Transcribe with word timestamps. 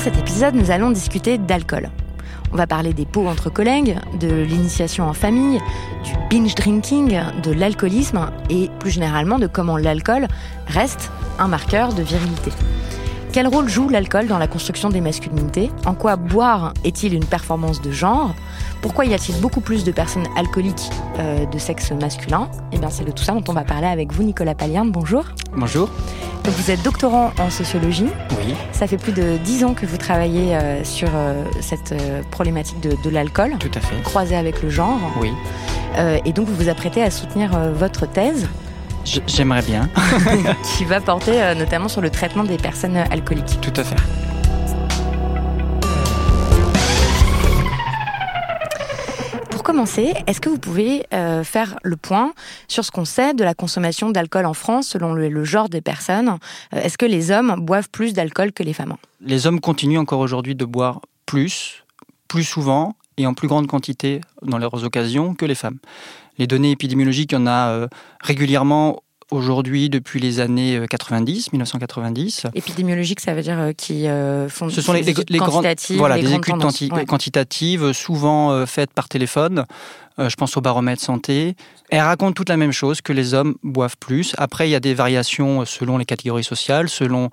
Dans 0.00 0.04
cet 0.04 0.18
épisode, 0.18 0.54
nous 0.54 0.70
allons 0.70 0.90
discuter 0.92 1.36
d'alcool. 1.36 1.90
On 2.54 2.56
va 2.56 2.66
parler 2.66 2.94
des 2.94 3.04
pots 3.04 3.28
entre 3.28 3.50
collègues, 3.50 3.98
de 4.18 4.28
l'initiation 4.28 5.06
en 5.06 5.12
famille, 5.12 5.60
du 6.02 6.12
binge 6.30 6.54
drinking, 6.54 7.20
de 7.42 7.52
l'alcoolisme 7.52 8.30
et 8.48 8.70
plus 8.78 8.92
généralement 8.92 9.38
de 9.38 9.46
comment 9.46 9.76
l'alcool 9.76 10.26
reste 10.68 11.12
un 11.38 11.48
marqueur 11.48 11.92
de 11.92 12.02
virilité. 12.02 12.50
Quel 13.32 13.46
rôle 13.46 13.68
joue 13.68 13.88
l'alcool 13.88 14.26
dans 14.26 14.38
la 14.38 14.48
construction 14.48 14.88
des 14.88 15.00
masculinités? 15.00 15.70
En 15.86 15.94
quoi 15.94 16.16
boire 16.16 16.72
est-il 16.82 17.14
une 17.14 17.24
performance 17.24 17.80
de 17.80 17.92
genre? 17.92 18.34
Pourquoi 18.82 19.04
y 19.04 19.14
a-t-il 19.14 19.40
beaucoup 19.40 19.60
plus 19.60 19.84
de 19.84 19.92
personnes 19.92 20.26
alcooliques 20.36 20.90
euh, 21.20 21.46
de 21.46 21.58
sexe 21.58 21.92
masculin? 21.92 22.48
Eh 22.72 22.78
bien, 22.78 22.90
c'est 22.90 23.04
de 23.04 23.12
tout 23.12 23.22
ça 23.22 23.32
dont 23.32 23.44
on 23.46 23.52
va 23.52 23.62
parler 23.62 23.86
avec 23.86 24.12
vous, 24.12 24.24
Nicolas 24.24 24.56
Palierne. 24.56 24.90
Bonjour. 24.90 25.24
Bonjour. 25.56 25.88
Donc, 26.42 26.54
vous 26.54 26.72
êtes 26.72 26.82
doctorant 26.82 27.30
en 27.38 27.50
sociologie. 27.50 28.08
Oui. 28.44 28.54
Ça 28.72 28.88
fait 28.88 28.96
plus 28.96 29.12
de 29.12 29.36
dix 29.44 29.62
ans 29.62 29.74
que 29.74 29.86
vous 29.86 29.96
travaillez 29.98 30.56
euh, 30.56 30.82
sur 30.82 31.08
euh, 31.14 31.44
cette 31.60 31.94
problématique 32.32 32.80
de, 32.80 32.96
de 33.04 33.10
l'alcool, 33.10 33.52
Tout 33.60 33.70
à 33.76 33.80
fait. 33.80 34.02
croisée 34.02 34.36
avec 34.36 34.60
le 34.60 34.70
genre. 34.70 34.98
Oui. 35.20 35.30
Et 36.24 36.32
donc, 36.32 36.46
vous 36.46 36.54
vous 36.54 36.68
apprêtez 36.68 37.02
à 37.02 37.10
soutenir 37.10 37.50
votre 37.74 38.06
thèse 38.06 38.48
J'aimerais 39.04 39.62
bien. 39.62 39.88
qui 40.76 40.84
va 40.84 41.00
porter 41.00 41.42
euh, 41.42 41.54
notamment 41.54 41.88
sur 41.88 42.00
le 42.00 42.10
traitement 42.10 42.44
des 42.44 42.56
personnes 42.58 42.96
euh, 42.96 43.04
alcooliques. 43.10 43.60
Tout 43.60 43.72
à 43.76 43.84
fait. 43.84 43.96
Pour 49.50 49.62
commencer, 49.62 50.14
est-ce 50.26 50.40
que 50.40 50.48
vous 50.48 50.58
pouvez 50.58 51.04
euh, 51.12 51.44
faire 51.44 51.78
le 51.82 51.96
point 51.96 52.32
sur 52.68 52.84
ce 52.84 52.90
qu'on 52.90 53.04
sait 53.04 53.34
de 53.34 53.44
la 53.44 53.54
consommation 53.54 54.10
d'alcool 54.10 54.46
en 54.46 54.54
France 54.54 54.88
selon 54.88 55.12
le, 55.12 55.28
le 55.28 55.44
genre 55.44 55.68
des 55.68 55.80
personnes? 55.80 56.38
Euh, 56.74 56.80
Est-ce 56.82 56.96
que 56.98 57.06
les 57.06 57.30
hommes 57.30 57.54
boivent 57.58 57.88
plus 57.90 58.12
d'alcool 58.12 58.52
que 58.52 58.62
les 58.62 58.72
femmes? 58.72 58.94
Les 59.20 59.46
hommes 59.46 59.60
continuent 59.60 59.98
encore 59.98 60.20
aujourd'hui 60.20 60.54
de 60.54 60.64
boire 60.64 61.00
plus, 61.26 61.84
plus 62.28 62.44
souvent 62.44 62.94
et 63.16 63.26
en 63.26 63.34
plus 63.34 63.48
grande 63.48 63.66
quantité 63.66 64.20
dans 64.42 64.58
leurs 64.58 64.82
occasions 64.84 65.34
que 65.34 65.44
les 65.44 65.54
femmes. 65.54 65.78
Les 66.40 66.46
données 66.48 66.72
épidémiologiques, 66.72 67.30
il 67.32 67.36
y 67.36 67.38
en 67.38 67.46
a 67.46 67.68
euh, 67.70 67.88
régulièrement 68.20 69.02
aujourd'hui 69.30 69.88
depuis 69.90 70.18
les 70.18 70.40
années 70.40 70.76
euh, 70.76 70.86
90, 70.86 71.52
1990. 71.52 72.46
Épidémiologiques, 72.54 73.20
ça 73.20 73.34
veut 73.34 73.42
dire 73.42 73.58
euh, 73.60 73.72
qui 73.72 74.08
euh, 74.08 74.48
font 74.48 74.68
Ce 74.70 74.80
sont 74.80 74.92
les, 74.92 75.02
grandes, 75.02 75.64
voilà, 75.96 76.16
les 76.16 76.22
des 76.22 76.30
études 76.32 76.44
tendances. 76.54 76.72
quanti- 76.80 76.90
Ouais. 76.92 77.04
quantitatives, 77.04 77.92
souvent 77.92 78.50
euh, 78.50 78.66
faites 78.66 78.92
par 78.92 79.08
téléphone. 79.08 79.64
Euh, 80.18 80.28
je 80.28 80.34
pense 80.36 80.56
au 80.56 80.60
baromètre 80.60 81.02
santé. 81.02 81.54
Elles 81.90 82.00
racontent 82.00 82.32
toutes 82.32 82.48
la 82.48 82.56
même 82.56 82.72
chose, 82.72 83.00
que 83.02 83.12
les 83.12 83.34
hommes 83.34 83.54
boivent 83.62 83.96
plus. 84.00 84.34
Après, 84.38 84.66
il 84.68 84.72
y 84.72 84.74
a 84.74 84.80
des 84.80 84.94
variations 84.94 85.64
selon 85.64 85.98
les 85.98 86.04
catégories 86.04 86.42
sociales, 86.44 86.88
selon 86.88 87.30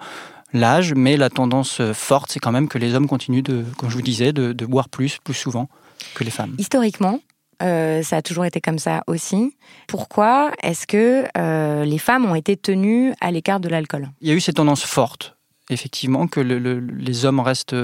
l'âge, 0.53 0.94
mais 0.96 1.17
la 1.17 1.29
tendance 1.29 1.79
euh, 1.81 1.94
forte, 1.94 2.31
c'est 2.31 2.40
quand 2.40 2.51
même 2.51 2.67
que 2.67 2.78
les 2.78 2.94
hommes 2.94 3.07
continuent, 3.07 3.41
de, 3.44 3.63
comme 3.78 3.90
je 3.90 3.96
vous 3.96 4.01
disais, 4.03 4.34
de, 4.34 4.53
de 4.53 4.66
boire 4.66 4.90
plus, 4.90 5.17
plus 5.23 5.34
souvent 5.34 5.67
que 6.13 6.23
les 6.23 6.31
femmes. 6.31 6.53
Historiquement, 6.59 7.19
euh, 7.63 8.03
ça 8.03 8.18
a 8.18 8.22
toujours 8.22 8.45
été 8.45 8.62
comme 8.62 8.79
ça 8.79 9.03
aussi. 9.07 9.56
Pourquoi 9.88 10.51
est-ce 10.63 10.85
que 10.88 11.25
euh, 11.38 11.85
les 11.85 11.97
femmes 11.97 12.25
ont 12.25 12.35
été 12.35 12.56
tenues 12.57 13.13
à 13.22 13.31
l'écart 13.31 13.59
de 13.59 13.69
l'alcool? 13.69 14.09
Il 14.22 14.28
y 14.28 14.31
a 14.31 14.35
eu 14.35 14.40
ces 14.40 14.53
tendances 14.53 14.84
fortes, 14.84 15.35
effectivement, 15.69 16.28
que 16.28 16.40
le- 16.40 16.59
le- 16.59 16.79
les 16.79 17.25
hommes 17.25 17.40
restent, 17.40 17.75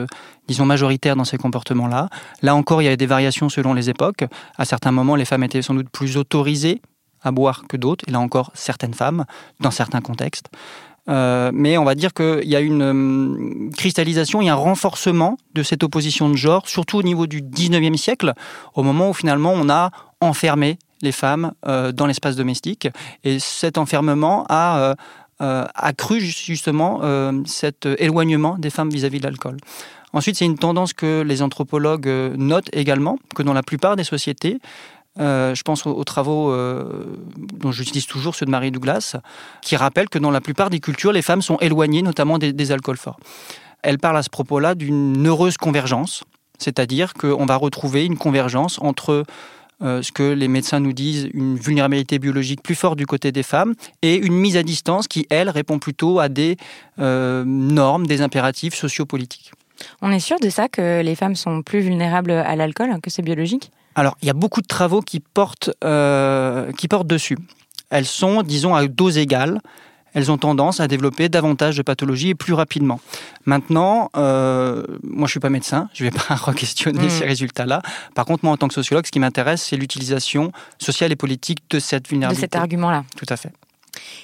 disons, 0.47 0.65
majoritaires 0.65 1.15
dans 1.15 1.25
ces 1.25 1.37
comportements-là. 1.37 2.09
Là 2.41 2.55
encore, 2.55 2.81
il 2.81 2.85
y 2.85 2.87
a 2.89 2.95
des 2.95 3.05
variations 3.05 3.49
selon 3.49 3.73
les 3.73 3.89
époques. 3.89 4.25
À 4.57 4.65
certains 4.65 4.91
moments, 4.91 5.15
les 5.15 5.25
femmes 5.25 5.43
étaient 5.43 5.61
sans 5.61 5.73
doute 5.73 5.89
plus 5.89 6.17
autorisées 6.17 6.81
à 7.25 7.31
boire 7.31 7.63
que 7.69 7.77
d'autres, 7.77 8.03
et 8.07 8.11
là 8.11 8.19
encore, 8.19 8.51
certaines 8.53 8.93
femmes, 8.93 9.23
dans 9.61 9.71
certains 9.71 10.01
contextes. 10.01 10.49
Euh, 11.09 11.51
mais 11.53 11.77
on 11.77 11.83
va 11.83 11.95
dire 11.95 12.13
qu'il 12.13 12.47
y 12.47 12.55
a 12.55 12.61
une 12.61 12.81
euh, 12.81 13.71
cristallisation, 13.75 14.41
il 14.41 14.45
y 14.45 14.49
a 14.49 14.53
un 14.53 14.57
renforcement 14.57 15.37
de 15.53 15.61
cette 15.61 15.83
opposition 15.83 16.29
de 16.29 16.35
genre, 16.35 16.67
surtout 16.67 16.97
au 16.97 17.03
niveau 17.03 17.27
du 17.27 17.41
19e 17.41 17.97
siècle, 17.97 18.33
au 18.73 18.83
moment 18.83 19.09
où 19.09 19.13
finalement 19.13 19.51
on 19.53 19.69
a 19.69 19.91
enfermé 20.21 20.77
les 21.01 21.11
femmes 21.11 21.51
euh, 21.67 21.91
dans 21.91 22.05
l'espace 22.05 22.37
domestique. 22.37 22.87
Et 23.25 23.39
cet 23.39 23.77
enfermement 23.77 24.45
a 24.49 24.95
accru 25.75 26.21
justement 26.21 27.01
cet 27.45 27.85
éloignement 27.85 28.55
des 28.57 28.69
femmes 28.69 28.89
vis-à-vis 28.89 29.19
de 29.19 29.25
l'alcool. 29.25 29.57
Ensuite, 30.13 30.37
c'est 30.37 30.45
une 30.45 30.57
tendance 30.57 30.93
que 30.93 31.21
les 31.21 31.41
anthropologues 31.41 32.07
notent 32.37 32.69
également, 32.71 33.17
que 33.35 33.43
dans 33.43 33.51
la 33.51 33.63
plupart 33.63 33.97
des 33.97 34.05
sociétés, 34.05 34.59
euh, 35.19 35.53
je 35.53 35.61
pense 35.61 35.85
aux, 35.85 35.91
aux 35.91 36.03
travaux 36.03 36.51
euh, 36.51 37.15
dont 37.35 37.71
j'utilise 37.71 38.07
toujours 38.07 38.33
ceux 38.33 38.45
de 38.45 38.51
Marie 38.51 38.71
Douglas, 38.71 39.15
qui 39.61 39.75
rappellent 39.75 40.09
que 40.09 40.17
dans 40.17 40.31
la 40.31 40.41
plupart 40.41 40.69
des 40.69 40.79
cultures, 40.79 41.11
les 41.11 41.21
femmes 41.21 41.41
sont 41.41 41.57
éloignées 41.59 42.01
notamment 42.01 42.39
des, 42.39 42.71
alcools 42.71 42.97
forts. 42.97 43.19
Elle 43.83 43.99
parle 43.99 44.17
à 44.17 44.23
ce 44.23 44.29
propos-là 44.29 44.75
d'une 44.75 45.27
heureuse 45.27 45.57
convergence, 45.57 46.23
c'est-à-dire 46.57 47.13
qu'on 47.13 47.45
va 47.45 47.57
retrouver 47.57 48.05
une 48.05 48.17
convergence 48.17 48.79
entre 48.81 49.23
euh, 49.83 50.01
ce 50.01 50.11
que 50.11 50.23
les 50.23 50.47
médecins 50.47 50.79
nous 50.79 50.93
disent, 50.93 51.29
une 51.33 51.57
vulnérabilité 51.57 52.17
biologique 52.17 52.63
plus 52.63 52.75
forte 52.75 52.97
du 52.97 53.05
côté 53.05 53.31
des 53.31 53.43
femmes, 53.43 53.75
et 54.01 54.15
une 54.15 54.33
mise 54.33 54.57
à 54.57 54.63
distance 54.63 55.07
qui, 55.07 55.27
elle, 55.29 55.49
répond 55.49 55.77
plutôt 55.77 56.19
à 56.19 56.29
des 56.29 56.57
normes, 56.97 58.07
des 58.07 58.21
impératifs 58.21 58.73
sociopolitiques. 58.73 59.51
On 60.01 60.11
est 60.11 60.19
sûr 60.19 60.39
de 60.39 60.49
ça 60.49 60.69
que 60.69 61.01
les 61.01 61.15
femmes 61.15 61.35
sont 61.35 61.61
plus 61.61 61.81
vulnérables 61.81 62.31
à 62.31 62.55
l'alcool, 62.55 62.99
que 63.01 63.09
c'est 63.09 63.21
biologique? 63.21 63.71
Alors, 63.95 64.17
il 64.21 64.27
y 64.27 64.31
a 64.31 64.33
beaucoup 64.33 64.61
de 64.61 64.67
travaux 64.67 65.01
qui 65.01 65.19
portent, 65.19 65.69
euh, 65.83 66.71
qui 66.73 66.87
portent 66.87 67.07
dessus. 67.07 67.37
Elles 67.89 68.05
sont, 68.05 68.41
disons, 68.43 68.73
à 68.75 68.85
dose 68.87 69.17
égale. 69.17 69.59
Elles 70.15 70.31
ont 70.31 70.37
tendance 70.37 70.79
à 70.79 70.87
développer 70.87 71.27
davantage 71.27 71.75
de 71.75 71.81
pathologies 71.81 72.29
et 72.29 72.35
plus 72.35 72.53
rapidement. 72.53 72.99
Maintenant, 73.45 74.11
euh, 74.15 74.83
moi 75.03 75.25
je 75.25 75.31
suis 75.31 75.39
pas 75.39 75.49
médecin, 75.49 75.89
je 75.93 76.03
vais 76.03 76.11
pas 76.27 76.35
re-questionner 76.35 77.07
Mm. 77.07 77.09
ces 77.09 77.25
résultats-là. 77.25 77.81
Par 78.13 78.25
contre, 78.25 78.45
moi 78.45 78.53
en 78.53 78.57
tant 78.57 78.67
que 78.67 78.75
sociologue, 78.75 79.07
ce 79.07 79.11
qui 79.11 79.19
m'intéresse, 79.19 79.63
c'est 79.63 79.75
l'utilisation 79.75 80.51
sociale 80.77 81.11
et 81.11 81.15
politique 81.15 81.59
de 81.71 81.79
cette 81.79 82.03
de 82.03 82.09
vulnérabilité. 82.09 82.45
cet 82.45 82.55
argument-là. 82.55 83.05
Tout 83.17 83.25
à 83.29 83.37
fait. 83.37 83.51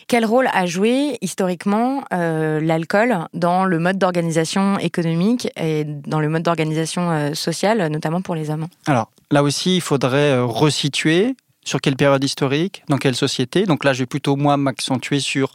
Quel 0.08 0.26
rôle 0.26 0.48
a 0.54 0.68
joué 0.68 1.18
historiquement 1.22 2.04
euh, 2.14 2.60
l'alcool 2.60 3.26
dans 3.34 3.66
le 3.66 3.80
mode 3.80 3.98
d'organisation 3.98 4.78
économique 4.80 5.48
et 5.60 5.86
dans 5.86 6.20
le 6.20 6.30
mode 6.30 6.44
d'organisation 6.44 7.10
euh, 7.12 7.34
sociale, 7.34 7.88
notamment 7.88 8.22
pour 8.22 8.36
les 8.36 8.50
hommes 8.52 8.68
Alors 8.86 9.10
là 9.32 9.44
aussi, 9.44 9.78
il 9.78 9.82
faudrait 9.82 10.32
euh, 10.32 10.46
resituer 10.46 11.36
sur 11.66 11.82
quelle 11.82 11.96
période 11.96 12.24
historique, 12.24 12.84
dans 12.90 12.98
quelle 12.98 13.16
société. 13.16 13.66
Donc 13.66 13.84
là, 13.84 13.94
je 13.94 14.00
vais 14.00 14.06
plutôt 14.06 14.36
moi 14.36 14.58
m'accentuer 14.58 15.20
sur 15.20 15.54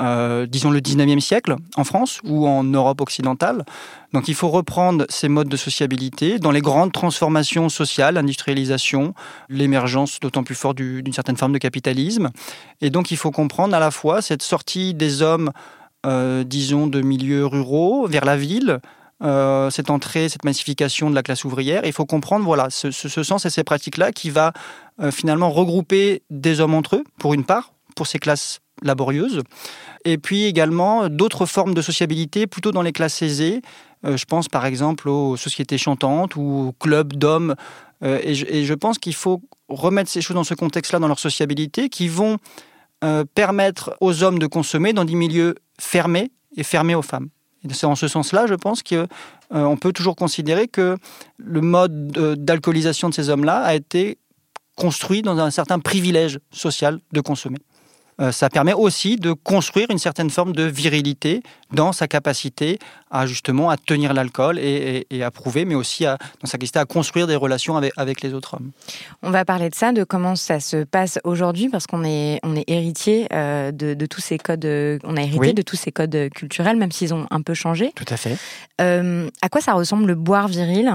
euh, 0.00 0.46
disons, 0.46 0.70
le 0.72 0.80
19e 0.80 1.20
siècle 1.20 1.54
en 1.76 1.84
France 1.84 2.20
ou 2.24 2.48
en 2.48 2.64
Europe 2.64 3.00
occidentale. 3.00 3.64
Donc 4.12 4.26
il 4.26 4.34
faut 4.34 4.48
reprendre 4.48 5.06
ces 5.08 5.28
modes 5.28 5.48
de 5.48 5.56
sociabilité 5.56 6.40
dans 6.40 6.50
les 6.50 6.60
grandes 6.60 6.92
transformations 6.92 7.68
sociales, 7.68 8.14
l'industrialisation, 8.14 9.14
l'émergence 9.48 10.18
d'autant 10.18 10.42
plus 10.42 10.56
forte 10.56 10.78
d'une 10.78 11.12
certaine 11.12 11.36
forme 11.36 11.52
de 11.52 11.58
capitalisme. 11.58 12.30
Et 12.80 12.90
donc 12.90 13.12
il 13.12 13.16
faut 13.16 13.30
comprendre 13.30 13.76
à 13.76 13.78
la 13.78 13.92
fois 13.92 14.20
cette 14.20 14.42
sortie 14.42 14.94
des 14.94 15.22
hommes, 15.22 15.52
euh, 16.06 16.42
disons, 16.42 16.88
de 16.88 17.00
milieux 17.00 17.46
ruraux 17.46 18.08
vers 18.08 18.24
la 18.24 18.36
ville, 18.36 18.80
euh, 19.24 19.70
cette 19.70 19.90
entrée, 19.90 20.28
cette 20.28 20.44
massification 20.44 21.10
de 21.10 21.14
la 21.14 21.22
classe 21.22 21.44
ouvrière. 21.44 21.82
Il 21.84 21.92
faut 21.92 22.06
comprendre 22.06 22.44
voilà, 22.44 22.68
ce, 22.70 22.90
sens 22.90 23.46
et 23.46 23.50
ces 23.50 23.64
pratiques-là 23.64 24.12
qui 24.12 24.30
va 24.30 24.52
finalement 25.10 25.50
regrouper 25.50 26.22
des 26.30 26.60
hommes 26.60 26.74
entre 26.74 26.96
eux, 26.96 27.04
pour 27.18 27.34
une 27.34 27.44
part, 27.44 27.72
pour 27.96 28.06
ces 28.06 28.20
classes 28.20 28.60
laborieuses, 28.82 29.42
et 30.04 30.18
puis 30.18 30.44
également 30.44 31.08
d'autres 31.08 31.46
formes 31.46 31.74
de 31.74 31.82
sociabilité 31.82 32.46
plutôt 32.46 32.70
dans 32.70 32.82
les 32.82 32.92
classes 32.92 33.22
aisées. 33.22 33.62
Euh, 34.04 34.16
je 34.16 34.24
pense 34.24 34.48
par 34.48 34.66
exemple 34.66 35.08
aux 35.08 35.36
sociétés 35.36 35.78
chantantes 35.78 36.36
ou 36.36 36.68
aux 36.68 36.72
clubs 36.72 37.14
d'hommes. 37.14 37.54
Euh, 38.02 38.20
et, 38.22 38.34
je, 38.34 38.74
pense 38.74 38.98
qu'il 38.98 39.14
faut 39.14 39.40
remettre 39.68 40.10
ces 40.10 40.20
choses 40.20 40.34
dans 40.34 40.44
ce 40.44 40.54
contexte-là, 40.54 40.98
dans 40.98 41.08
leur 41.08 41.18
sociabilité, 41.18 41.88
qui 41.88 42.08
vont 42.08 42.38
euh, 43.02 43.24
permettre 43.34 43.96
aux 44.00 44.22
hommes 44.22 44.38
de 44.38 44.46
consommer 44.46 44.92
dans 44.92 45.04
des 45.04 45.14
milieux 45.14 45.54
fermés 45.80 46.30
et 46.56 46.64
fermés 46.64 46.94
aux 46.94 47.02
femmes. 47.02 47.28
C'est 47.72 47.86
en 47.86 47.94
ce 47.94 48.08
sens-là, 48.08 48.46
je 48.46 48.54
pense 48.54 48.82
qu'on 48.82 49.76
peut 49.76 49.92
toujours 49.92 50.16
considérer 50.16 50.68
que 50.68 50.96
le 51.38 51.60
mode 51.60 52.12
d'alcoolisation 52.44 53.08
de 53.08 53.14
ces 53.14 53.30
hommes-là 53.30 53.58
a 53.58 53.74
été 53.74 54.18
construit 54.76 55.22
dans 55.22 55.38
un 55.38 55.50
certain 55.50 55.78
privilège 55.78 56.40
social 56.50 56.98
de 57.12 57.20
consommer. 57.20 57.58
Euh, 58.20 58.32
ça 58.32 58.48
permet 58.48 58.72
aussi 58.72 59.16
de 59.16 59.32
construire 59.32 59.90
une 59.90 59.98
certaine 59.98 60.30
forme 60.30 60.52
de 60.52 60.62
virilité 60.62 61.42
dans 61.72 61.92
sa 61.92 62.06
capacité 62.06 62.78
à 63.10 63.26
justement 63.26 63.70
à 63.70 63.76
tenir 63.76 64.12
l'alcool 64.14 64.58
et, 64.58 65.06
à 65.22 65.30
prouver, 65.30 65.64
mais 65.64 65.74
aussi 65.74 66.04
à, 66.06 66.18
dans 66.40 66.46
sa 66.46 66.52
capacité 66.52 66.78
à 66.78 66.84
construire 66.84 67.26
des 67.26 67.36
relations 67.36 67.76
avec, 67.76 68.22
les 68.22 68.34
autres 68.34 68.54
hommes. 68.54 68.70
On 69.22 69.30
va 69.30 69.44
parler 69.44 69.68
de 69.68 69.74
ça, 69.74 69.92
de 69.92 70.04
comment 70.04 70.36
ça 70.36 70.60
se 70.60 70.84
passe 70.84 71.18
aujourd'hui, 71.24 71.68
parce 71.68 71.86
qu'on 71.86 72.04
est, 72.04 72.40
on 72.42 72.56
est 72.56 72.64
héritier 72.68 73.26
euh, 73.32 73.72
de, 73.72 74.06
tous 74.06 74.20
ces 74.20 74.38
codes, 74.38 74.64
on 74.64 75.16
a 75.16 75.22
hérité 75.22 75.52
de 75.52 75.62
tous 75.62 75.76
ces 75.76 75.92
codes 75.92 76.28
culturels, 76.34 76.76
même 76.76 76.92
s'ils 76.92 77.14
ont 77.14 77.26
un 77.30 77.42
peu 77.42 77.54
changé. 77.54 77.92
Tout 77.94 78.04
à 78.08 78.16
fait. 78.16 78.36
Euh, 78.80 79.28
à 79.42 79.48
quoi 79.48 79.60
ça 79.60 79.74
ressemble 79.74 80.06
le 80.06 80.14
boire 80.14 80.48
viril? 80.48 80.90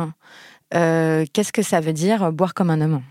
Qu'est-ce 0.72 1.52
que 1.52 1.64
ça 1.64 1.80
veut 1.80 1.94
dire 1.94 2.32
boire 2.32 2.54
comme 2.54 2.70
un 2.70 2.82
homme? 2.82 3.02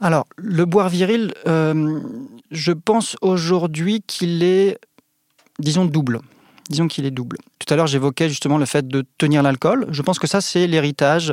Alors, 0.00 0.26
le 0.36 0.64
boire 0.64 0.88
viril, 0.88 1.32
euh, 1.46 2.00
je 2.50 2.72
pense 2.72 3.16
aujourd'hui 3.22 4.02
qu'il 4.06 4.42
est, 4.42 4.78
disons, 5.58 5.84
double. 5.84 6.20
Disons 6.68 6.88
qu'il 6.88 7.06
est 7.06 7.10
double. 7.10 7.38
Tout 7.58 7.72
à 7.72 7.76
l'heure, 7.76 7.86
j'évoquais 7.86 8.28
justement 8.28 8.58
le 8.58 8.66
fait 8.66 8.86
de 8.86 9.04
tenir 9.18 9.42
l'alcool. 9.42 9.86
Je 9.90 10.02
pense 10.02 10.18
que 10.18 10.26
ça, 10.26 10.40
c'est 10.40 10.66
l'héritage, 10.66 11.32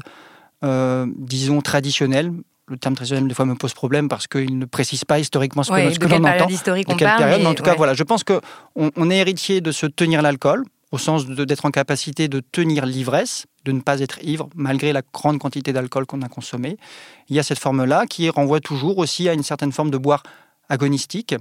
euh, 0.63 1.05
disons, 1.17 1.61
traditionnel. 1.61 2.31
Le 2.67 2.77
terme 2.77 2.95
traditionnel, 2.95 3.27
des 3.27 3.33
fois, 3.33 3.45
me 3.45 3.55
pose 3.55 3.73
problème 3.73 4.07
parce 4.07 4.27
qu'il 4.27 4.57
ne 4.57 4.65
précise 4.65 5.03
pas 5.03 5.19
historiquement 5.19 5.63
ce 5.63 5.71
que, 5.71 5.75
l'on 6.07 6.23
entend. 6.23 6.45
De 6.45 6.83
quelle 6.95 7.17
période, 7.17 7.41
mais, 7.41 7.47
en 7.47 7.55
tout 7.55 7.63
cas, 7.63 7.75
voilà. 7.75 7.93
Je 7.93 8.03
pense 8.03 8.23
qu'on 8.23 8.39
on 8.75 9.09
est 9.09 9.17
héritier 9.17 9.59
de 9.59 9.71
se 9.71 9.85
tenir 9.85 10.21
l'alcool 10.21 10.63
au 10.93 10.99
sens 10.99 11.25
d'être 11.25 11.65
en 11.65 11.71
capacité 11.71 12.27
de 12.27 12.39
tenir 12.39 12.85
l'ivresse, 12.85 13.47
de 13.65 13.71
ne 13.71 13.81
pas 13.81 13.99
être 13.99 14.23
ivre 14.23 14.47
malgré 14.53 14.93
la 14.93 15.01
grande 15.11 15.39
quantité 15.39 15.73
d'alcool 15.73 16.05
qu'on 16.05 16.21
a 16.21 16.29
consommé. 16.29 16.77
Il 17.29 17.35
y 17.35 17.39
a 17.39 17.43
cette 17.43 17.57
forme-là 17.57 18.05
qui 18.05 18.29
renvoie 18.29 18.59
toujours 18.59 18.99
aussi 18.99 19.27
à 19.27 19.33
une 19.33 19.41
certaine 19.41 19.71
forme 19.71 19.89
de 19.89 19.97
boire 19.97 20.21
agonistique. 20.69 21.33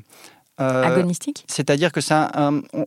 Euh, 0.59 0.85
agonistique? 0.85 1.45
C'est-à-dire 1.49 1.93
que 1.93 2.01
ça, 2.01 2.33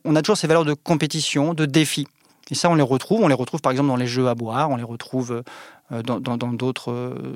on 0.05 0.15
a 0.15 0.21
toujours 0.23 0.37
ces 0.37 0.47
valeurs 0.47 0.65
de 0.65 0.73
compétition, 0.73 1.53
de 1.53 1.67
défi. 1.67 2.07
Et 2.49 2.55
ça, 2.55 2.71
on 2.71 2.75
les 2.75 2.81
retrouve. 2.81 3.21
On 3.21 3.27
les 3.27 3.35
retrouve 3.35 3.61
par 3.61 3.71
exemple 3.71 3.89
dans 3.89 3.95
les 3.95 4.07
jeux 4.07 4.27
à 4.27 4.33
boire, 4.33 4.71
on 4.71 4.75
les 4.75 4.83
retrouve 4.83 5.43
euh, 5.91 6.01
dans 6.01 6.19
d'autres 6.19 6.91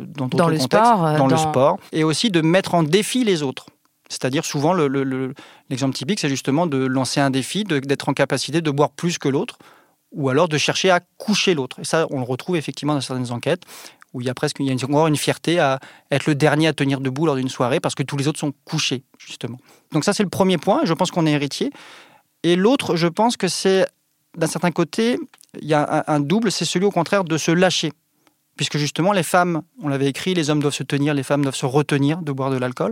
dans, 0.07 0.27
dans, 0.27 0.37
dans, 0.39 0.49
le 0.49 0.57
sport, 0.57 1.17
dans, 1.17 1.27
le 1.27 1.37
sport, 1.37 1.77
et 1.91 2.03
aussi 2.03 2.31
de 2.31 2.41
mettre 2.41 2.73
en 2.73 2.81
défi 2.81 3.23
les 3.23 3.43
autres. 3.43 3.67
C'est-à-dire 4.09 4.43
souvent 4.43 4.73
l'exemple 5.69 5.95
typique, 5.95 6.19
c'est 6.19 6.29
justement 6.29 6.67
de 6.67 6.77
lancer 6.77 7.19
un 7.19 7.29
défi, 7.29 7.63
d'être 7.63 8.09
en 8.09 8.13
capacité 8.13 8.61
de 8.61 8.71
boire 8.71 8.91
plus 8.91 9.17
que 9.17 9.29
l'autre, 9.29 9.57
ou 10.11 10.29
alors 10.29 10.47
de 10.47 10.57
chercher 10.57 10.89
à 10.89 11.01
coucher 11.17 11.53
l'autre. 11.53 11.79
Et 11.79 11.83
ça, 11.83 12.07
on 12.09 12.17
le 12.17 12.25
retrouve 12.25 12.55
effectivement 12.55 12.93
dans 12.93 13.01
certaines 13.01 13.31
enquêtes 13.31 13.63
où 14.13 14.21
il 14.21 14.27
y 14.27 14.29
a 14.29 14.33
presque 14.33 14.59
y 14.59 14.69
a 14.69 14.73
une 15.07 15.17
fierté 15.17 15.59
à 15.59 15.79
être 16.11 16.25
le 16.25 16.35
dernier 16.35 16.67
à 16.67 16.73
tenir 16.73 16.99
debout 16.99 17.25
lors 17.25 17.35
d'une 17.35 17.49
soirée 17.49 17.79
parce 17.79 17.95
que 17.95 18.03
tous 18.03 18.17
les 18.17 18.27
autres 18.27 18.39
sont 18.39 18.53
couchés, 18.65 19.03
justement. 19.17 19.59
Donc 19.91 20.03
ça, 20.03 20.13
c'est 20.13 20.23
le 20.23 20.29
premier 20.29 20.57
point. 20.57 20.81
Je 20.83 20.93
pense 20.93 21.11
qu'on 21.11 21.25
est 21.27 21.31
héritier. 21.31 21.71
Et 22.43 22.55
l'autre, 22.55 22.95
je 22.95 23.07
pense 23.07 23.37
que 23.37 23.47
c'est, 23.47 23.85
d'un 24.37 24.47
certain 24.47 24.71
côté, 24.71 25.19
il 25.61 25.67
y 25.67 25.73
a 25.73 26.03
un 26.07 26.19
double, 26.19 26.51
c'est 26.51 26.65
celui 26.65 26.85
au 26.85 26.91
contraire 26.91 27.23
de 27.23 27.37
se 27.37 27.51
lâcher. 27.51 27.91
Puisque 28.55 28.77
justement, 28.77 29.13
les 29.13 29.23
femmes, 29.23 29.61
on 29.81 29.87
l'avait 29.87 30.07
écrit, 30.07 30.33
les 30.33 30.49
hommes 30.49 30.59
doivent 30.59 30.73
se 30.73 30.83
tenir, 30.83 31.13
les 31.13 31.23
femmes 31.23 31.43
doivent 31.43 31.55
se 31.55 31.65
retenir 31.65 32.21
de 32.21 32.31
boire 32.31 32.49
de 32.49 32.57
l'alcool 32.57 32.91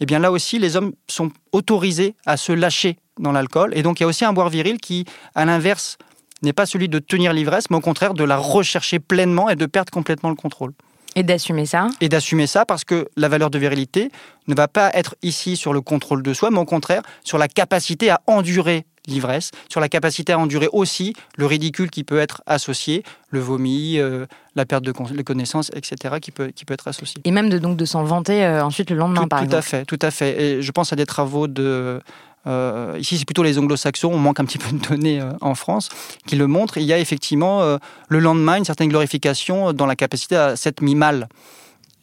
eh 0.00 0.06
bien 0.06 0.18
là 0.18 0.32
aussi, 0.32 0.58
les 0.58 0.76
hommes 0.76 0.92
sont 1.08 1.30
autorisés 1.52 2.14
à 2.26 2.36
se 2.36 2.52
lâcher 2.52 2.98
dans 3.18 3.32
l'alcool. 3.32 3.72
Et 3.76 3.82
donc 3.82 4.00
il 4.00 4.02
y 4.02 4.04
a 4.04 4.06
aussi 4.06 4.24
un 4.24 4.32
boire 4.32 4.48
viril 4.48 4.78
qui, 4.78 5.04
à 5.34 5.44
l'inverse, 5.44 5.98
n'est 6.42 6.52
pas 6.52 6.66
celui 6.66 6.88
de 6.88 6.98
tenir 6.98 7.32
l'ivresse, 7.32 7.70
mais 7.70 7.76
au 7.76 7.80
contraire 7.80 8.14
de 8.14 8.24
la 8.24 8.36
rechercher 8.36 8.98
pleinement 8.98 9.48
et 9.48 9.56
de 9.56 9.66
perdre 9.66 9.92
complètement 9.92 10.30
le 10.30 10.36
contrôle. 10.36 10.72
Et 11.16 11.22
d'assumer 11.22 11.64
ça 11.64 11.88
Et 12.00 12.08
d'assumer 12.08 12.46
ça 12.46 12.64
parce 12.66 12.84
que 12.84 13.08
la 13.16 13.28
valeur 13.28 13.50
de 13.50 13.58
virilité 13.58 14.10
ne 14.48 14.54
va 14.54 14.66
pas 14.66 14.90
être 14.94 15.14
ici 15.22 15.56
sur 15.56 15.72
le 15.72 15.80
contrôle 15.80 16.22
de 16.22 16.34
soi, 16.34 16.50
mais 16.50 16.58
au 16.58 16.64
contraire 16.64 17.02
sur 17.22 17.38
la 17.38 17.46
capacité 17.48 18.10
à 18.10 18.20
endurer 18.26 18.84
l'ivresse, 19.06 19.50
sur 19.68 19.80
la 19.80 19.88
capacité 19.88 20.32
à 20.32 20.38
endurer 20.38 20.68
aussi 20.72 21.14
le 21.36 21.46
ridicule 21.46 21.90
qui 21.90 22.04
peut 22.04 22.18
être 22.18 22.42
associé, 22.46 23.02
le 23.28 23.40
vomi, 23.40 23.98
euh, 23.98 24.26
la 24.54 24.64
perte 24.64 24.84
de 24.84 24.92
connaissances, 24.92 25.70
etc., 25.74 26.16
qui 26.20 26.30
peut, 26.30 26.48
qui 26.48 26.64
peut 26.64 26.74
être 26.74 26.88
associé. 26.88 27.20
Et 27.24 27.30
même 27.30 27.48
de, 27.48 27.58
donc 27.58 27.76
de 27.76 27.84
s'en 27.84 28.04
vanter 28.04 28.44
euh, 28.44 28.64
ensuite 28.64 28.90
le 28.90 28.96
lendemain, 28.96 29.26
par 29.26 29.40
tout 29.40 29.44
exemple. 29.46 29.50
Tout 29.50 29.58
à 29.58 29.62
fait, 29.62 29.84
tout 29.84 29.98
à 30.00 30.10
fait. 30.10 30.42
Et 30.42 30.62
je 30.62 30.72
pense 30.72 30.92
à 30.92 30.96
des 30.96 31.06
travaux 31.06 31.46
de... 31.46 32.00
Euh, 32.46 32.96
ici, 32.98 33.16
c'est 33.16 33.24
plutôt 33.24 33.42
les 33.42 33.58
anglo-saxons, 33.58 34.10
on 34.12 34.18
manque 34.18 34.40
un 34.40 34.44
petit 34.44 34.58
peu 34.58 34.70
de 34.76 34.86
données 34.86 35.20
en 35.40 35.54
France, 35.54 35.88
qui 36.26 36.36
le 36.36 36.46
montrent. 36.46 36.78
il 36.78 36.84
y 36.84 36.92
a 36.92 36.98
effectivement, 36.98 37.78
le 38.08 38.18
lendemain, 38.18 38.56
une 38.56 38.64
certaine 38.64 38.88
glorification 38.88 39.72
dans 39.72 39.86
la 39.86 39.96
capacité 39.96 40.36
à 40.36 40.56
s'être 40.56 40.82
mis 40.82 40.94
mal. 40.94 41.28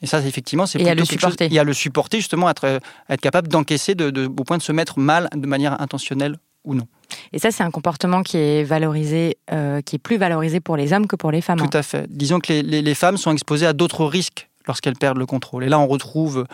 Et 0.03 0.07
ça, 0.07 0.19
effectivement, 0.19 0.65
c'est 0.65 0.79
plutôt 0.79 0.95
le 0.95 1.05
supporter. 1.05 1.45
Chose, 1.45 1.55
et 1.55 1.59
à 1.59 1.63
le 1.63 1.73
supporter, 1.73 2.17
justement, 2.17 2.47
à 2.47 2.51
être, 2.51 2.79
être 3.07 3.21
capable 3.21 3.49
d'encaisser 3.49 3.93
de, 3.93 4.09
de, 4.09 4.25
au 4.25 4.43
point 4.43 4.57
de 4.57 4.63
se 4.63 4.71
mettre 4.71 4.97
mal 4.97 5.29
de 5.35 5.45
manière 5.45 5.79
intentionnelle 5.79 6.37
ou 6.63 6.75
non. 6.75 6.87
Et 7.33 7.39
ça, 7.39 7.51
c'est 7.51 7.63
un 7.63 7.71
comportement 7.71 8.23
qui 8.23 8.37
est 8.37 8.63
valorisé, 8.63 9.37
euh, 9.51 9.81
qui 9.81 9.97
est 9.97 9.99
plus 9.99 10.17
valorisé 10.17 10.59
pour 10.59 10.77
les 10.77 10.93
hommes 10.93 11.07
que 11.07 11.15
pour 11.15 11.31
les 11.31 11.41
femmes. 11.41 11.59
Tout 11.59 11.77
à 11.77 11.83
fait. 11.83 12.05
Disons 12.09 12.39
que 12.39 12.53
les, 12.53 12.95
femmes 12.95 13.17
sont 13.17 13.31
exposées 13.31 13.65
à 13.65 13.73
d'autres 13.73 14.05
risques 14.05 14.49
lorsqu'elles 14.67 14.95
perdent 14.95 15.17
le 15.17 15.25
contrôle. 15.25 15.63
Et 15.63 15.69
là, 15.69 15.79
on 15.79 15.87
retrouve 15.87 16.45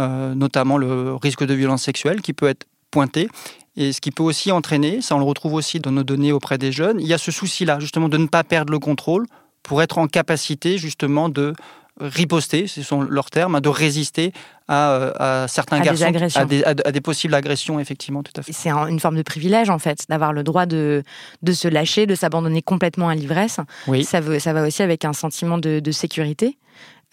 euh, 0.00 0.34
notamment 0.34 0.78
le 0.78 1.14
risque 1.14 1.44
de 1.44 1.54
violence 1.54 1.82
sexuelle 1.82 2.22
qui 2.22 2.32
peut 2.32 2.48
être 2.48 2.66
pointé. 2.90 3.28
Et 3.76 3.92
ce 3.92 4.00
qui 4.00 4.10
peut 4.10 4.22
aussi 4.22 4.52
entraîner, 4.52 5.02
ça 5.02 5.16
on 5.16 5.18
le 5.18 5.24
retrouve 5.24 5.54
aussi 5.54 5.80
dans 5.80 5.92
nos 5.92 6.04
données 6.04 6.32
auprès 6.32 6.56
des 6.56 6.72
jeunes, 6.72 6.98
il 7.00 7.06
y 7.06 7.12
a 7.12 7.18
ce 7.18 7.30
souci-là, 7.30 7.78
justement, 7.78 8.08
de 8.08 8.16
ne 8.16 8.26
pas 8.26 8.42
perdre 8.42 8.72
le 8.72 8.78
contrôle 8.78 9.26
pour 9.62 9.82
être 9.82 9.98
en 9.98 10.06
capacité, 10.06 10.78
justement, 10.78 11.28
de 11.28 11.52
riposter, 12.00 12.66
ce 12.66 12.82
sont 12.82 13.02
leurs 13.02 13.30
termes, 13.30 13.60
de 13.60 13.68
résister 13.68 14.32
à, 14.68 14.90
euh, 14.92 15.48
certains 15.48 15.80
garçons, 15.80 16.10
des 16.46 16.64
à, 16.64 16.74
des, 16.74 17.00
possibles 17.00 17.34
agressions, 17.34 17.78
effectivement, 17.80 18.22
tout 18.22 18.32
à 18.36 18.42
fait. 18.42 18.52
C'est 18.52 18.70
une 18.70 19.00
forme 19.00 19.16
de 19.16 19.22
privilège, 19.22 19.70
en 19.70 19.78
fait, 19.78 20.04
d'avoir 20.08 20.32
le 20.32 20.42
droit 20.42 20.66
de, 20.66 21.02
de 21.42 21.52
se 21.52 21.68
lâcher, 21.68 22.06
de 22.06 22.14
s'abandonner 22.14 22.62
complètement 22.62 23.08
à 23.08 23.14
l'ivresse. 23.14 23.60
Oui. 23.86 24.04
Ça, 24.04 24.20
veut, 24.20 24.38
ça 24.38 24.52
va 24.52 24.66
aussi 24.66 24.82
avec 24.82 25.04
un 25.04 25.12
sentiment 25.12 25.58
de, 25.58 25.80
sécurité 25.92 26.58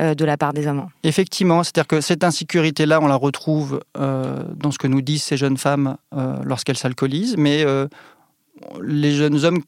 euh, 0.01 0.15
de 0.15 0.25
la 0.25 0.35
part 0.35 0.53
des 0.53 0.67
hommes. 0.67 0.87
Effectivement, 1.03 1.63
c'est-à-dire 1.63 1.87
que 1.87 2.01
cette 2.01 2.23
insécurité-là, 2.23 2.99
on 3.01 3.07
la 3.07 3.15
retrouve 3.15 3.81
euh, 3.97 4.43
dans 4.55 4.71
ce 4.71 4.77
que 4.77 4.87
nous 4.87 5.01
disent 5.01 5.23
ces 5.23 5.37
jeunes 5.37 5.57
femmes 5.57 5.97
lorsqu'elles 6.43 6.77
s'alcoolisent, 6.77 7.37
mais 7.37 7.65
les 8.81 9.11
jeunes 9.11 9.45
hommes 9.45 9.61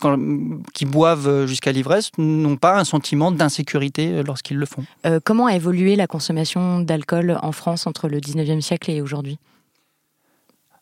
qui 0.74 0.86
boivent 0.86 1.46
jusqu'à 1.46 1.72
l'ivresse 1.72 2.12
n'ont 2.18 2.58
pas 2.58 2.78
un 2.78 2.84
sentiment 2.84 3.32
d'insécurité 3.32 4.24
lorsqu'ils 4.24 4.58
le 4.58 4.66
font. 4.66 4.84
Euh, 5.06 5.20
comment 5.24 5.48
a 5.48 5.56
évolué 5.56 5.96
la 5.96 6.08
consommation 6.08 6.80
d'alcool 6.80 7.38
en 7.42 7.52
France 7.52 7.88
entre 7.88 8.08
le 8.08 8.20
19e 8.20 8.62
siècle 8.62 8.92
et 8.92 9.02
aujourd'hui? 9.02 9.40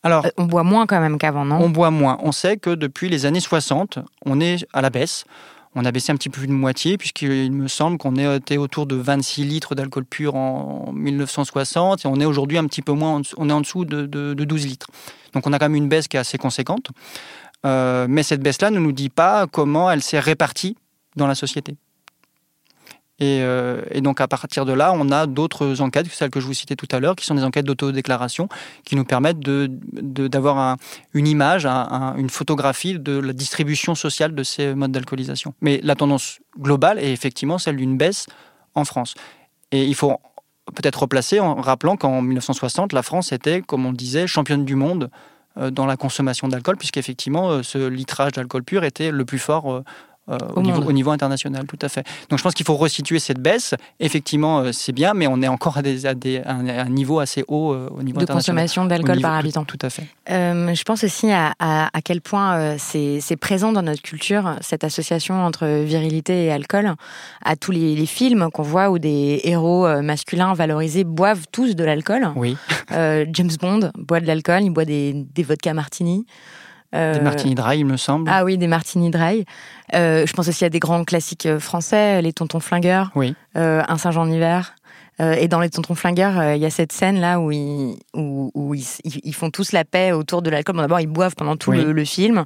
Alors, 0.03 0.25
euh, 0.25 0.29
on 0.37 0.45
boit 0.45 0.63
moins 0.63 0.85
quand 0.85 0.99
même 0.99 1.17
qu'avant, 1.17 1.45
non? 1.45 1.59
On 1.61 1.69
boit 1.69 1.91
moins. 1.91 2.17
On 2.21 2.31
sait 2.31 2.57
que 2.57 2.69
depuis 2.69 3.09
les 3.09 3.25
années 3.25 3.39
60, 3.39 3.99
on 4.25 4.41
est 4.41 4.65
à 4.73 4.81
la 4.81 4.89
baisse. 4.89 5.25
On 5.75 5.85
a 5.85 5.91
baissé 5.91 6.11
un 6.11 6.15
petit 6.15 6.29
peu 6.29 6.45
de 6.45 6.51
moitié, 6.51 6.97
puisqu'il 6.97 7.51
me 7.51 7.67
semble 7.67 7.97
qu'on 7.97 8.15
était 8.15 8.57
autour 8.57 8.85
de 8.85 8.95
26 8.95 9.45
litres 9.45 9.73
d'alcool 9.73 10.05
pur 10.05 10.35
en 10.35 10.91
1960, 10.93 12.05
et 12.05 12.07
on 12.07 12.19
est 12.19 12.25
aujourd'hui 12.25 12.59
un 12.59 12.65
petit 12.65 12.83
peu 12.83 12.91
moins, 12.91 13.21
on 13.37 13.49
est 13.49 13.53
en 13.53 13.61
dessous 13.61 13.83
de, 13.83 14.05
de 14.05 14.43
12 14.43 14.67
litres. 14.67 14.87
Donc 15.33 15.47
on 15.47 15.53
a 15.53 15.57
quand 15.57 15.65
même 15.65 15.75
une 15.75 15.89
baisse 15.89 16.07
qui 16.07 16.17
est 16.17 16.19
assez 16.19 16.37
conséquente. 16.37 16.91
Euh, 17.65 18.07
mais 18.09 18.23
cette 18.23 18.41
baisse-là 18.41 18.69
ne 18.69 18.79
nous 18.79 18.91
dit 18.91 19.09
pas 19.09 19.47
comment 19.47 19.89
elle 19.89 20.03
s'est 20.03 20.19
répartie 20.19 20.75
dans 21.15 21.27
la 21.27 21.35
société. 21.35 21.75
Euh, 23.21 23.83
et, 23.91 24.01
donc 24.01 24.19
à 24.21 24.27
partir 24.27 24.65
de 24.65 24.73
là, 24.73 24.93
on 24.93 25.09
a 25.11 25.27
d'autres 25.27 25.81
enquêtes, 25.81 26.07
celles 26.07 26.29
que 26.29 26.39
je 26.39 26.45
vous 26.45 26.53
citais 26.53 26.75
tout 26.75 26.87
à 26.91 26.99
l'heure, 26.99 27.15
qui 27.15 27.25
sont 27.25 27.35
des 27.35 27.43
enquêtes 27.43 27.65
d'autodéclaration, 27.65 28.49
qui 28.83 28.95
nous 28.95 29.05
permettent 29.05 29.39
d'avoir 29.39 30.77
une 31.13 31.27
image, 31.27 31.65
une 31.65 32.29
photographie 32.29 32.99
de 32.99 33.17
la 33.19 33.33
distribution 33.33 33.95
sociale 33.95 34.35
de 34.35 34.43
ces 34.43 34.73
modes 34.75 34.91
d'alcoolisation. 34.91 35.53
Mais 35.61 35.79
la 35.83 35.95
tendance 35.95 36.39
globale 36.59 36.99
est 36.99 37.13
effectivement 37.13 37.57
celle 37.57 37.77
d'une 37.77 37.97
baisse 37.97 38.27
en 38.75 38.83
France. 38.83 39.13
Et 39.71 39.85
il 39.85 39.95
faut 39.95 40.17
peut-être 40.75 41.01
replacer 41.01 41.39
en 41.39 41.55
rappelant 41.55 41.97
qu'en 41.97 42.21
1960, 42.21 42.93
la 42.93 43.03
France 43.03 43.31
était, 43.31 43.61
comme 43.61 43.85
on 43.85 43.93
disait, 43.93 44.27
championne 44.27 44.65
du 44.65 44.75
monde 44.75 45.03
euh, 45.03 45.32
dans 45.55 45.85
la 45.85 45.97
consommation 45.97 46.47
d'alcool, 46.47 46.77
puisqu'effectivement, 46.77 47.51
euh, 47.51 47.63
ce 47.63 47.87
litrage 47.87 48.33
d'alcool 48.33 48.63
pur 48.63 48.83
était 48.83 49.11
le 49.11 49.25
plus 49.25 49.39
fort 49.39 49.83
euh, 50.29 50.37
au, 50.55 50.61
niveau, 50.93 51.11
international, 51.11 51.65
tout 51.67 51.79
à 51.81 51.89
fait. 51.89 52.05
Donc 52.29 52.39
je 52.39 52.43
pense 52.43 52.53
qu'il 52.53 52.65
faut 52.65 52.77
resituer 52.77 53.19
cette 53.19 53.39
baisse. 53.39 53.75
Effectivement, 53.99 54.59
euh, 54.59 54.71
c'est 54.71 54.93
bien, 54.93 55.13
mais 55.13 55.27
on 55.27 55.41
est 55.41 55.49
encore 55.49 55.77
à, 55.77 55.81
des, 55.81 56.05
un, 56.45 56.87
niveau 56.87 57.19
assez 57.19 57.43
haut 57.49 57.73
euh, 57.73 57.89
au 57.91 58.03
niveau 58.03 58.21
de 58.21 58.25
consommation 58.25 58.85
d'alcool 58.85 59.19
par 59.19 59.33
habitant. 59.33 59.65
Tout 59.65 59.79
à 59.81 59.89
fait. 59.89 60.07
je 60.29 60.83
pense 60.83 61.03
aussi 61.03 61.29
à, 61.29 61.53
à, 61.59 62.01
quel 62.05 62.21
point 62.21 62.77
c'est 62.77 63.35
présent 63.35 63.73
dans 63.73 63.81
notre 63.81 64.01
culture 64.01 64.55
cette 64.61 64.85
association 64.85 65.43
entre 65.43 65.67
virilité 65.83 66.45
et 66.45 66.51
alcool. 66.53 66.93
À 67.43 67.57
tous 67.57 67.71
les, 67.71 67.93
les 67.93 68.05
films 68.05 68.49
qu'on 68.49 68.63
voit 68.63 68.91
où 68.91 68.99
des 68.99 69.41
héros 69.43 69.87
masculins 70.01 70.53
valorisés 70.53 71.03
boivent 71.03 71.47
tous 71.51 71.75
de 71.75 71.83
l'alcool. 71.83 72.29
Oui. 72.37 72.55
James 72.89 73.51
Bond 73.59 73.91
boit 73.97 74.21
de 74.21 74.27
l'alcool, 74.27 74.63
il 74.63 74.69
boit 74.69 74.85
des, 74.85 75.13
des 75.13 75.43
vodka 75.43 75.73
martini. 75.73 76.25
Des 76.93 77.19
martini 77.21 77.55
dry, 77.55 77.79
il 77.79 77.85
me 77.85 77.97
semble. 77.97 78.29
Ah 78.31 78.43
oui, 78.43 78.57
des 78.57 78.67
martini 78.67 79.09
dry. 79.09 79.45
Euh, 79.95 80.25
je 80.25 80.33
pense 80.33 80.47
aussi 80.47 80.63
à 80.63 80.69
des 80.69 80.79
grands 80.79 81.03
classiques 81.03 81.45
euh, 81.45 81.59
français, 81.59 82.21
les 82.21 82.33
Tontons 82.33 82.59
Flingueurs, 82.59 83.11
oui. 83.15 83.35
euh, 83.57 83.83
Un 83.87 83.97
Saint-Jean 83.97 84.25
d'hiver. 84.27 84.75
Euh, 85.21 85.33
et 85.33 85.47
dans 85.47 85.59
les 85.59 85.69
Tontons 85.69 85.93
Flingueurs, 85.93 86.39
euh, 86.39 86.55
il 86.55 86.61
y 86.61 86.65
a 86.65 86.71
cette 86.71 86.91
scène 86.91 87.19
là 87.19 87.39
où 87.39 87.51
ils, 87.51 87.97
où, 88.15 88.49
où 88.55 88.73
ils, 88.73 88.83
ils, 89.03 89.35
font 89.35 89.51
tous 89.51 89.71
la 89.71 89.85
paix 89.85 90.11
autour 90.11 90.41
de 90.41 90.49
l'alcool. 90.49 90.75
Bon, 90.75 90.81
D'abord, 90.81 90.99
ils 90.99 91.07
boivent 91.07 91.35
pendant 91.35 91.55
tout 91.55 91.71
le, 91.71 91.91
le, 91.91 92.05
film, 92.05 92.45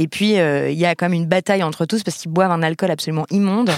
et 0.00 0.08
puis 0.08 0.32
il 0.32 0.78
y 0.78 0.86
a 0.86 0.94
quand 0.94 1.06
même 1.06 1.20
une 1.20 1.28
bataille 1.28 1.62
entre 1.62 1.84
tous 1.86 2.02
parce 2.02 2.16
qu'ils 2.16 2.30
boivent 2.30 2.50
un 2.50 2.62
alcool 2.62 2.90
absolument 2.90 3.26
immonde. 3.30 3.70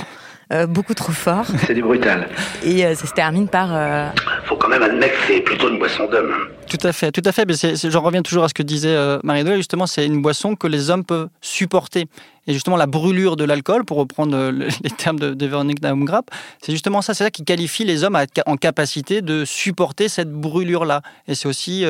Euh, 0.52 0.66
beaucoup 0.66 0.92
trop 0.92 1.12
fort. 1.12 1.46
C'est 1.66 1.74
du 1.74 1.82
brutal. 1.82 2.28
Et 2.62 2.84
euh, 2.84 2.94
ça 2.94 3.06
se 3.06 3.12
termine 3.12 3.48
par. 3.48 3.70
Euh... 3.72 4.10
Faut 4.44 4.56
quand 4.56 4.68
même 4.68 4.82
admettre 4.82 5.14
que 5.14 5.26
c'est 5.26 5.40
plutôt 5.40 5.70
une 5.70 5.78
boisson 5.78 6.06
d'homme. 6.08 6.30
Tout 6.68 6.86
à 6.86 6.92
fait, 6.92 7.10
tout 7.10 7.22
à 7.24 7.32
fait. 7.32 7.46
Mais 7.46 7.54
j'en 7.90 8.02
reviens 8.02 8.20
toujours 8.20 8.44
à 8.44 8.48
ce 8.48 8.54
que 8.54 8.62
disait 8.62 8.94
euh, 8.94 9.18
Marie-Noël. 9.24 9.56
Justement, 9.56 9.86
c'est 9.86 10.04
une 10.04 10.20
boisson 10.20 10.54
que 10.54 10.66
les 10.66 10.90
hommes 10.90 11.04
peuvent 11.04 11.28
supporter. 11.40 12.06
Et 12.46 12.52
justement, 12.52 12.76
la 12.76 12.86
brûlure 12.86 13.36
de 13.36 13.44
l'alcool, 13.44 13.84
pour 13.84 13.96
reprendre 13.96 14.50
les 14.50 14.90
termes 14.90 15.18
de, 15.18 15.32
de 15.32 15.46
Véronique 15.46 15.80
Naumgrap, 15.80 16.28
c'est 16.60 16.72
justement 16.72 17.00
ça, 17.00 17.14
c'est 17.14 17.24
ça 17.24 17.30
qui 17.30 17.44
qualifie 17.44 17.84
les 17.84 18.04
hommes 18.04 18.16
à 18.16 18.24
être 18.24 18.42
en 18.46 18.56
capacité 18.56 19.22
de 19.22 19.44
supporter 19.44 20.08
cette 20.08 20.30
brûlure-là. 20.30 21.02
Et 21.28 21.34
c'est 21.34 21.48
aussi 21.48 21.86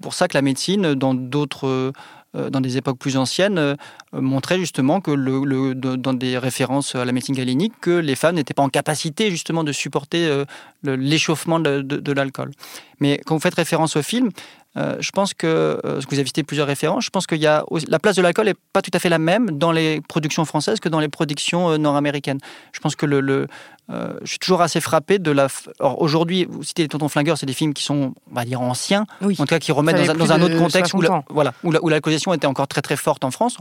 pour 0.00 0.14
ça 0.14 0.28
que 0.28 0.36
la 0.36 0.42
médecine, 0.42 0.94
dans 0.94 1.14
d'autres 1.14 1.66
euh, 1.66 1.92
dans 2.34 2.60
des 2.60 2.76
époques 2.76 2.98
plus 2.98 3.16
anciennes, 3.16 3.58
euh, 3.58 3.74
montrait 4.12 4.58
justement 4.58 5.00
que 5.00 5.10
le, 5.10 5.74
dans 5.74 6.14
des 6.14 6.38
références 6.38 6.94
à 6.94 7.04
la 7.04 7.12
médecine 7.12 7.34
galénique, 7.34 7.74
que 7.80 7.90
les 7.90 8.14
femmes 8.14 8.36
n'étaient 8.36 8.54
pas 8.54 8.62
en 8.62 8.68
capacité 8.68 9.30
justement 9.30 9.64
de 9.64 9.72
supporter 9.72 10.26
euh, 10.26 10.44
l'échauffement 10.82 11.60
de, 11.60 11.82
de 11.82 12.12
l'alcool. 12.12 12.52
Mais 13.00 13.20
quand 13.24 13.34
vous 13.34 13.40
faites 13.40 13.54
référence 13.54 13.96
au 13.96 14.02
film, 14.02 14.30
euh, 14.76 14.96
je 15.00 15.10
pense 15.10 15.34
que, 15.34 15.46
euh, 15.46 16.00
que 16.00 16.10
vous 16.10 16.18
avez 16.18 16.26
cité 16.26 16.42
plusieurs 16.42 16.66
références, 16.66 17.04
je 17.04 17.10
pense 17.10 17.26
que 17.26 17.34
y 17.34 17.46
a, 17.46 17.64
la 17.88 17.98
place 17.98 18.16
de 18.16 18.22
l'alcool 18.22 18.46
n'est 18.46 18.54
pas 18.72 18.82
tout 18.82 18.90
à 18.92 18.98
fait 18.98 19.08
la 19.08 19.18
même 19.18 19.50
dans 19.50 19.72
les 19.72 20.00
productions 20.02 20.44
françaises 20.44 20.78
que 20.78 20.88
dans 20.88 21.00
les 21.00 21.08
productions 21.08 21.76
nord-américaines. 21.78 22.38
Je 22.72 22.80
pense 22.80 22.94
que 22.94 23.06
le, 23.06 23.20
le 23.20 23.46
je 23.90 24.26
suis 24.26 24.38
toujours 24.38 24.60
assez 24.60 24.82
frappé 24.82 25.18
de 25.18 25.30
la. 25.30 25.48
Aujourd'hui, 25.80 26.46
vous 26.48 26.62
citez 26.62 26.82
les 26.82 26.88
Tontons 26.88 27.08
Flingueurs, 27.08 27.38
c'est 27.38 27.46
des 27.46 27.54
films 27.54 27.72
qui 27.72 27.82
sont, 27.82 28.12
on 28.30 28.34
va 28.34 28.44
dire, 28.44 28.60
anciens, 28.60 29.06
en 29.22 29.28
tout 29.30 29.44
cas 29.46 29.58
qui 29.58 29.72
remettent 29.72 30.06
dans, 30.06 30.30
un, 30.30 30.42
autre 30.42 30.58
contexte 30.58 30.92
où, 30.92 31.00
la, 31.00 31.24
voilà, 31.30 31.54
où, 31.64 31.70
la, 31.70 31.80
où 31.82 32.34
était 32.34 32.46
encore 32.46 32.68
très 32.68 32.82
très 32.82 32.96
forte 32.96 33.24
en 33.24 33.30
France. 33.30 33.56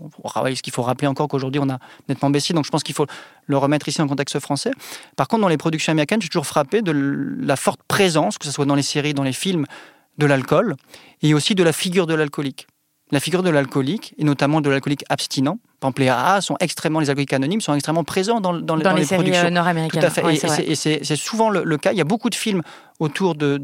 Ce 0.55 0.61
qu'il 0.61 0.73
faut 0.73 0.83
rappeler 0.83 1.07
encore 1.07 1.27
qu'aujourd'hui 1.27 1.61
on 1.63 1.69
a 1.69 1.79
nettement 2.09 2.29
baissé, 2.29 2.53
donc 2.53 2.65
je 2.65 2.71
pense 2.71 2.83
qu'il 2.83 2.95
faut 2.95 3.05
le 3.45 3.57
remettre 3.57 3.87
ici 3.87 4.01
en 4.01 4.07
contexte 4.07 4.39
français. 4.39 4.71
Par 5.15 5.27
contre, 5.27 5.41
dans 5.41 5.47
les 5.47 5.57
productions 5.57 5.91
américaines, 5.91 6.21
je 6.21 6.25
suis 6.25 6.29
toujours 6.29 6.47
frappé 6.47 6.81
de 6.81 6.91
la 6.91 7.55
forte 7.55 7.81
présence, 7.87 8.37
que 8.37 8.45
ce 8.45 8.51
soit 8.51 8.65
dans 8.65 8.75
les 8.75 8.81
séries, 8.81 9.13
dans 9.13 9.23
les 9.23 9.33
films, 9.33 9.65
de 10.17 10.25
l'alcool 10.25 10.75
et 11.21 11.33
aussi 11.33 11.55
de 11.55 11.63
la 11.63 11.73
figure 11.73 12.07
de 12.07 12.13
l'alcoolique. 12.13 12.67
La 13.11 13.21
figure 13.21 13.41
de 13.41 13.49
l'alcoolique, 13.49 14.13
et 14.17 14.25
notamment 14.25 14.59
de 14.59 14.69
l'alcoolique 14.69 15.05
abstinent, 15.07 15.59
par 15.79 15.89
exemple 15.89 16.01
les 16.01 16.09
AA 16.09 16.41
sont 16.41 16.57
extrêmement, 16.59 16.99
les 16.99 17.09
alcooliques 17.09 17.31
anonymes 17.31 17.61
sont 17.61 17.73
extrêmement 17.73 18.03
présents 18.03 18.41
dans, 18.41 18.53
dans, 18.53 18.75
dans, 18.77 18.93
les, 18.93 19.05
séries 19.05 19.23
productions. 19.23 19.49
nord-américaines. 19.49 20.01
Tout 20.01 20.07
à 20.07 20.09
fait. 20.09 20.69
et 20.69 20.75
c'est 20.75 21.15
souvent 21.15 21.49
le, 21.49 21.77
cas. 21.77 21.93
Il 21.93 21.97
y 21.97 22.01
a 22.01 22.05
beaucoup 22.05 22.29
de 22.29 22.35
films 22.35 22.63
autour 22.99 23.35
de, 23.35 23.57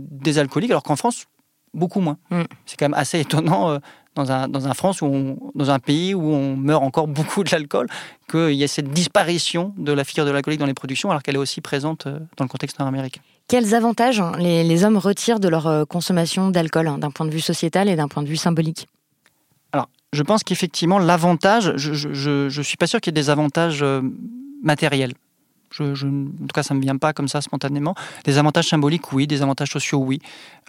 des 0.00 0.38
alcooliques, 0.38 0.70
alors 0.70 0.82
qu'en 0.82 0.96
France, 0.96 1.26
beaucoup 1.74 2.00
moins. 2.00 2.16
Mm. 2.30 2.42
C'est 2.64 2.78
quand 2.78 2.86
même 2.86 2.98
assez 2.98 3.20
étonnant. 3.20 3.78
Dans 4.16 4.32
un, 4.32 4.48
dans 4.48 4.66
un 4.66 4.74
France 4.74 5.02
où 5.02 5.52
dans 5.54 5.70
un 5.70 5.78
pays 5.78 6.14
où 6.14 6.32
on 6.32 6.56
meurt 6.56 6.82
encore 6.82 7.06
beaucoup 7.08 7.44
de 7.44 7.50
l'alcool, 7.50 7.86
qu'il 8.28 8.54
y 8.54 8.64
ait 8.64 8.68
cette 8.68 8.90
disparition 8.90 9.72
de 9.78 9.92
la 9.92 10.04
figure 10.04 10.24
de 10.24 10.30
l'alcoolique 10.30 10.60
dans 10.60 10.66
les 10.66 10.74
productions 10.74 11.10
alors 11.10 11.22
qu'elle 11.22 11.36
est 11.36 11.38
aussi 11.38 11.60
présente 11.60 12.06
euh, 12.06 12.18
dans 12.36 12.44
le 12.44 12.48
contexte 12.48 12.78
nord-américain. 12.78 13.20
Quels 13.50 13.74
avantages 13.74 14.22
les, 14.38 14.84
hommes 14.84 14.96
retirent 14.96 15.40
de 15.40 15.48
leur 15.48 15.66
euh, 15.66 15.84
consommation 15.84 16.50
d'alcool, 16.50 16.86
hein, 16.86 16.98
d'un 16.98 17.10
point 17.10 17.26
de 17.26 17.32
vue 17.32 17.40
sociétal 17.40 17.88
et 17.88 17.96
d'un 17.96 18.06
point 18.06 18.22
de 18.22 18.28
vue 18.28 18.36
symbolique? 18.36 18.86
Alors, 19.72 19.88
je 20.12 20.22
pense 20.22 20.44
qu'effectivement, 20.44 21.00
l'avantage, 21.00 21.72
je 21.76 22.48
ne 22.48 22.62
suis 22.62 22.76
pas 22.76 22.86
sûr 22.86 23.00
qu'il 23.00 23.10
y 23.10 23.18
ait 23.18 23.22
des 23.22 23.28
avantages 23.28 23.82
euh, 23.82 24.02
matériels. 24.62 25.14
Je, 25.70 25.82
en 25.84 26.46
tout 26.46 26.54
cas, 26.54 26.62
ça 26.62 26.74
ne 26.74 26.78
me 26.78 26.82
vient 26.84 26.96
pas 26.96 27.12
comme 27.12 27.26
ça 27.26 27.40
spontanément. 27.40 27.96
Des 28.24 28.38
avantages 28.38 28.68
symboliques, 28.68 29.12
oui. 29.12 29.26
Des 29.26 29.42
avantages 29.42 29.70
sociaux, 29.70 29.98
oui. 29.98 30.20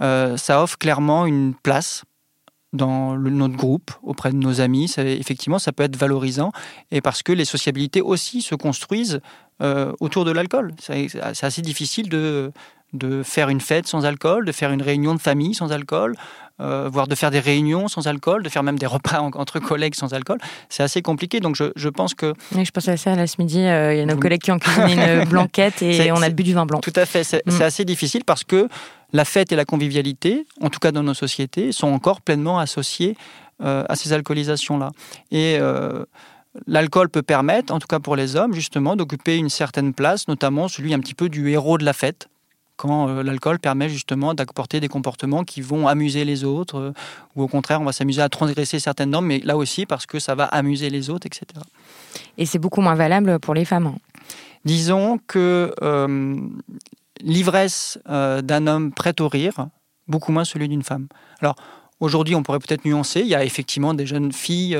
Euh, 0.02 0.38
ça 0.38 0.64
offre 0.64 0.78
clairement 0.80 1.28
une 1.28 1.54
place 1.54 2.04
dans 2.74 3.18
notre 3.18 3.56
groupe, 3.56 3.92
auprès 4.01 4.32
de 4.32 4.38
nos 4.38 4.62
amis. 4.62 4.94
Effectivement, 4.98 5.60
ça 5.60 5.72
peut 5.72 5.84
être 5.84 5.98
valorisant. 5.98 6.51
Et 6.92 7.01
parce 7.01 7.24
que 7.24 7.32
les 7.32 7.46
sociabilités 7.46 8.01
aussi 8.01 8.42
se 8.42 8.56
construisent 8.56 9.20
euh, 9.62 9.94
autour 10.00 10.25
de 10.25 10.32
l'alcool. 10.32 10.74
C'est 10.80 11.20
assez 11.22 11.62
difficile 11.62 12.10
de, 12.10 12.51
de 12.94 13.24
faire 13.24 13.50
une 13.50 13.62
fête 13.62 13.88
sans 13.88 14.06
alcool, 14.06 14.46
de 14.46 14.52
faire 14.52 14.72
une 14.72 14.82
réunion 14.82 15.16
de 15.16 15.22
famille 15.22 15.54
sans 15.54 15.72
alcool, 15.72 16.16
euh, 16.60 16.90
voire 16.92 17.08
de 17.08 17.16
faire 17.16 17.32
des 17.32 17.40
réunions 17.40 17.88
sans 17.88 18.08
alcool, 18.08 18.44
de 18.44 18.50
faire 18.50 18.64
même 18.64 18.78
des 18.78 18.86
repas 18.86 19.20
entre 19.20 19.60
collègues 19.60 19.96
sans 19.96 20.14
alcool. 20.14 20.38
C'est 20.70 20.84
assez 20.84 21.02
compliqué. 21.02 21.40
Donc 21.40 21.56
je, 21.56 21.66
je 21.76 21.90
pense 21.90 22.14
que. 22.14 22.34
je 22.52 22.70
pense 22.72 22.88
à 22.88 22.98
ça 22.98 23.16
là 23.16 23.26
ce 23.28 23.36
midi. 23.40 23.60
Euh, 23.60 23.94
il 23.94 24.00
y 24.00 24.02
a 24.02 24.06
nos 24.06 24.18
collègues 24.18 24.42
qui 24.42 24.52
ont 24.52 24.60
cuisiné 24.60 25.22
une 25.22 25.30
blanquette 25.30 25.82
et 25.82 26.12
on 26.12 26.22
a 26.22 26.30
bu 26.30 26.44
du 26.44 26.54
vin 26.54 26.66
blanc. 26.66 26.80
Tout 26.80 26.94
à 26.96 27.06
fait. 27.06 27.24
C'est 27.24 27.46
mm. 27.46 27.62
assez 27.62 27.86
difficile 27.86 28.24
parce 28.26 28.44
que 28.44 28.68
la 29.14 29.26
fête 29.26 29.52
et 29.52 29.56
la 29.56 29.66
convivialité, 29.66 30.46
en 30.62 30.70
tout 30.70 30.80
cas 30.80 30.92
dans 30.92 31.04
nos 31.04 31.14
sociétés, 31.14 31.72
sont 31.72 31.88
encore 31.88 32.22
pleinement 32.22 32.60
associées 32.60 33.18
à 33.64 33.96
ces 33.96 34.12
alcoolisations-là. 34.12 34.92
Et 35.30 35.60
L'alcool 36.68 37.10
peut 37.10 37.22
permettre, 37.22 37.74
en 37.74 37.80
tout 37.80 37.88
cas 37.88 38.00
pour 38.00 38.16
les 38.16 38.36
hommes, 38.36 38.54
justement, 38.54 38.96
d'occuper 38.96 39.38
une 39.38 39.50
certaine 39.50 39.94
place, 39.94 40.28
notamment 40.28 40.68
celui 40.68 40.94
un 40.94 41.00
petit 41.00 41.14
peu 41.14 41.30
du 41.30 41.50
héros 41.50 41.78
de 41.78 41.86
la 41.86 41.94
fête, 41.94 42.28
quand 42.82 43.08
euh, 43.08 43.22
l'alcool 43.22 43.60
permet 43.60 43.90
justement 43.90 44.34
d'apporter 44.34 44.80
des 44.80 44.88
comportements 44.88 45.44
qui 45.44 45.62
vont 45.62 45.88
amuser 45.88 46.26
les 46.26 46.44
autres, 46.44 46.80
euh, 46.80 46.94
ou 47.36 47.44
au 47.44 47.48
contraire, 47.48 47.80
on 47.80 47.86
va 47.86 47.92
s'amuser 47.92 48.24
à 48.24 48.30
transgresser 48.30 48.80
certaines 48.80 49.12
normes, 49.12 49.28
mais 49.28 49.40
là 49.44 49.56
aussi 49.56 49.86
parce 49.86 50.08
que 50.08 50.18
ça 50.18 50.34
va 50.34 50.46
amuser 50.46 50.90
les 50.90 51.12
autres, 51.12 51.28
etc. 51.28 51.46
Et 52.40 52.48
c'est 52.48 52.58
beaucoup 52.58 52.82
moins 52.82 52.96
valable 52.96 53.40
pour 53.40 53.54
les 53.54 53.66
femmes. 53.66 53.94
Disons 54.66 55.20
que 55.28 55.76
euh, 55.84 56.36
l'ivresse 57.22 58.00
d'un 58.08 58.66
homme 58.66 58.92
prête 58.92 59.22
au 59.22 59.28
rire, 59.28 59.68
beaucoup 60.08 60.32
moins 60.32 60.46
celui 60.46 60.68
d'une 60.68 60.84
femme. 60.84 61.08
Alors, 61.40 61.56
Aujourd'hui, 62.00 62.34
on 62.34 62.42
pourrait 62.42 62.58
peut-être 62.58 62.84
nuancer. 62.84 63.20
Il 63.20 63.28
y 63.28 63.36
a 63.36 63.46
effectivement 63.46 63.94
des 63.94 64.08
jeunes 64.08 64.32
filles 64.32 64.76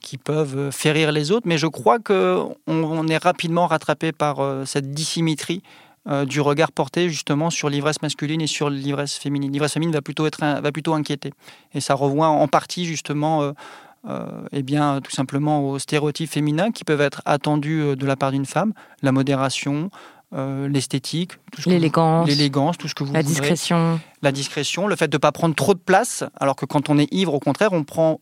qui 0.00 0.16
peuvent 0.16 0.70
faire 0.70 0.94
rire 0.94 1.12
les 1.12 1.30
autres, 1.30 1.46
mais 1.46 1.58
je 1.58 1.66
crois 1.66 1.98
qu'on 1.98 2.56
on 2.66 3.08
est 3.08 3.18
rapidement 3.18 3.66
rattrapé 3.66 4.10
par 4.10 4.38
cette 4.64 4.90
dissymétrie 4.90 5.62
du 6.26 6.40
regard 6.40 6.72
porté 6.72 7.08
justement 7.08 7.50
sur 7.50 7.68
l'ivresse 7.68 8.02
masculine 8.02 8.40
et 8.40 8.46
sur 8.46 8.70
l'ivresse 8.70 9.16
féminine. 9.16 9.52
L'ivresse 9.52 9.74
féminine 9.74 9.94
va 9.94 10.02
plutôt, 10.02 10.26
être, 10.26 10.40
va 10.40 10.72
plutôt 10.72 10.94
inquiéter. 10.94 11.32
Et 11.74 11.80
ça 11.80 11.94
revoit 11.94 12.26
en 12.26 12.48
partie 12.48 12.86
justement 12.86 13.52
eh 14.52 14.62
bien, 14.62 15.00
tout 15.00 15.12
simplement 15.12 15.68
aux 15.68 15.78
stéréotypes 15.78 16.30
féminins 16.30 16.72
qui 16.72 16.82
peuvent 16.82 17.00
être 17.00 17.22
attendus 17.24 17.94
de 17.96 18.06
la 18.06 18.16
part 18.16 18.32
d'une 18.32 18.46
femme, 18.46 18.72
la 19.02 19.12
modération, 19.12 19.90
euh, 20.34 20.66
l'esthétique, 20.66 21.32
l'élégance, 21.66 22.26
l'élégance, 22.26 22.78
tout 22.78 22.88
ce 22.88 22.94
que 22.94 23.04
vous 23.04 23.12
la 23.12 23.22
discrétion, 23.22 24.00
la 24.22 24.32
discrétion, 24.32 24.86
le 24.86 24.96
fait 24.96 25.08
de 25.08 25.16
ne 25.16 25.18
pas 25.18 25.30
prendre 25.30 25.54
trop 25.54 25.74
de 25.74 25.78
place, 25.78 26.24
alors 26.40 26.56
que 26.56 26.64
quand 26.64 26.88
on 26.88 26.96
est 26.96 27.12
ivre, 27.12 27.34
au 27.34 27.38
contraire, 27.38 27.74
on 27.74 27.84
prend 27.84 28.18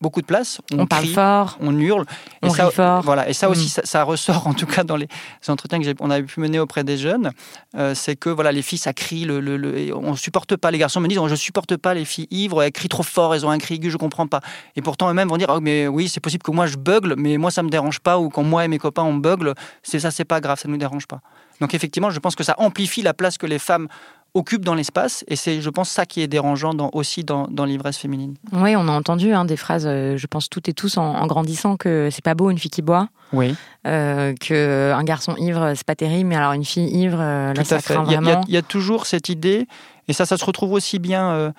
beaucoup 0.00 0.20
de 0.20 0.26
place. 0.26 0.60
On, 0.72 0.86
parle 0.86 1.04
crie, 1.04 1.14
fort. 1.14 1.56
on 1.60 1.78
hurle. 1.78 2.04
On 2.42 2.50
ça, 2.50 2.66
rit 2.68 2.74
fort. 2.74 3.02
Voilà, 3.02 3.28
et 3.28 3.32
ça 3.32 3.48
aussi, 3.48 3.66
Mm. 3.66 3.68
ça, 3.68 3.82
ça 3.84 4.02
ressort 4.04 4.46
en 4.46 4.54
tout 4.54 4.66
cas 4.66 4.84
dans 4.84 4.96
les 4.96 5.08
entretiens 5.48 5.80
que 5.80 5.86
on 6.00 6.10
avait 6.10 6.22
pu 6.24 6.40
mener 6.40 6.58
auprès 6.58 6.84
des 6.84 6.96
jeunes. 6.96 7.30
euh, 7.76 7.94
c'est 7.94 8.16
que 8.16 8.28
voilà, 8.30 8.52
les 8.52 8.62
filles, 8.62 8.78
ça 8.78 8.92
crie. 8.92 9.24
Le, 9.24 9.40
le- 9.40 9.56
le- 9.56 9.78
et 9.78 9.92
on 9.92 10.14
supporte 10.16 10.56
pas. 10.56 10.70
Les 10.70 10.78
garçons 10.78 11.00
me 11.00 11.08
disent, 11.08 11.18
oh, 11.18 11.28
je 11.28 11.34
supporte 11.34 11.76
pas 11.76 11.94
les 11.94 12.04
filles 12.04 12.28
ivres. 12.30 12.62
Elles 12.62 12.72
crient 12.72 12.88
trop 12.88 13.02
fort. 13.02 13.34
Elles 13.34 13.44
ont 13.46 13.50
un 13.50 13.58
cri 13.58 13.74
aigu. 13.76 13.90
Je 13.90 13.96
comprends 13.96 14.26
pas. 14.26 14.40
Et 14.76 14.82
pourtant 14.82 15.08
eux-mêmes 15.10 15.28
vont 15.28 15.36
dire, 15.36 15.48
oh, 15.50 15.60
mais 15.60 15.86
oui, 15.88 16.08
c'est 16.08 16.20
possible 16.20 16.42
que 16.42 16.50
moi 16.50 16.66
je 16.66 16.76
bugle, 16.76 17.14
mais 17.16 17.36
moi 17.38 17.50
ça 17.50 17.62
me 17.62 17.68
dérange 17.70 18.00
pas. 18.00 18.18
Ou 18.18 18.28
quand 18.28 18.42
moi 18.42 18.64
et 18.64 18.68
mes 18.68 18.78
copains 18.78 19.02
on 19.04 19.14
bugle, 19.14 19.54
c'est 19.82 20.00
ça, 20.00 20.10
c'est 20.10 20.24
pas 20.24 20.40
grave, 20.40 20.58
ça 20.58 20.68
nous 20.68 20.76
dérange 20.76 21.06
pas. 21.06 21.20
Donc 21.60 21.72
effectivement, 21.74 22.10
je 22.10 22.18
pense 22.20 22.34
que 22.34 22.44
ça 22.44 22.54
amplifie 22.58 23.02
la 23.02 23.14
place 23.14 23.38
que 23.38 23.46
les 23.46 23.58
femmes 23.58 23.88
occupent 24.36 24.64
dans 24.64 24.74
l'espace. 24.74 25.24
Et 25.28 25.36
c'est, 25.36 25.60
je 25.60 25.70
pense, 25.70 25.88
ça 25.88 26.06
qui 26.06 26.20
est 26.20 26.28
dérangeant 26.28 26.74
dans, 26.74 26.90
aussi 26.92 27.24
dans, 27.24 27.46
dans 27.50 27.64
l'ivresse 27.64 27.96
féminine. 27.98 28.34
Oui, 28.52 28.76
on 28.76 28.86
a 28.88 28.92
entendu 28.92 29.32
hein, 29.32 29.44
des 29.44 29.56
phrases, 29.56 29.86
euh, 29.86 30.16
je 30.16 30.26
pense 30.26 30.48
toutes 30.48 30.68
et 30.68 30.72
tous 30.74 30.96
en, 30.98 31.04
en 31.04 31.26
grandissant, 31.26 31.76
que 31.76 32.08
c'est 32.12 32.24
pas 32.24 32.34
beau 32.34 32.50
une 32.50 32.58
fille 32.58 32.70
qui 32.70 32.82
boit, 32.82 33.08
Oui. 33.32 33.54
euh, 33.86 34.34
que 34.40 34.92
un 34.92 35.04
garçon 35.04 35.34
ivre, 35.36 35.72
c'est 35.74 35.86
pas 35.86 35.94
terrible, 35.96 36.28
mais 36.28 36.36
alors 36.36 36.52
une 36.52 36.64
fille 36.64 36.88
ivre, 36.88 37.18
euh, 37.20 37.52
là, 37.54 37.64
ça 37.64 37.78
craint 37.80 38.04
Il 38.06 38.10
y, 38.10 38.14
y 38.14 38.16
vraiment. 38.16 38.44
il 38.48 38.54
y 38.54 38.56
a 38.56 38.62
toujours 38.62 39.06
cette 39.06 39.28
idée, 39.28 39.66
et 40.08 40.12
ça, 40.12 40.26
ça 40.26 40.36
se 40.36 40.44
retrouve 40.44 40.72
aussi 40.72 40.98
bien 40.98 41.30
euh, 41.30 41.50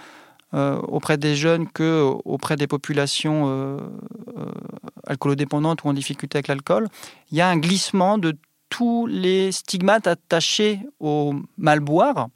euh, 0.53 0.79
auprès 0.87 1.17
des 1.17 1.35
jeunes 1.35 1.67
que 1.67 2.01
auprès 2.25 2.55
des 2.55 2.67
populations 2.67 3.45
euh, 3.47 3.77
euh, 4.37 4.45
alcoolodépendantes 5.07 5.83
ou 5.83 5.89
en 5.89 5.93
difficulté 5.93 6.37
avec 6.37 6.47
l'alcool. 6.47 6.87
Il 7.31 7.37
y 7.37 7.41
a 7.41 7.49
un 7.49 7.57
glissement 7.57 8.17
de 8.17 8.37
tous 8.69 9.07
les 9.07 9.51
stigmates 9.51 10.07
attachés 10.07 10.79
au 10.99 11.33
mal 11.57 11.79
boire. 11.79 12.27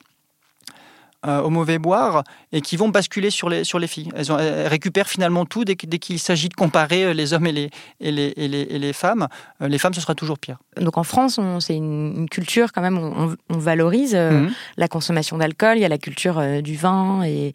Euh, 1.26 1.42
au 1.42 1.50
mauvais 1.50 1.78
boire 1.80 2.24
et 2.52 2.62
qui 2.62 2.78
vont 2.78 2.90
basculer 2.90 3.30
sur 3.30 3.48
les, 3.50 3.64
sur 3.64 3.78
les 3.80 3.88
filles. 3.88 4.10
Elles, 4.16 4.32
ont- 4.32 4.38
elles 4.40 4.68
récupèrent 4.68 5.08
finalement 5.08 5.46
tout 5.46 5.64
dès, 5.66 5.76
dès 5.76 6.00
qu'il 6.00 6.20
s'agit 6.20 6.50
de 6.50 6.54
comparer 6.56 7.04
euh, 7.06 7.14
les 7.14 7.34
hommes 7.34 7.48
et 7.48 7.52
les, 7.52 7.70
et 8.00 8.12
les, 8.12 8.34
et 8.38 8.48
les, 8.48 8.62
et 8.62 8.80
les 8.80 8.94
femmes. 8.94 9.28
Euh, 9.62 9.68
les 9.68 9.78
femmes, 9.78 9.94
ce 9.94 10.02
sera 10.02 10.16
toujours 10.16 10.40
pire. 10.40 10.58
Donc 10.80 10.98
en 10.98 11.04
France, 11.04 11.38
on- 11.38 11.60
c'est 11.60 11.76
une, 11.76 12.14
une 12.18 12.30
culture 12.30 12.72
quand 12.74 12.82
même, 12.82 12.98
on, 12.98 13.36
on 13.50 13.58
valorise 13.58 14.14
euh, 14.16 14.32
Mhm. 14.32 14.52
la 14.78 14.88
consommation 14.88 15.38
d'alcool, 15.38 15.78
il 15.78 15.82
y 15.82 15.86
a 15.86 15.90
la 15.90 15.98
culture 15.98 16.40
euh, 16.40 16.62
du 16.62 16.76
vin 16.76 17.24
et 17.24 17.54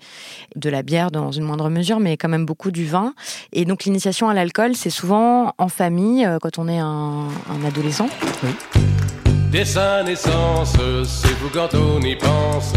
de 0.54 0.70
la 0.70 0.82
bière 0.82 1.11
dans 1.11 1.32
une 1.32 1.44
moindre 1.44 1.68
mesure, 1.70 1.99
mais 2.00 2.16
quand 2.16 2.28
même 2.28 2.46
beaucoup 2.46 2.70
du 2.70 2.87
vin. 2.87 3.14
Et 3.52 3.64
donc 3.64 3.85
l'initiation 3.85 4.28
à 4.28 4.35
l'alcool, 4.35 4.75
c'est 4.76 4.90
souvent 4.90 5.52
en 5.58 5.68
famille, 5.68 6.25
euh, 6.25 6.38
quand 6.40 6.58
on 6.58 6.68
est 6.68 6.78
un, 6.78 7.28
un 7.50 7.64
adolescent. 7.66 8.08
Dès 9.50 9.64
sa 9.64 10.02
naissance, 10.02 10.73
c'est 11.04 11.28
fou 11.28 11.49
quand 11.52 11.75
on 11.75 12.00
y 12.02 12.16
pense. 12.16 12.73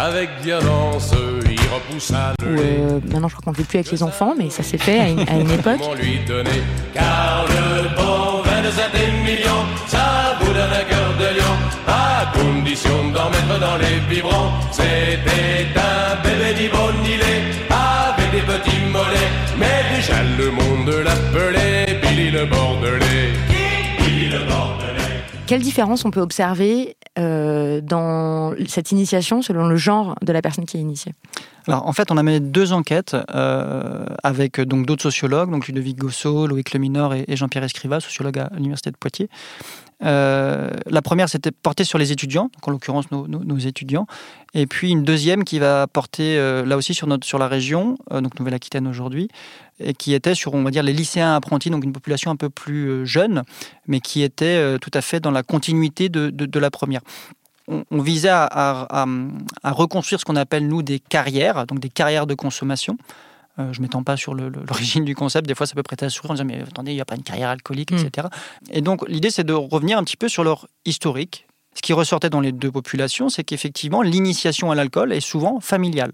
Avec 0.00 0.30
violence, 0.44 1.12
il 1.50 1.58
repousse 1.74 2.12
à 2.12 2.32
Où, 2.40 2.46
euh, 2.46 3.00
maintenant, 3.10 3.26
je 3.26 3.34
crois 3.34 3.46
qu'on 3.46 3.50
ne 3.50 3.56
le 3.56 3.64
fait 3.64 3.68
plus 3.68 3.78
avec 3.78 3.90
les 3.90 4.02
enfants, 4.04 4.32
mais 4.38 4.48
ça 4.48 4.62
s'est 4.62 4.78
fait 4.78 5.00
à 5.00 5.08
une, 5.08 5.28
à 5.28 5.34
une 5.34 5.50
époque. 5.50 5.80
lui 6.00 6.20
donner. 6.24 6.62
Car 6.94 7.44
le 7.48 7.88
bon 7.96 8.42
vin 8.44 8.62
de 8.62 8.70
Saint-Émilion, 8.70 9.58
ça 9.88 10.36
vous 10.40 10.52
donne 10.52 10.72
un 10.72 10.84
cœur 10.88 11.10
de 11.18 11.36
lion. 11.36 11.54
À 11.88 12.26
condition 12.32 13.08
d'en 13.12 13.28
mettre 13.28 13.58
dans 13.58 13.76
les 13.76 13.98
biberons. 14.08 14.52
C'était 14.70 15.66
un 15.74 16.22
bébé 16.22 16.54
d'Yvonne-Nillet, 16.54 17.42
avec 17.68 18.30
des 18.30 18.42
petits 18.52 18.80
mollets. 18.92 19.32
Mais 19.58 19.96
déjà 19.96 20.22
le 20.38 20.50
monde 20.52 20.94
l'appelait 21.04 21.27
Quelle 25.48 25.62
différence 25.62 26.04
on 26.04 26.10
peut 26.10 26.20
observer 26.20 26.98
euh, 27.18 27.80
dans 27.80 28.52
cette 28.66 28.92
initiation 28.92 29.40
selon 29.40 29.66
le 29.66 29.76
genre 29.76 30.14
de 30.20 30.30
la 30.30 30.42
personne 30.42 30.66
qui 30.66 30.76
est 30.76 30.80
initiée? 30.80 31.14
Alors, 31.68 31.86
en 31.86 31.92
fait, 31.92 32.10
on 32.10 32.16
a 32.16 32.22
mené 32.22 32.40
deux 32.40 32.72
enquêtes 32.72 33.14
euh, 33.34 34.06
avec 34.22 34.58
donc 34.58 34.86
d'autres 34.86 35.02
sociologues, 35.02 35.50
donc 35.50 35.66
Ludovic 35.66 35.98
Gossot, 35.98 36.46
Loïc 36.46 36.72
Leminor 36.72 37.12
et, 37.12 37.36
Jean-Pierre 37.36 37.64
Escriva, 37.64 38.00
sociologue 38.00 38.38
à 38.38 38.50
l'université 38.54 38.90
de 38.90 38.96
Poitiers. 38.96 39.28
Euh, 40.02 40.70
la 40.86 41.02
première, 41.02 41.28
c'était 41.28 41.50
portée 41.50 41.84
sur 41.84 41.98
les 41.98 42.10
étudiants, 42.10 42.50
donc 42.54 42.68
en 42.68 42.70
l'occurrence 42.70 43.10
nos, 43.10 43.58
étudiants, 43.58 44.06
et 44.54 44.66
puis 44.66 44.90
une 44.90 45.02
deuxième 45.02 45.44
qui 45.44 45.58
va 45.58 45.86
porter 45.86 46.38
euh, 46.38 46.64
là 46.64 46.78
aussi 46.78 46.94
sur, 46.94 47.06
la 47.06 47.48
région, 47.48 47.98
euh, 48.12 48.22
donc 48.22 48.38
Nouvelle-Aquitaine 48.38 48.86
aujourd'hui, 48.86 49.28
et 49.80 49.94
qui 49.94 50.14
était 50.14 50.34
sur, 50.34 50.54
on 50.54 50.62
va 50.62 50.70
dire, 50.70 50.82
les 50.82 50.92
lycéens 50.92 51.34
apprentis, 51.34 51.70
donc 51.70 51.84
une 51.84 51.92
population 51.92 52.30
un 52.30 52.36
peu 52.36 52.50
plus 52.50 52.88
euh, 52.88 53.04
jeune, 53.04 53.42
mais 53.86 54.00
qui 54.00 54.22
était 54.22 54.44
euh, 54.44 54.78
tout 54.78 54.90
à 54.94 55.00
fait 55.00 55.20
dans 55.20 55.30
la 55.30 55.42
continuité 55.42 56.08
de 56.08 56.58
la 56.58 56.70
première. 56.70 57.00
On, 57.68 57.84
on 57.90 58.00
visait 58.00 58.28
à, 58.30 58.44
à- 58.44 59.02
à- 59.02 59.06
à 59.62 59.70
reconstruire 59.72 60.18
ce 60.18 60.24
qu'on 60.24 60.36
appelle, 60.36 60.66
nous, 60.66 60.82
des 60.82 60.98
carrières, 60.98 61.66
donc 61.66 61.78
des 61.80 61.90
carrières 61.90 62.26
de 62.26 62.34
consommation. 62.34 62.96
Euh, 63.58 63.72
je 63.72 63.78
ne 63.80 63.82
m'étends 63.82 64.02
pas 64.02 64.16
sur 64.16 64.34
l'origine 64.34 65.04
du 65.04 65.14
concept. 65.14 65.46
Des 65.46 65.54
fois, 65.54 65.66
ça 65.66 65.74
peut 65.74 65.82
prêter 65.82 66.06
à 66.06 66.10
sourire 66.10 66.30
en 66.30 66.34
disant 66.34 66.44
Mais 66.46 66.62
attendez, 66.62 66.92
il 66.92 66.94
n'y 66.94 67.00
a 67.00 67.04
pas 67.04 67.16
une 67.16 67.22
carrière 67.22 67.50
alcoolique, 67.50 67.92
Mm. 67.92 67.98
etc. 68.06 68.28
Et 68.70 68.80
donc, 68.80 69.06
l'idée, 69.08 69.30
c'est 69.30 69.44
de 69.44 69.52
revenir 69.52 69.98
un 69.98 70.04
petit 70.04 70.16
peu 70.16 70.28
sur 70.28 70.44
leur 70.44 70.66
historique. 70.86 71.46
Ce 71.74 71.82
qui 71.82 71.92
ressortait 71.92 72.30
dans 72.30 72.40
les 72.40 72.50
deux 72.52 72.72
populations, 72.72 73.28
c'est 73.28 73.44
qu'effectivement, 73.44 74.02
l'initiation 74.02 74.70
à 74.70 74.74
l'alcool 74.74 75.12
est 75.12 75.20
souvent 75.20 75.60
familiale. 75.60 76.12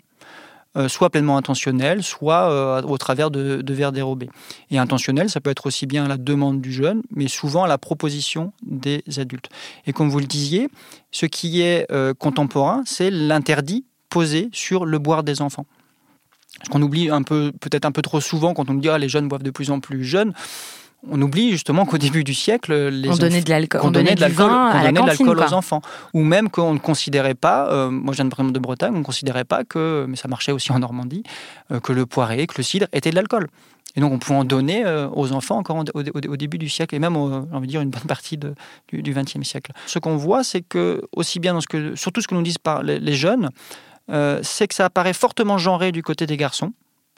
Euh, 0.76 0.88
soit 0.88 1.08
pleinement 1.08 1.37
intentionnelle, 1.37 2.02
soit 2.02 2.50
euh, 2.50 2.82
au 2.82 2.98
travers 2.98 3.30
de, 3.30 3.62
de 3.62 3.74
verres 3.74 3.92
dérobés. 3.92 4.28
Et 4.72 4.78
intentionnel, 4.78 5.30
ça 5.30 5.40
peut 5.40 5.50
être 5.50 5.66
aussi 5.66 5.87
bien 5.87 6.08
la 6.08 6.16
demande 6.16 6.60
du 6.60 6.72
jeune, 6.72 7.02
mais 7.14 7.28
souvent 7.28 7.64
la 7.64 7.78
proposition 7.78 8.52
des 8.66 9.04
adultes. 9.18 9.50
Et 9.87 9.92
comme 9.92 10.10
vous 10.10 10.18
le 10.18 10.26
disiez, 10.26 10.68
ce 11.12 11.26
qui 11.26 11.60
est 11.60 11.87
euh, 11.92 12.12
contemporain, 12.12 12.82
c'est 12.87 13.12
l'interdit 13.12 13.84
posé 14.08 14.48
sur 14.52 14.84
le 14.84 14.98
boire 14.98 15.22
des 15.22 15.42
enfants. 15.42 15.66
Ce 16.64 16.70
qu'on 16.70 16.82
oublie 16.82 17.08
un 17.08 17.22
peu, 17.22 17.52
peut-être 17.60 17.84
un 17.84 17.92
peu 17.92 18.02
trop 18.02 18.20
souvent 18.20 18.52
quand 18.52 18.68
on 18.68 18.74
dit 18.74 18.88
ah, 18.88 18.98
les 18.98 19.08
jeunes 19.08 19.28
boivent 19.28 19.44
de 19.44 19.52
plus 19.52 19.70
en 19.70 19.78
plus 19.78 20.02
jeunes. 20.02 20.32
On 21.10 21.20
oublie 21.20 21.50
justement 21.50 21.84
qu'au 21.86 21.98
début 21.98 22.24
du 22.24 22.34
siècle, 22.34 22.74
les 22.88 23.08
On 23.82 23.90
donnait 23.90 24.14
de 24.14 24.20
l'alcool, 24.20 24.50
on 24.50 24.78
donnait 24.78 24.90
de 25.02 25.06
l'alcool 25.06 25.38
la 25.38 25.46
aux 25.46 25.52
enfants. 25.54 25.82
Ou 26.14 26.22
même 26.22 26.48
qu'on 26.50 26.72
ne 26.74 26.78
considérait 26.78 27.34
pas, 27.34 27.68
euh, 27.70 27.90
moi 27.90 28.12
je 28.12 28.22
viens 28.22 28.24
de 28.24 28.50
de 28.52 28.58
Bretagne, 28.58 28.92
on 28.94 28.98
ne 29.00 29.04
considérait 29.04 29.44
pas 29.44 29.64
que, 29.64 30.06
mais 30.08 30.16
ça 30.16 30.28
marchait 30.28 30.52
aussi 30.52 30.72
en 30.72 30.78
Normandie, 30.78 31.22
euh, 31.72 31.80
que 31.80 31.92
le 31.92 32.06
poiré, 32.06 32.46
que 32.46 32.54
le 32.56 32.62
cidre 32.62 32.86
était 32.92 33.10
de 33.10 33.16
l'alcool. 33.16 33.48
Et 33.96 34.00
donc 34.00 34.12
on 34.12 34.18
pouvait 34.18 34.38
en 34.38 34.44
donner 34.44 34.84
euh, 34.84 35.08
aux 35.12 35.32
enfants 35.32 35.56
encore 35.58 35.76
en- 35.76 35.84
au, 35.94 36.00
au- 36.02 36.32
au 36.32 36.36
début 36.36 36.58
du 36.58 36.68
siècle, 36.68 36.94
et 36.94 36.98
même, 36.98 37.14
j'ai 37.14 37.56
envie 37.56 37.66
de 37.66 37.70
dire, 37.72 37.80
une 37.80 37.90
bonne 37.90 38.02
partie 38.08 38.36
de- 38.38 38.54
du 38.92 39.12
XXe 39.14 39.42
siècle. 39.42 39.72
Ce 39.86 39.98
qu'on 39.98 40.16
voit, 40.16 40.42
c'est 40.42 40.62
que, 40.62 41.02
aussi 41.14 41.38
bien 41.38 41.54
dans 41.54 41.60
ce 41.60 41.68
que, 41.68 41.94
surtout 41.94 42.20
ce 42.22 42.26
que 42.28 42.34
nous 42.34 42.42
disent 42.42 42.58
par 42.58 42.82
les, 42.82 42.98
les 42.98 43.14
jeunes, 43.14 43.50
c'est 44.42 44.66
que 44.68 44.74
ça 44.74 44.86
apparaît 44.86 45.12
fortement 45.14 45.58
genré 45.58 45.92
du 45.92 46.02
côté 46.02 46.26
des 46.26 46.36
garçons. 46.36 46.72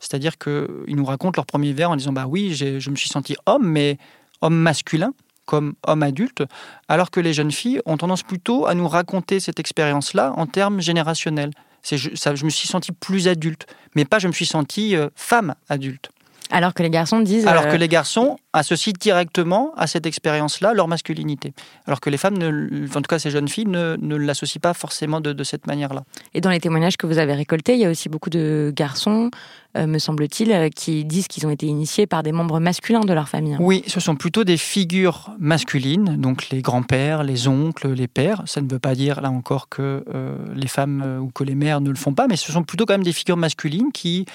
C'est-à-dire 0.08 0.38
qu'ils 0.38 0.96
nous 0.96 1.04
racontent 1.04 1.36
leur 1.36 1.46
premier 1.46 1.72
verre 1.72 1.90
en 1.90 1.96
disant 1.96 2.12
Bah 2.12 2.26
oui, 2.28 2.54
je 2.54 2.90
me 2.90 2.96
suis 2.96 3.08
senti 3.08 3.36
homme, 3.46 3.66
mais 3.66 3.98
homme 4.40 4.56
masculin, 4.56 5.12
comme 5.46 5.74
homme 5.86 6.02
adulte, 6.02 6.44
alors 6.88 7.10
que 7.10 7.20
les 7.20 7.32
jeunes 7.32 7.52
filles 7.52 7.80
ont 7.86 7.96
tendance 7.96 8.22
plutôt 8.22 8.66
à 8.66 8.74
nous 8.74 8.88
raconter 8.88 9.40
cette 9.40 9.58
expérience-là 9.58 10.32
en 10.36 10.46
termes 10.46 10.80
générationnels. 10.80 11.50
Je, 11.88 12.14
ça, 12.14 12.34
je 12.34 12.44
me 12.44 12.50
suis 12.50 12.66
senti 12.66 12.92
plus 12.92 13.28
adulte, 13.28 13.66
mais 13.94 14.04
pas 14.04 14.18
je 14.18 14.26
me 14.26 14.32
suis 14.32 14.46
senti 14.46 14.96
euh, 14.96 15.08
femme 15.14 15.54
adulte. 15.68 16.10
Alors 16.50 16.74
que 16.74 16.82
les 16.82 16.90
garçons 16.90 17.20
disent. 17.20 17.46
Alors 17.46 17.64
euh, 17.66 17.72
que 17.72 17.76
les 17.76 17.88
garçons 17.88 18.38
associent 18.52 18.92
directement 18.98 19.72
à 19.76 19.86
cette 19.86 20.06
expérience-là 20.06 20.74
leur 20.74 20.88
masculinité. 20.88 21.52
Alors 21.86 22.00
que 22.00 22.10
les 22.10 22.16
femmes, 22.16 22.38
ne, 22.38 22.86
en 22.88 23.02
tout 23.02 23.08
cas 23.08 23.18
ces 23.18 23.30
jeunes 23.30 23.48
filles, 23.48 23.66
ne, 23.66 23.96
ne 24.00 24.16
l'associent 24.16 24.60
pas 24.60 24.74
forcément 24.74 25.20
de, 25.20 25.32
de 25.32 25.44
cette 25.44 25.66
manière-là. 25.66 26.04
Et 26.34 26.40
dans 26.40 26.50
les 26.50 26.60
témoignages 26.60 26.96
que 26.96 27.06
vous 27.06 27.18
avez 27.18 27.34
récoltés, 27.34 27.74
il 27.74 27.80
y 27.80 27.84
a 27.84 27.90
aussi 27.90 28.08
beaucoup 28.08 28.30
de 28.30 28.72
garçons, 28.74 29.30
euh, 29.76 29.86
me 29.86 29.98
semble-t-il, 29.98 30.52
euh, 30.52 30.68
qui 30.68 31.04
disent 31.04 31.28
qu'ils 31.28 31.46
ont 31.46 31.50
été 31.50 31.66
initiés 31.66 32.06
par 32.06 32.22
des 32.22 32.32
membres 32.32 32.60
masculins 32.60 33.00
de 33.00 33.12
leur 33.12 33.28
famille. 33.28 33.56
Oui, 33.58 33.82
ce 33.86 34.00
sont 34.00 34.16
plutôt 34.16 34.44
des 34.44 34.56
figures 34.56 35.30
masculines, 35.38 36.16
donc 36.16 36.48
les 36.50 36.62
grands-pères, 36.62 37.24
les 37.24 37.48
oncles, 37.48 37.92
les 37.92 38.08
pères. 38.08 38.42
Ça 38.46 38.60
ne 38.60 38.70
veut 38.70 38.78
pas 38.78 38.94
dire, 38.94 39.20
là 39.20 39.30
encore, 39.30 39.68
que 39.68 40.04
euh, 40.14 40.36
les 40.54 40.68
femmes 40.68 41.20
ou 41.20 41.30
que 41.30 41.44
les 41.44 41.54
mères 41.54 41.80
ne 41.80 41.90
le 41.90 41.96
font 41.96 42.14
pas, 42.14 42.26
mais 42.28 42.36
ce 42.36 42.52
sont 42.52 42.62
plutôt 42.62 42.86
quand 42.86 42.94
même 42.94 43.02
des 43.02 43.12
figures 43.12 43.36
masculines 43.36 43.92
qui 43.92 44.26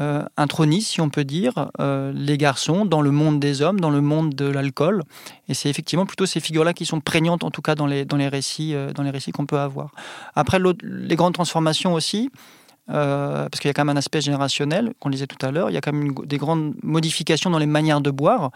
euh, 0.00 0.24
si 0.80 1.00
on 1.00 1.10
peut 1.10 1.24
dire, 1.24 1.70
euh, 1.80 2.12
les 2.14 2.38
garçons 2.38 2.84
dans 2.84 3.00
le 3.00 3.10
monde 3.10 3.40
des 3.40 3.62
hommes, 3.62 3.80
dans 3.80 3.90
le 3.90 4.00
monde 4.00 4.34
de 4.34 4.46
l'alcool. 4.46 5.02
Et 5.48 5.54
c'est 5.54 5.68
effectivement 5.68 6.06
plutôt 6.06 6.26
ces 6.26 6.40
figures-là 6.40 6.72
qui 6.72 6.86
sont 6.86 7.00
prégnantes, 7.00 7.44
en 7.44 7.50
tout 7.50 7.62
cas 7.62 7.74
dans 7.74 7.86
les, 7.86 8.04
dans 8.04 8.16
les 8.16 8.28
récits, 8.28 8.74
euh, 8.74 8.92
dans 8.92 9.02
les 9.02 9.10
récits 9.10 9.32
qu'on 9.32 9.46
peut 9.46 9.58
avoir. 9.58 9.90
Après, 10.34 10.58
les 10.82 11.16
grandes 11.16 11.34
transformations 11.34 11.94
aussi, 11.94 12.30
euh, 12.90 13.48
parce 13.48 13.60
qu'il 13.60 13.68
y 13.68 13.70
a 13.70 13.74
quand 13.74 13.84
même 13.84 13.96
un 13.96 13.98
aspect 13.98 14.20
générationnel, 14.20 14.92
qu'on 15.00 15.10
disait 15.10 15.26
tout 15.26 15.44
à 15.44 15.50
l'heure, 15.50 15.70
il 15.70 15.74
y 15.74 15.76
a 15.76 15.80
quand 15.80 15.92
même 15.92 16.14
des 16.24 16.38
grandes 16.38 16.74
modifications 16.82 17.50
dans 17.50 17.58
les 17.58 17.66
manières 17.66 18.00
de 18.00 18.10
boire, 18.10 18.50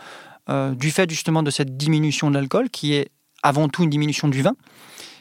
du 0.72 0.90
fait 0.90 1.08
justement 1.08 1.44
de 1.44 1.52
cette 1.52 1.76
diminution 1.76 2.28
de 2.28 2.34
l'alcool, 2.34 2.68
qui 2.68 2.94
est 2.94 3.10
avant 3.44 3.68
tout 3.68 3.84
une 3.84 3.90
diminution 3.90 4.26
du 4.26 4.42
vin. 4.42 4.54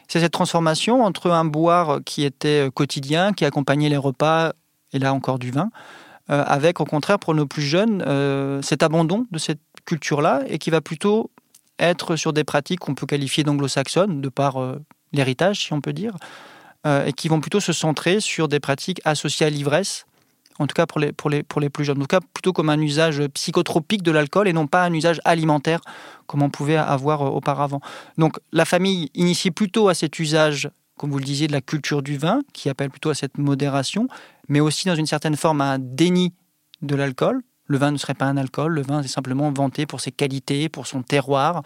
C'est 0.08 0.20
cette 0.20 0.32
transformation 0.32 1.04
entre 1.04 1.30
un 1.30 1.46
boire 1.46 2.00
qui 2.04 2.24
était 2.24 2.70
quotidien, 2.74 3.32
qui 3.32 3.46
accompagnait 3.46 3.88
les 3.88 3.98
repas, 3.98 4.54
et 4.94 5.00
là 5.00 5.14
encore 5.14 5.38
du 5.38 5.52
vin, 5.52 5.70
avec 6.32 6.80
au 6.80 6.86
contraire 6.86 7.20
pour 7.20 7.36
nos 7.36 7.46
plus 7.46 7.62
jeunes 7.62 8.04
euh, 8.08 8.62
cet 8.62 8.84
abandon 8.84 9.28
de 9.32 9.38
cette 9.38 9.60
culture-là, 9.86 10.42
et 10.48 10.58
qui 10.58 10.70
va 10.70 10.82
plutôt 10.82 11.32
être 11.80 12.16
sur 12.16 12.32
des 12.32 12.44
pratiques 12.44 12.80
qu'on 12.80 12.96
peut 12.96 13.06
qualifier 13.06 13.44
d'anglo-saxonnes, 13.44 14.22
de 14.22 14.30
par 14.30 14.62
euh, 14.62 14.80
l'héritage, 15.12 15.66
si 15.66 15.74
on 15.74 15.82
peut 15.82 15.94
dire, 15.94 16.16
euh, 16.86 17.06
et 17.06 17.14
qui 17.14 17.28
vont 17.28 17.42
plutôt 17.42 17.60
se 17.60 17.74
centrer 17.74 18.20
sur 18.20 18.48
des 18.48 18.60
pratiques 18.60 19.02
associées 19.04 19.48
à 19.48 19.50
l'ivresse, 19.50 20.06
en 20.60 20.68
tout 20.68 20.74
cas 20.74 20.86
pour 20.86 21.00
les, 21.00 21.12
pour 21.12 21.30
les, 21.30 21.44
pour 21.44 21.60
les 21.60 21.70
plus 21.70 21.84
jeunes. 21.84 21.98
En 21.98 22.02
tout 22.02 22.08
cas, 22.08 22.20
plutôt 22.34 22.54
comme 22.54 22.70
un 22.70 22.80
usage 22.80 23.22
psychotropique 23.34 24.04
de 24.04 24.12
l'alcool 24.12 24.48
et 24.48 24.54
non 24.54 24.68
pas 24.68 24.84
un 24.84 24.94
usage 24.94 25.20
alimentaire 25.26 25.82
comme 26.28 26.44
on 26.44 26.50
pouvait 26.50 26.78
avoir 26.78 27.24
euh, 27.24 27.30
auparavant. 27.30 27.82
Donc 28.18 28.40
la 28.52 28.66
famille 28.66 29.10
initie 29.16 29.52
plutôt 29.52 29.90
à 29.90 29.94
cet 29.94 30.20
usage, 30.20 30.70
comme 30.98 31.12
vous 31.12 31.20
le 31.20 31.26
disiez, 31.26 31.48
de 31.48 31.54
la 31.54 31.62
culture 31.62 32.04
du 32.04 32.18
vin, 32.18 32.42
qui 32.54 32.70
appelle 32.70 32.90
plutôt 32.90 33.10
à 33.10 33.16
cette 33.16 33.38
modération, 33.38 34.08
mais 34.52 34.60
aussi 34.60 34.88
dans 34.88 34.96
une 34.96 35.08
certaine 35.08 35.38
forme 35.38 35.62
un 35.62 35.80
déni 35.80 36.34
de 36.82 36.96
l'alcool. 36.96 37.42
Le 37.68 37.78
vin 37.78 37.92
ne 37.92 37.98
serait 37.98 38.16
pas 38.16 38.26
un 38.26 38.36
alcool, 38.36 38.74
le 38.74 38.82
vin 38.82 39.02
est 39.02 39.08
simplement 39.08 39.50
vanté 39.50 39.86
pour 39.86 40.02
ses 40.02 40.12
qualités, 40.12 40.68
pour 40.68 40.88
son 40.88 41.04
terroir, 41.04 41.64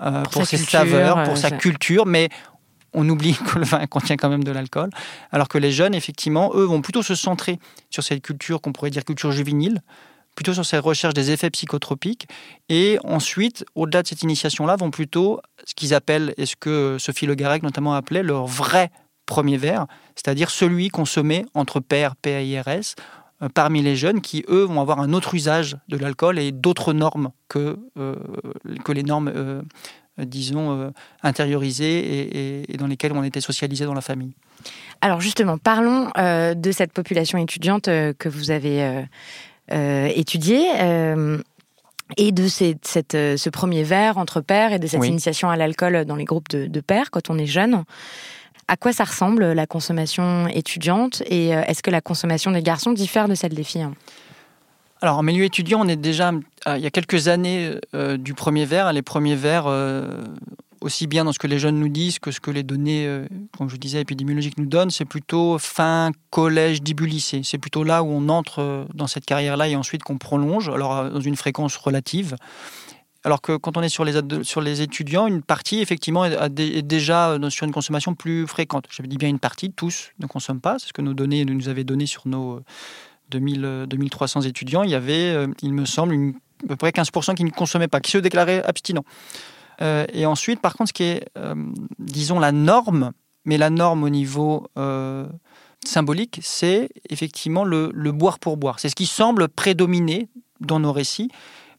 euh, 0.00 0.22
pour, 0.22 0.46
ses 0.46 0.56
saveurs, 0.56 1.24
pour 1.24 1.36
sa 1.36 1.50
culture, 1.50 2.06
mais 2.06 2.28
on 2.92 3.08
oublie 3.08 3.34
que 3.52 3.58
le 3.58 3.64
vin 3.64 3.84
contient 3.88 4.16
quand 4.16 4.28
même 4.28 4.44
de 4.44 4.52
l'alcool, 4.52 4.90
alors 5.32 5.48
que 5.48 5.58
les 5.58 5.72
jeunes, 5.72 5.92
effectivement, 5.92 6.52
eux, 6.54 6.62
vont 6.62 6.82
plutôt 6.82 7.02
se 7.02 7.16
centrer 7.16 7.58
sur 7.90 8.04
cette 8.04 8.22
culture 8.22 8.60
qu'on 8.60 8.72
pourrait 8.72 8.90
dire 8.90 9.04
culture 9.04 9.32
juvénile, 9.32 9.82
plutôt 10.36 10.54
sur 10.54 10.64
cette 10.64 10.84
recherche 10.84 11.14
des 11.14 11.32
effets 11.32 11.50
psychotropiques, 11.50 12.28
et 12.68 13.00
ensuite, 13.02 13.64
au-delà 13.74 14.02
de 14.02 14.06
cette 14.06 14.22
initiation-là, 14.22 14.76
vont 14.76 14.92
plutôt 14.92 15.40
ce 15.64 15.74
qu'ils 15.74 15.94
appellent, 15.94 16.32
et 16.36 16.46
ce 16.46 16.54
que 16.54 16.96
Sophie 17.00 17.26
Le 17.26 17.34
Garec 17.34 17.64
notamment 17.64 17.94
appelait, 17.94 18.22
leur 18.22 18.46
vrai 18.46 18.92
premier 19.30 19.56
verre, 19.56 19.86
c'est-à-dire 20.14 20.50
celui 20.50 20.88
consommé 20.88 21.46
entre 21.54 21.80
pairs, 21.80 22.16
P-A-I-R-S, 22.16 22.96
euh, 23.42 23.48
parmi 23.48 23.80
les 23.80 23.96
jeunes 23.96 24.20
qui, 24.20 24.44
eux, 24.48 24.64
vont 24.64 24.80
avoir 24.80 25.00
un 25.00 25.14
autre 25.14 25.34
usage 25.34 25.78
de 25.88 25.96
l'alcool 25.96 26.38
et 26.38 26.52
d'autres 26.52 26.92
normes 26.92 27.30
que, 27.48 27.78
euh, 27.98 28.16
que 28.84 28.92
les 28.92 29.02
normes 29.02 29.32
euh, 29.34 29.62
disons, 30.18 30.78
euh, 30.78 30.90
intériorisées 31.22 32.66
et, 32.70 32.76
dans 32.76 32.86
lesquelles 32.86 33.12
on 33.12 33.22
était 33.22 33.40
socialisé 33.40 33.86
dans 33.86 33.94
la 33.94 34.02
famille. 34.02 34.34
Alors 35.00 35.20
justement, 35.20 35.56
parlons 35.56 36.10
de 36.16 36.72
cette 36.72 36.92
population 36.92 37.38
étudiante 37.38 37.84
que 37.86 38.28
vous 38.28 38.50
avez 38.50 39.06
étudiée 39.70 40.66
et 42.18 42.32
de 42.32 42.48
cette, 42.48 43.12
ce 43.12 43.48
premier 43.48 43.82
verre 43.82 44.18
entre 44.18 44.42
pères 44.42 44.74
et 44.74 44.78
de 44.78 44.86
cette 44.86 45.04
initiation 45.06 45.48
à 45.48 45.56
l'alcool 45.56 46.04
dans 46.04 46.16
les 46.16 46.26
groupes 46.26 46.50
de, 46.50 46.66
de, 46.66 46.80
pères 46.80 47.10
quand 47.10 47.30
on 47.30 47.38
est 47.38 47.46
jeune. 47.46 47.84
À 48.70 48.76
quoi 48.76 48.92
ça 48.92 49.02
ressemble 49.02 49.52
la 49.52 49.66
consommation 49.66 50.46
étudiante 50.46 51.24
et 51.26 51.48
est-ce 51.48 51.82
que 51.82 51.90
la 51.90 52.00
consommation 52.00 52.52
des 52.52 52.62
garçons 52.62 52.92
diffère 52.92 53.26
de 53.26 53.34
celle 53.34 53.52
des 53.52 53.64
filles 53.64 53.88
alors 55.02 55.16
en 55.16 55.22
milieu 55.22 55.44
étudiant, 55.44 55.80
on 55.80 55.88
est 55.88 55.96
déjà 55.96 56.30
euh, 56.66 56.76
il 56.76 56.82
y 56.82 56.86
a 56.86 56.90
quelques 56.90 57.28
années 57.28 57.74
euh, 57.94 58.18
du 58.18 58.34
premier 58.34 58.66
verre. 58.66 58.92
Les 58.92 59.00
premiers 59.00 59.34
verres, 59.34 59.66
euh, 59.66 60.22
aussi 60.82 61.06
bien 61.06 61.24
dans 61.24 61.32
ce 61.32 61.38
que 61.38 61.46
les 61.46 61.58
jeunes 61.58 61.78
nous 61.78 61.88
disent 61.88 62.18
que 62.18 62.30
ce 62.30 62.40
que 62.40 62.50
les 62.50 62.62
données, 62.62 63.06
comme 63.56 63.68
je 63.68 63.76
disais, 63.76 64.00
épidémiologiques 64.00 64.58
nous 64.58 64.66
donnent, 64.66 64.90
c'est 64.90 65.04
plutôt 65.04 65.58
fin 65.58 66.10
collège, 66.30 66.82
début 66.82 67.06
lycée. 67.06 67.42
C'est 67.44 67.58
plutôt 67.58 67.84
là 67.84 68.02
où 68.02 68.08
on 68.08 68.30
entre 68.30 68.86
dans 68.94 69.06
cette 69.06 69.26
carrière-là 69.26 69.68
et 69.68 69.76
ensuite 69.76 70.02
qu'on 70.02 70.16
prolonge, 70.16 70.70
alors 70.70 71.10
dans 71.10 71.20
une 71.20 71.36
fréquence 71.36 71.76
relative. 71.76 72.36
Alors 73.24 73.42
que 73.42 73.56
quand 73.56 73.76
on 73.76 73.82
est 73.82 73.90
sur 73.90 74.04
les, 74.04 74.80
étudiants, 74.80 75.26
une 75.26 75.42
partie, 75.42 75.80
effectivement, 75.80 76.24
est, 76.24 76.82
déjà 76.82 77.36
sur 77.50 77.66
une 77.66 77.72
consommation 77.72 78.14
plus 78.14 78.46
fréquente. 78.46 78.86
Je 78.90 79.02
dis 79.02 79.18
bien 79.18 79.28
une 79.28 79.38
partie, 79.38 79.70
tous 79.70 80.10
ne 80.20 80.26
consomment 80.26 80.60
pas. 80.60 80.78
C'est 80.78 80.88
ce 80.88 80.92
que 80.92 81.02
nos 81.02 81.12
données 81.12 81.44
nous 81.44 81.68
avaient 81.68 81.84
donné 81.84 82.06
sur 82.06 82.26
nos, 82.26 82.62
2300 83.38 84.42
étudiants, 84.42 84.82
il 84.82 84.90
y 84.90 84.94
avait, 84.94 85.34
euh, 85.34 85.46
il 85.62 85.72
me 85.72 85.84
semble, 85.84 86.34
à 86.64 86.68
peu 86.68 86.76
près 86.76 86.90
15% 86.90 87.34
qui 87.34 87.44
ne 87.44 87.50
consommaient 87.50 87.88
pas, 87.88 88.00
qui 88.00 88.10
se 88.10 88.18
déclaraient 88.18 88.62
abstinents. 88.64 89.04
Euh, 89.82 90.04
et 90.12 90.26
ensuite, 90.26 90.60
par 90.60 90.74
contre, 90.74 90.88
ce 90.88 90.92
qui 90.92 91.04
est, 91.04 91.24
euh, 91.38 91.54
disons, 91.98 92.38
la 92.38 92.52
norme, 92.52 93.12
mais 93.44 93.56
la 93.56 93.70
norme 93.70 94.02
au 94.02 94.10
niveau 94.10 94.66
symbolique, 95.84 96.40
c'est 96.42 96.90
effectivement 97.08 97.64
le, 97.64 97.90
boire 98.12 98.38
pour 98.38 98.58
boire. 98.58 98.80
C'est 98.80 98.90
ce 98.90 98.94
qui 98.94 99.06
semble 99.06 99.48
prédominer 99.48 100.28
dans 100.60 100.78
nos 100.78 100.92
récits, 100.92 101.30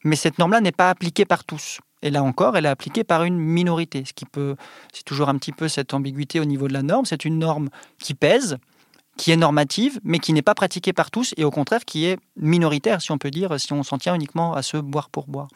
mais 0.03 0.15
cette 0.15 0.39
norme-là 0.39 0.61
n'est 0.61 0.71
pas 0.71 0.89
appliquée 0.89 1.25
par 1.25 1.43
tous. 1.43 1.79
Et 2.01 2.09
là 2.09 2.23
encore, 2.23 2.57
elle 2.57 2.65
est 2.65 2.69
appliquée 2.69 3.03
par 3.03 3.23
une 3.23 3.37
minorité. 3.37 4.03
Ce 4.05 4.13
qui 4.13 4.25
peut, 4.25 4.55
c'est 4.91 5.03
toujours 5.03 5.29
un 5.29 5.37
petit 5.37 5.51
peu 5.51 5.67
cette 5.67 5.93
ambiguïté 5.93 6.39
au 6.39 6.45
niveau 6.45 6.67
de 6.67 6.73
la 6.73 6.81
norme. 6.81 7.05
C'est 7.05 7.25
une 7.25 7.37
norme 7.37 7.69
qui 7.99 8.15
pèse, 8.15 8.57
qui 9.17 9.31
est 9.31 9.37
normative, 9.37 9.99
mais 10.03 10.19
qui 10.19 10.33
n'est 10.33 10.41
pas 10.41 10.55
pratiquée 10.55 10.93
par 10.93 11.11
tous, 11.11 11.33
et 11.37 11.43
au 11.43 11.51
contraire 11.51 11.85
qui 11.85 12.05
est 12.05 12.17
minoritaire, 12.37 13.01
si 13.01 13.11
on 13.11 13.17
peut 13.17 13.29
dire, 13.29 13.59
si 13.59 13.71
on 13.73 13.83
s'en 13.83 13.97
tient 13.97 14.15
uniquement 14.15 14.53
à 14.53 14.63
ce 14.63 14.77
boire 14.77 15.09
pour 15.09 15.27
boire. 15.27 15.47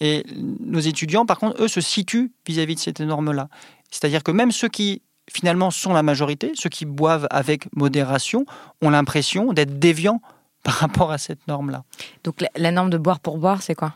Et 0.00 0.24
nos 0.34 0.80
étudiants, 0.80 1.24
par 1.24 1.38
contre, 1.38 1.62
eux, 1.62 1.68
se 1.68 1.80
situent 1.80 2.32
vis-à-vis 2.46 2.74
de 2.74 2.80
cette 2.80 3.00
norme-là. 3.00 3.48
C'est-à-dire 3.90 4.24
que 4.24 4.32
même 4.32 4.50
ceux 4.50 4.68
qui, 4.68 5.02
finalement, 5.30 5.70
sont 5.70 5.92
la 5.92 6.02
majorité, 6.02 6.52
ceux 6.54 6.68
qui 6.68 6.84
boivent 6.84 7.28
avec 7.30 7.72
modération, 7.76 8.44
ont 8.82 8.90
l'impression 8.90 9.52
d'être 9.52 9.78
déviants 9.78 10.20
par 10.64 10.74
rapport 10.74 11.12
à 11.12 11.18
cette 11.18 11.46
norme-là. 11.46 11.84
Donc 12.24 12.44
la, 12.56 12.72
norme 12.72 12.90
de 12.90 12.98
boire 12.98 13.20
pour 13.20 13.38
boire, 13.38 13.62
c'est 13.62 13.76
quoi? 13.76 13.94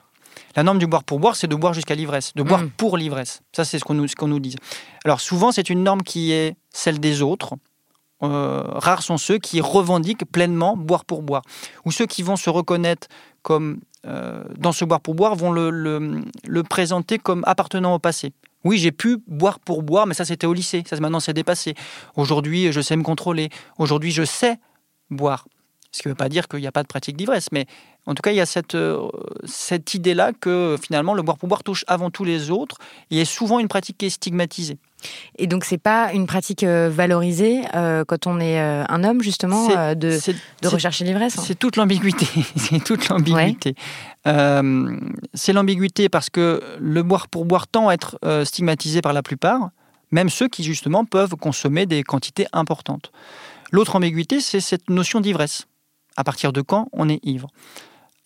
La 0.55 0.63
norme 0.63 0.79
du 0.79 0.87
boire 0.87 1.03
pour 1.03 1.19
boire, 1.19 1.35
c'est 1.35 1.49
de 1.49 1.57
boire 1.57 1.75
jusqu'à 1.75 1.97
l'ivresse, 1.97 2.33
de 2.35 2.43
boire 2.43 2.63
hmm. 2.63 2.71
pour 2.77 2.97
l'ivresse. 2.97 3.43
Ça, 3.53 3.65
c'est 3.65 3.79
ce 3.79 3.85
qu'on 3.85 3.95
nous, 3.95 4.07
ce 4.07 4.25
nous 4.25 4.39
dit. 4.39 4.55
Alors 5.05 5.21
souvent, 5.21 5.51
c'est 5.51 5.69
une 5.71 5.83
norme 5.83 6.03
qui 6.03 6.31
est 6.31 6.57
celle 6.71 7.01
des 7.01 7.23
autres, 7.23 7.55
euh, 8.23 8.63
rares 8.67 9.03
sont 9.03 9.17
ceux 9.17 9.39
qui 9.39 9.61
revendiquent 9.61 10.25
pleinement 10.31 10.77
boire 10.77 11.05
pour 11.05 11.23
boire, 11.23 11.43
ou 11.85 11.91
ceux 11.91 12.07
qui 12.07 12.23
vont 12.23 12.37
se 12.37 12.51
reconnaître 12.51 13.09
comme 13.43 13.81
euh, 14.07 14.45
dans 14.57 14.73
ce 14.73 14.85
boire 14.85 15.01
pour 15.01 15.15
boire 15.15 15.35
vont 15.35 15.51
le, 15.51 15.71
le, 15.71 16.63
présenter 16.63 17.19
comme 17.19 17.43
appartenant 17.47 17.95
au 17.95 17.99
passé. 17.99 18.33
Oui, 18.65 18.79
j'ai 18.79 18.93
pu 18.93 19.19
boire 19.27 19.61
pour 19.61 19.83
boire, 19.83 20.07
mais 20.07 20.15
ça 20.15 20.25
c'était 20.25 20.47
au 20.47 20.53
lycée, 20.53 20.83
ça 20.87 20.99
maintenant 21.01 21.21
c'est 21.21 21.33
dépassé. 21.33 21.75
Aujourd'hui, 22.17 22.73
je 22.73 22.81
sais 22.81 22.97
me 22.97 23.03
contrôler. 23.03 23.51
Aujourd'hui, 23.79 24.11
je 24.11 24.25
sais 24.25 24.59
boire. 25.11 25.47
Ce 25.93 26.03
qui 26.03 26.09
ne 26.09 26.13
veut 26.13 26.17
pas 26.17 26.29
dire 26.29 26.49
qu'il 26.49 26.61
n'y 26.61 26.67
a 26.67 26.73
pas 26.73 26.83
de 26.83 26.89
pratique 26.89 27.17
d'ivresse, 27.17 27.49
mais 27.51 27.67
en 28.09 28.15
tout 28.15 28.23
cas, 28.23 28.31
il 28.31 28.37
y 28.37 28.41
a 28.41 28.47
cette, 28.47 28.75
euh, 28.75 29.07
cette 29.45 29.93
idée-là 29.93 30.33
que 30.33 30.79
finalement, 30.83 31.13
le 31.13 31.21
boire 31.21 31.37
pour 31.37 31.47
boire 31.47 31.63
touche 31.63 31.85
avant 31.89 32.11
tout 32.11 32.25
les 32.25 32.51
autres 32.51 32.79
et 33.11 33.21
est 33.21 33.27
souvent 33.27 33.59
une 33.59 33.69
pratique 33.69 33.99
qui 33.99 34.07
est 34.07 34.11
stigmatisée. 34.11 34.79
Et 35.39 35.47
donc, 35.47 35.65
c'est 35.65 35.79
pas 35.79 36.13
une 36.15 36.27
pratique 36.27 36.63
euh, 36.63 36.89
valorisée 36.91 37.61
euh, 37.75 38.07
quand 38.07 38.27
on 38.27 38.41
est 38.41 38.59
un 38.59 39.05
homme, 39.05 39.23
justement, 39.23 39.69
de, 39.69 40.19
de 40.63 40.69
rechercher 40.69 41.05
l'ivresse 41.05 41.39
hein 41.39 41.43
C'est 41.47 41.59
toute 41.59 41.77
l'ambiguïté. 41.77 42.27
c'est 42.57 42.83
toute 42.83 43.09
l'ambiguïté. 43.11 43.75
c'est 44.25 45.53
l'ambiguïté 45.53 46.09
parce 46.09 46.31
que 46.31 46.63
le 46.79 47.03
boire 47.03 47.29
pour 47.29 47.45
boire 47.45 47.67
tend 47.67 47.89
à 47.89 47.95
être 47.95 48.19
stigmatisé 48.45 49.03
par 49.03 49.13
la 49.13 49.23
plupart, 49.23 49.69
même 50.13 50.31
ceux 50.31 50.49
qui, 50.49 50.65
justement, 50.65 51.05
peuvent 51.05 51.37
consommer 51.37 51.85
des 51.85 52.03
quantités 52.03 52.47
importantes. 52.55 53.13
L'autre 53.71 53.97
ambiguïté, 53.97 54.41
c'est 54.41 54.61
cette 54.61 54.89
notion 54.89 55.21
d'ivresse 55.21 55.67
à 56.19 56.25
partir 56.25 56.53
de 56.53 56.61
quand 56.61 56.89
on 56.93 57.09
est 57.09 57.21
ivre? 57.23 57.49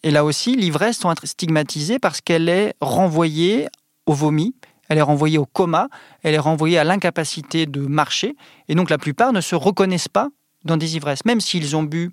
Et 0.03 0.11
là 0.11 0.25
aussi, 0.25 0.57
l'ivresse 0.57 0.99
doit 1.01 1.13
être 1.13 1.27
stigmatisée 1.27 1.99
parce 1.99 2.21
qu'elle 2.21 2.49
est 2.49 2.75
renvoyée 2.81 3.69
au 4.07 4.15
vomi, 4.15 4.55
elle 4.89 4.99
est 4.99 5.03
renvoyée 5.03 5.39
au 5.39 5.47
coma, 5.47 5.89
elle 6.23 6.35
est 6.35 6.39
renvoyée 6.39 6.79
à 6.79 6.85
l'incapacité 6.85 7.67
de 7.67 7.81
marcher. 7.81 8.37
Et 8.69 8.75
donc 8.75 8.91
la 8.91 8.99
plupart 8.99 9.33
ne 9.33 9.41
se 9.41 9.55
reconnaissent 9.55 10.09
pas 10.09 10.29
dans 10.65 10.77
des 10.77 10.97
ivresses. 10.97 11.25
Même 11.25 11.41
s'ils 11.41 11.77
ont 11.77 11.83
bu 11.83 12.11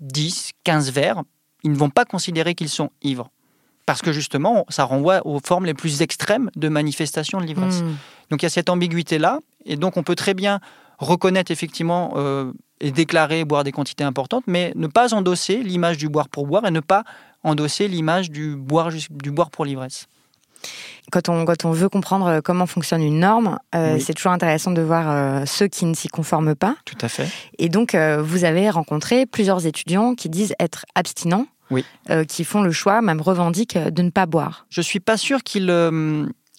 10, 0.00 0.50
15 0.64 0.92
verres, 0.92 1.22
ils 1.62 1.70
ne 1.70 1.76
vont 1.76 1.90
pas 1.90 2.04
considérer 2.04 2.54
qu'ils 2.54 2.68
sont 2.68 2.90
ivres. 3.02 3.30
Parce 3.86 4.02
que 4.02 4.12
justement, 4.12 4.66
ça 4.68 4.84
renvoie 4.84 5.26
aux 5.26 5.40
formes 5.40 5.64
les 5.64 5.74
plus 5.74 6.02
extrêmes 6.02 6.50
de 6.56 6.68
manifestation 6.68 7.40
de 7.40 7.44
l'ivresse. 7.44 7.82
Hmm. 7.82 7.94
Donc 8.30 8.42
il 8.42 8.44
y 8.44 8.46
a 8.46 8.50
cette 8.50 8.68
ambiguïté-là. 8.68 9.38
Et 9.64 9.76
donc 9.76 9.96
on 9.96 10.02
peut 10.02 10.16
très 10.16 10.34
bien 10.34 10.60
reconnaître 10.98 11.50
effectivement 11.50 12.14
euh, 12.16 12.52
et 12.80 12.90
déclarer 12.90 13.44
boire 13.44 13.64
des 13.64 13.72
quantités 13.72 14.04
importantes, 14.04 14.44
mais 14.46 14.72
ne 14.76 14.86
pas 14.86 15.14
endosser 15.14 15.62
l'image 15.62 15.96
du 15.96 16.08
boire 16.08 16.28
pour 16.28 16.46
boire 16.46 16.66
et 16.66 16.70
ne 16.70 16.80
pas 16.80 17.04
endosser 17.42 17.88
l'image 17.88 18.30
du 18.30 18.56
boire, 18.56 18.90
du 19.10 19.30
boire 19.30 19.50
pour 19.50 19.64
l'ivresse. 19.64 20.06
Quand 21.12 21.28
on, 21.28 21.44
quand 21.44 21.64
on 21.64 21.70
veut 21.70 21.88
comprendre 21.88 22.26
euh, 22.26 22.40
comment 22.42 22.66
fonctionne 22.66 23.02
une 23.02 23.20
norme, 23.20 23.58
euh, 23.74 23.98
c'est 24.00 24.14
toujours 24.14 24.32
intéressant 24.32 24.72
de 24.72 24.82
voir 24.82 25.08
euh, 25.08 25.46
ceux 25.46 25.68
qui 25.68 25.84
ne 25.84 25.94
s'y 25.94 26.08
conforment 26.08 26.56
pas. 26.56 26.76
Tout 26.84 26.98
à 27.00 27.08
fait. 27.08 27.28
Et 27.58 27.68
donc, 27.68 27.94
vous 27.94 28.44
avez 28.44 28.70
rencontré 28.70 29.26
plusieurs 29.26 29.66
étudiants 29.66 30.14
qui 30.14 30.28
disent 30.28 30.54
être 30.58 30.84
abstinents, 30.94 31.46
oui. 31.70 31.84
qui 32.28 32.44
font 32.44 32.62
le 32.62 32.72
choix, 32.72 33.02
même 33.02 33.20
revendiquent 33.20 33.78
de 33.78 34.02
ne 34.02 34.10
pas 34.10 34.26
boire. 34.26 34.66
Je 34.70 34.80
suis 34.80 35.00
pas 35.00 35.16
sûr 35.16 35.42
qu'ils 35.42 35.66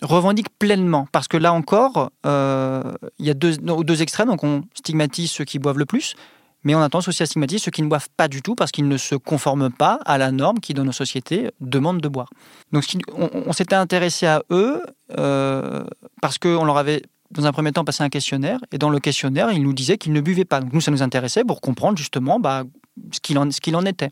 revendique 0.01 0.47
pleinement. 0.60 1.07
Parce 1.12 1.27
que 1.27 1.38
là 1.38 1.53
encore, 1.53 2.12
euh, 2.25 2.93
il 3.19 3.25
y 3.25 3.29
a 3.29 3.33
deux, 3.33 3.57
deux 3.57 4.01
extrêmes. 4.01 4.27
Donc 4.27 4.43
on 4.43 4.63
stigmatise 4.73 5.31
ceux 5.31 5.45
qui 5.45 5.60
boivent 5.60 5.79
le 5.79 5.86
plus, 5.86 6.15
mais 6.63 6.75
on 6.75 6.81
a 6.81 6.89
tendance 6.89 7.07
aussi 7.07 7.23
à 7.23 7.25
stigmatiser 7.25 7.60
ceux 7.60 7.71
qui 7.71 7.81
ne 7.81 7.88
boivent 7.88 8.10
pas 8.17 8.27
du 8.27 8.41
tout 8.41 8.55
parce 8.55 8.71
qu'ils 8.71 8.88
ne 8.88 8.97
se 8.97 9.15
conforment 9.15 9.71
pas 9.71 9.99
à 10.05 10.17
la 10.17 10.31
norme 10.31 10.60
qui, 10.60 10.73
dans 10.73 10.83
nos 10.83 10.91
sociétés, 10.91 11.51
demande 11.62 12.01
de 12.01 12.07
boire. 12.07 12.29
Donc 12.71 12.83
on, 13.15 13.53
s'était 13.53 13.75
intéressé 13.75 14.25
à 14.27 14.43
eux 14.51 14.81
euh, 15.17 15.83
parce 16.21 16.38
qu'on 16.38 16.65
leur 16.65 16.77
avait 16.77 17.01
dans 17.31 17.45
un 17.45 17.51
premier 17.51 17.71
temps 17.71 17.83
passé 17.83 18.03
un 18.03 18.10
questionnaire, 18.10 18.60
et 18.71 18.77
dans 18.77 18.89
le 18.89 18.99
questionnaire, 18.99 19.51
ils 19.51 19.62
nous 19.62 19.73
disaient 19.73 19.97
qu'ils 19.97 20.13
ne 20.13 20.21
buvaient 20.21 20.45
pas. 20.45 20.62
Donc 20.62 20.71
nous, 20.71 20.81
ça 20.81 20.91
nous 20.91 21.03
intéressait 21.03 21.43
pour 21.43 21.60
comprendre 21.60 21.97
justement 21.97 22.39
bah, 22.39 22.63
ce 23.12 23.19
qu'il 23.19 23.38
en, 23.38 23.49
en 23.49 23.86
était. 23.86 24.12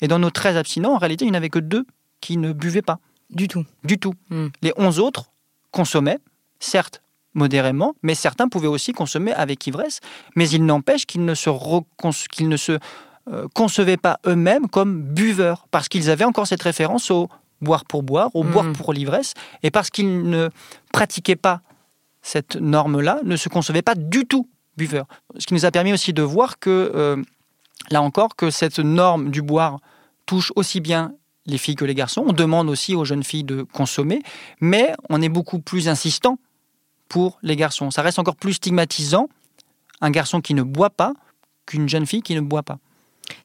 Et 0.00 0.08
dans 0.08 0.18
nos 0.18 0.30
13 0.30 0.56
abstinents, 0.56 0.94
en 0.94 0.98
réalité, 0.98 1.24
il 1.24 1.30
n'y 1.30 1.36
en 1.36 1.38
avait 1.38 1.48
que 1.48 1.58
deux 1.58 1.86
qui 2.20 2.36
ne 2.36 2.52
buvaient 2.52 2.82
pas. 2.82 2.98
Du 3.30 3.48
tout. 3.48 3.64
Du 3.84 3.98
tout. 3.98 4.14
Hmm. 4.30 4.48
Les 4.62 4.72
11 4.76 4.98
autres 5.00 5.30
consommaient, 5.70 6.18
certes 6.58 7.02
modérément, 7.34 7.94
mais 8.02 8.14
certains 8.16 8.48
pouvaient 8.48 8.66
aussi 8.66 8.92
consommer 8.92 9.32
avec 9.32 9.64
ivresse, 9.66 10.00
mais 10.34 10.48
il 10.50 10.66
n'empêche 10.66 11.06
qu'ils 11.06 11.24
ne 11.24 11.34
se, 11.34 11.50
qu'ils 12.28 12.48
ne 12.48 12.56
se 12.56 12.78
euh, 13.30 13.46
concevaient 13.54 13.96
pas 13.96 14.18
eux-mêmes 14.26 14.68
comme 14.68 15.02
buveurs, 15.02 15.66
parce 15.70 15.88
qu'ils 15.88 16.10
avaient 16.10 16.24
encore 16.24 16.48
cette 16.48 16.62
référence 16.62 17.10
au 17.12 17.28
boire 17.60 17.84
pour 17.84 18.02
boire, 18.02 18.34
au 18.34 18.42
boire 18.42 18.64
Mhm. 18.64 18.72
pour 18.72 18.92
l'ivresse, 18.92 19.34
et 19.62 19.70
parce 19.70 19.90
qu'ils 19.90 20.22
ne 20.28 20.48
pratiquaient 20.92 21.36
pas 21.36 21.60
cette 22.22 22.56
norme-là, 22.56 23.20
ne 23.22 23.36
se 23.36 23.48
concevaient 23.48 23.82
pas 23.82 23.94
du 23.94 24.26
tout 24.26 24.48
buveurs. 24.76 25.06
Ce 25.38 25.46
qui 25.46 25.54
nous 25.54 25.64
a 25.64 25.70
permis 25.70 25.92
aussi 25.92 26.12
de 26.12 26.22
voir 26.22 26.58
que, 26.58 26.90
euh, 26.94 27.16
là 27.90 28.02
encore, 28.02 28.34
que 28.34 28.50
cette 28.50 28.78
norme 28.80 29.30
du 29.30 29.42
boire 29.42 29.78
touche 30.26 30.52
aussi 30.56 30.80
bien 30.80 31.12
les 31.50 31.58
filles 31.58 31.74
que 31.76 31.84
les 31.84 31.94
garçons. 31.94 32.24
On 32.26 32.32
demande 32.32 32.68
aussi 32.70 32.94
aux 32.94 33.04
jeunes 33.04 33.24
filles 33.24 33.44
de 33.44 33.62
consommer, 33.62 34.22
mais 34.60 34.94
on 35.08 35.20
est 35.20 35.28
beaucoup 35.28 35.60
plus 35.60 35.88
insistant 35.88 36.38
pour 37.08 37.38
les 37.42 37.56
garçons. 37.56 37.90
Ça 37.90 38.02
reste 38.02 38.18
encore 38.18 38.36
plus 38.36 38.54
stigmatisant 38.54 39.28
un 40.00 40.10
garçon 40.10 40.40
qui 40.40 40.54
ne 40.54 40.62
boit 40.62 40.90
pas 40.90 41.12
qu'une 41.66 41.88
jeune 41.88 42.06
fille 42.06 42.22
qui 42.22 42.34
ne 42.34 42.40
boit 42.40 42.62
pas. 42.62 42.78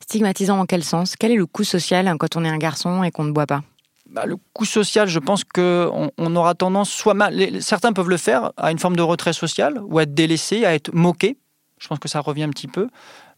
Stigmatisant 0.02 0.60
en 0.60 0.66
quel 0.66 0.84
sens? 0.84 1.16
Quel 1.18 1.32
est 1.32 1.36
le 1.36 1.46
coût 1.46 1.64
social 1.64 2.08
hein, 2.08 2.18
quand 2.18 2.36
on 2.36 2.46
est 2.46 2.50
un 2.50 2.58
garçon 2.58 3.04
et 3.04 3.12
qu'on 3.12 3.24
ne 3.24 3.32
boit 3.32 3.46
pas? 3.46 3.62
Bah, 4.10 4.26
le 4.26 4.38
coût 4.54 4.66
social, 4.66 5.08
je 5.08 5.20
pense 5.20 5.44
qu'on 5.44 6.12
on 6.18 6.36
aura 6.36 6.54
tendance, 6.54 6.90
soit 6.92 7.16
mal, 7.16 7.34
les- 7.36 7.60
certains 7.62 7.92
peuvent 7.92 8.10
le 8.10 8.18
faire 8.18 8.52
à 8.56 8.72
une 8.72 8.80
forme 8.80 8.96
de 8.96 9.02
retrait 9.02 9.34
social, 9.34 9.80
ou 9.84 9.98
à 9.98 10.04
être 10.04 10.14
délaissé, 10.14 10.64
à 10.64 10.76
être 10.76 10.94
moqué. 10.94 11.38
Je 11.80 11.88
pense 11.88 12.00
que 12.00 12.08
ça 12.08 12.20
revient 12.20 12.44
un 12.44 12.50
petit 12.50 12.68
peu. 12.68 12.88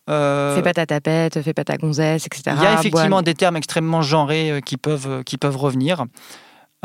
Euh, 0.10 0.56
Fais 0.56 0.62
pas 0.62 0.74
ta 0.74 0.86
tapette, 0.86 1.42
fais 1.42 1.54
pas 1.54 1.64
ta 1.66 1.78
gonzesse, 1.78 2.26
etc. 2.28 2.56
Il 2.58 2.64
y 2.64 2.66
a 2.66 2.74
effectivement 2.80 3.22
des 3.22 3.34
termes 3.36 3.58
extrêmement 3.58 4.02
genrés 4.02 4.52
euh, 4.52 4.60
qui 4.62 4.78
peuvent, 4.78 5.08
euh, 5.10 5.24
qui 5.24 5.38
peuvent 5.38 5.58
revenir. 5.58 6.06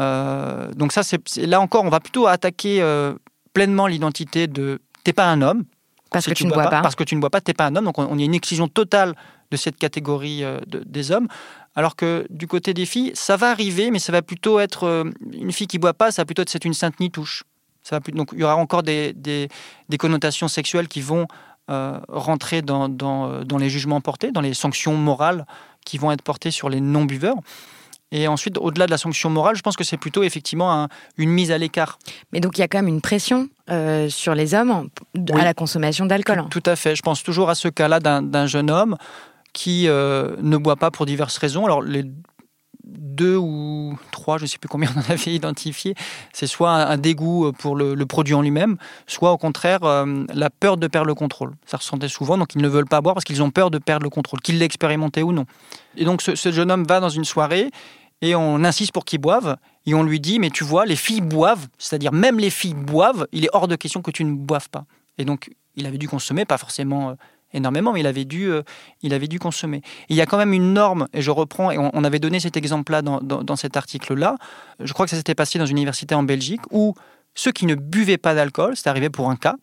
Euh, 0.01 0.73
donc 0.75 0.93
ça, 0.93 1.03
c'est 1.03 1.21
là 1.47 1.61
encore, 1.61 1.85
on 1.85 1.89
va 1.91 2.01
plutôt 2.01 2.27
attaquer 2.27 2.81
euh, 2.83 3.15
pleinement 3.53 3.87
l'identité 3.87 4.47
de 4.47 4.81
t'es 5.05 5.13
pas 5.13 5.27
un 5.31 5.43
homme. 5.43 5.65
Parce 6.11 6.25
si 6.25 6.31
que 6.31 6.35
tu 6.35 6.47
ne 6.47 6.51
bois 6.53 6.65
pas. 6.69 6.83
Parce 6.83 6.95
que 6.95 7.05
tu 7.05 7.15
ne 7.15 7.21
bois 7.21 7.31
pas, 7.31 7.41
t'es 7.41 7.55
pas 7.55 7.67
un 7.67 7.77
homme. 7.77 7.85
Donc 7.87 7.99
on, 7.99 8.07
on 8.11 8.19
y 8.19 8.23
a 8.23 8.25
une 8.25 8.35
exclusion 8.35 8.69
totale 8.69 9.15
de 9.51 9.57
cette 9.57 9.77
catégorie 9.77 10.43
de- 10.67 10.83
des 10.85 11.11
hommes. 11.11 11.29
Alors 11.75 11.97
que 11.97 12.27
du 12.29 12.47
côté 12.47 12.75
des 12.75 12.85
filles, 12.87 13.13
ça 13.15 13.37
va 13.37 13.51
arriver, 13.51 13.91
mais 13.91 13.99
ça 13.99 14.13
va 14.13 14.21
plutôt 14.21 14.59
être 14.61 15.05
une 15.33 15.53
fille 15.53 15.67
qui 15.67 15.79
boit 15.79 15.95
pas, 15.95 16.11
ça 16.11 16.23
va 16.23 16.27
plutôt 16.27 16.43
être 16.43 16.51
c'est 16.51 16.65
une 16.67 16.75
sainte 16.75 17.01
nitouche. 17.01 17.45
Ça 17.83 17.97
va 17.97 18.01
plus, 18.01 18.13
donc 18.13 18.31
il 18.35 18.41
y 18.41 18.45
aura 18.45 18.57
encore 18.57 18.83
des, 18.83 19.13
des, 19.15 19.49
des 19.89 19.97
connotations 19.99 20.49
sexuelles 20.49 20.87
qui 20.87 21.01
vont 21.01 21.27
euh, 21.73 21.99
rentrer 22.09 22.63
dans, 22.63 22.89
dans, 22.89 23.29
euh, 23.31 23.45
dans 23.45 23.59
les 23.59 23.71
jugements 23.71 24.01
portés, 24.01 24.31
dans 24.31 24.41
les 24.43 24.55
sanctions 24.55 24.95
morales 24.97 25.47
qui 25.85 25.99
vont 25.99 26.13
être 26.13 26.23
portées 26.23 26.51
sur 26.53 26.69
les 26.69 26.81
non-buveurs. 26.81 27.37
Et 28.15 28.29
ensuite, 28.29 28.59
au-delà 28.59 28.85
de 28.85 28.91
la 28.91 28.99
sanction 28.99 29.31
morale, 29.31 29.57
je 29.57 29.63
pense 29.63 29.75
que 29.75 29.85
c'est 29.85 29.97
plutôt 29.97 30.23
effectivement 30.23 30.71
un- 30.71 30.89
une 31.17 31.31
mise 31.31 31.51
à 31.51 31.57
l'écart. 31.57 31.99
Mais 32.33 32.41
donc 32.41 32.59
il 32.59 32.61
y 32.61 32.65
a 32.65 32.69
quand 32.69 32.79
même 32.79 32.89
une 32.89 33.01
pression 33.01 33.49
euh, 33.71 34.11
sur 34.11 34.35
les 34.35 34.53
hommes 34.55 34.89
Oui. 35.17 35.41
à 35.41 35.45
la 35.45 35.55
consommation 35.55 36.05
d'alcool. 36.05 36.45
Tout 36.51 36.63
à 36.67 36.77
fait. 36.77 36.95
Je 36.95 37.01
pense 37.03 37.23
toujours 37.23 37.49
à 37.49 37.55
ce 37.55 37.69
cas-là 37.69 38.01
d'un 38.01 38.21
d'un 38.21 38.47
jeune 38.47 38.71
homme 38.71 38.97
qui 39.55 39.89
euh, 39.89 40.37
ne 40.43 40.57
boit 40.59 40.77
pas 40.77 40.91
pour 40.91 41.07
diverses 41.07 41.39
raisons. 41.39 41.65
Alors, 41.65 41.81
les 41.83 42.05
deux 42.85 43.37
ou 43.37 43.99
trois, 44.11 44.38
je 44.38 44.45
ne 44.45 44.49
sais 44.49 44.59
plus 44.59 44.68
combien 44.68 44.90
on 44.97 45.01
en 45.01 45.11
avait 45.11 45.35
identifié, 45.35 45.95
c'est 46.33 46.47
soit 46.47 46.71
un, 46.71 46.99
dégoût 46.99 47.53
pour 47.53 47.77
le, 47.77 47.95
produit 48.07 48.35
en 48.35 48.42
lui-même, 48.42 48.77
soit 49.07 49.33
au 49.33 49.38
contraire 49.38 49.85
euh, 49.85 50.25
la 50.33 50.51
peur 50.51 50.77
de 50.77 50.87
perdre 50.87 51.07
le 51.07 51.14
contrôle. 51.14 51.55
Ça 51.66 51.77
ressentait 51.77 52.09
souvent, 52.09 52.37
donc 52.38 52.55
ils 52.55 52.62
ne 52.62 52.68
veulent 52.68 52.87
pas 52.87 53.01
boire 53.01 53.14
parce 53.14 53.25
qu'ils 53.25 53.42
ont 53.42 53.51
peur 53.51 53.71
de 53.71 53.79
perdre 53.79 54.05
le 54.05 54.11
contrôle, 54.11 54.40
qu'ils 54.40 54.59
l'aient 54.59 54.66
expérimenté 54.66 55.23
ou 55.23 55.33
non. 55.33 55.47
Et 55.97 56.05
donc 56.05 56.23
ce, 56.23 56.35
ce 56.35 56.53
jeune 56.53 56.71
homme 56.71 56.85
va 56.85 57.01
dans 57.01 57.09
une 57.09 57.25
soirée 57.25 57.71
et 58.21 58.35
on 58.35 58.64
insiste 58.64 58.92
pour 58.92 59.05
qu'il 59.05 59.21
boive 59.21 59.57
et 59.87 59.95
on 59.95 60.03
lui 60.03 60.21
dit 60.21 60.38
mais 60.38 60.51
tu 60.51 60.64
vois 60.64 60.87
les 60.87 60.97
filles 60.97 61.21
boivent, 61.21 61.68
c'est-à-dire 61.79 62.12
même 62.12 62.38
les 62.38 62.51
filles 62.51 62.75
boivent, 62.75 63.27
il 63.33 63.45
est 63.45 63.51
hors 63.53 63.68
de 63.68 63.77
question 63.77 64.03
que 64.03 64.11
tu 64.11 64.25
ne 64.25 64.35
boives 64.35 64.71
pas. 64.71 64.85
Et 65.18 65.25
donc 65.25 65.51
il 65.77 65.87
avait 65.87 65.99
dû 65.99 66.09
consommer, 66.09 66.45
pas 66.45 66.59
forcément 66.59 67.11
euh, 67.11 67.14
énormément, 67.53 67.93
mais 67.93 68.01
il 68.01 68.07
avait 68.07 68.25
dû, 68.25 68.51
euh, 68.51 68.62
il 69.03 69.15
avait 69.15 69.29
dû 69.29 69.38
consommer. 69.38 69.83
Il 70.09 70.17
y 70.17 70.21
a 70.21 70.27
quand 70.27 70.38
même 70.38 70.53
une 70.53 70.73
norme, 70.73 71.09
et 71.12 71.23
je 71.23 71.31
reprends, 71.31 71.71
et 71.71 71.79
on, 71.79 72.05
avait 72.05 72.19
donné 72.19 72.41
cet 72.41 72.57
exemple-là 72.57 73.03
dans, 73.03 73.21
dans- 73.21 73.43
dans 73.43 73.57
cet 73.57 73.77
article-là. 73.77 74.37
Je 74.81 74.93
crois 74.93 75.07
que 75.07 75.11
ça 75.11 75.17
s'était 75.17 75.35
passé 75.35 75.59
dans 75.59 75.67
une 75.67 75.77
université 75.77 76.15
en 76.15 76.23
Belgique 76.23 76.62
où 76.71 76.95
ceux 77.35 77.53
qui 77.53 77.67
ne 77.67 77.75
buvaient 77.75 78.19
pas 78.19 78.35
d'alcool, 78.35 78.77
c'est 78.77 78.88
arrivé 78.88 79.09
pour 79.11 79.31
un 79.31 79.37
cas, 79.37 79.55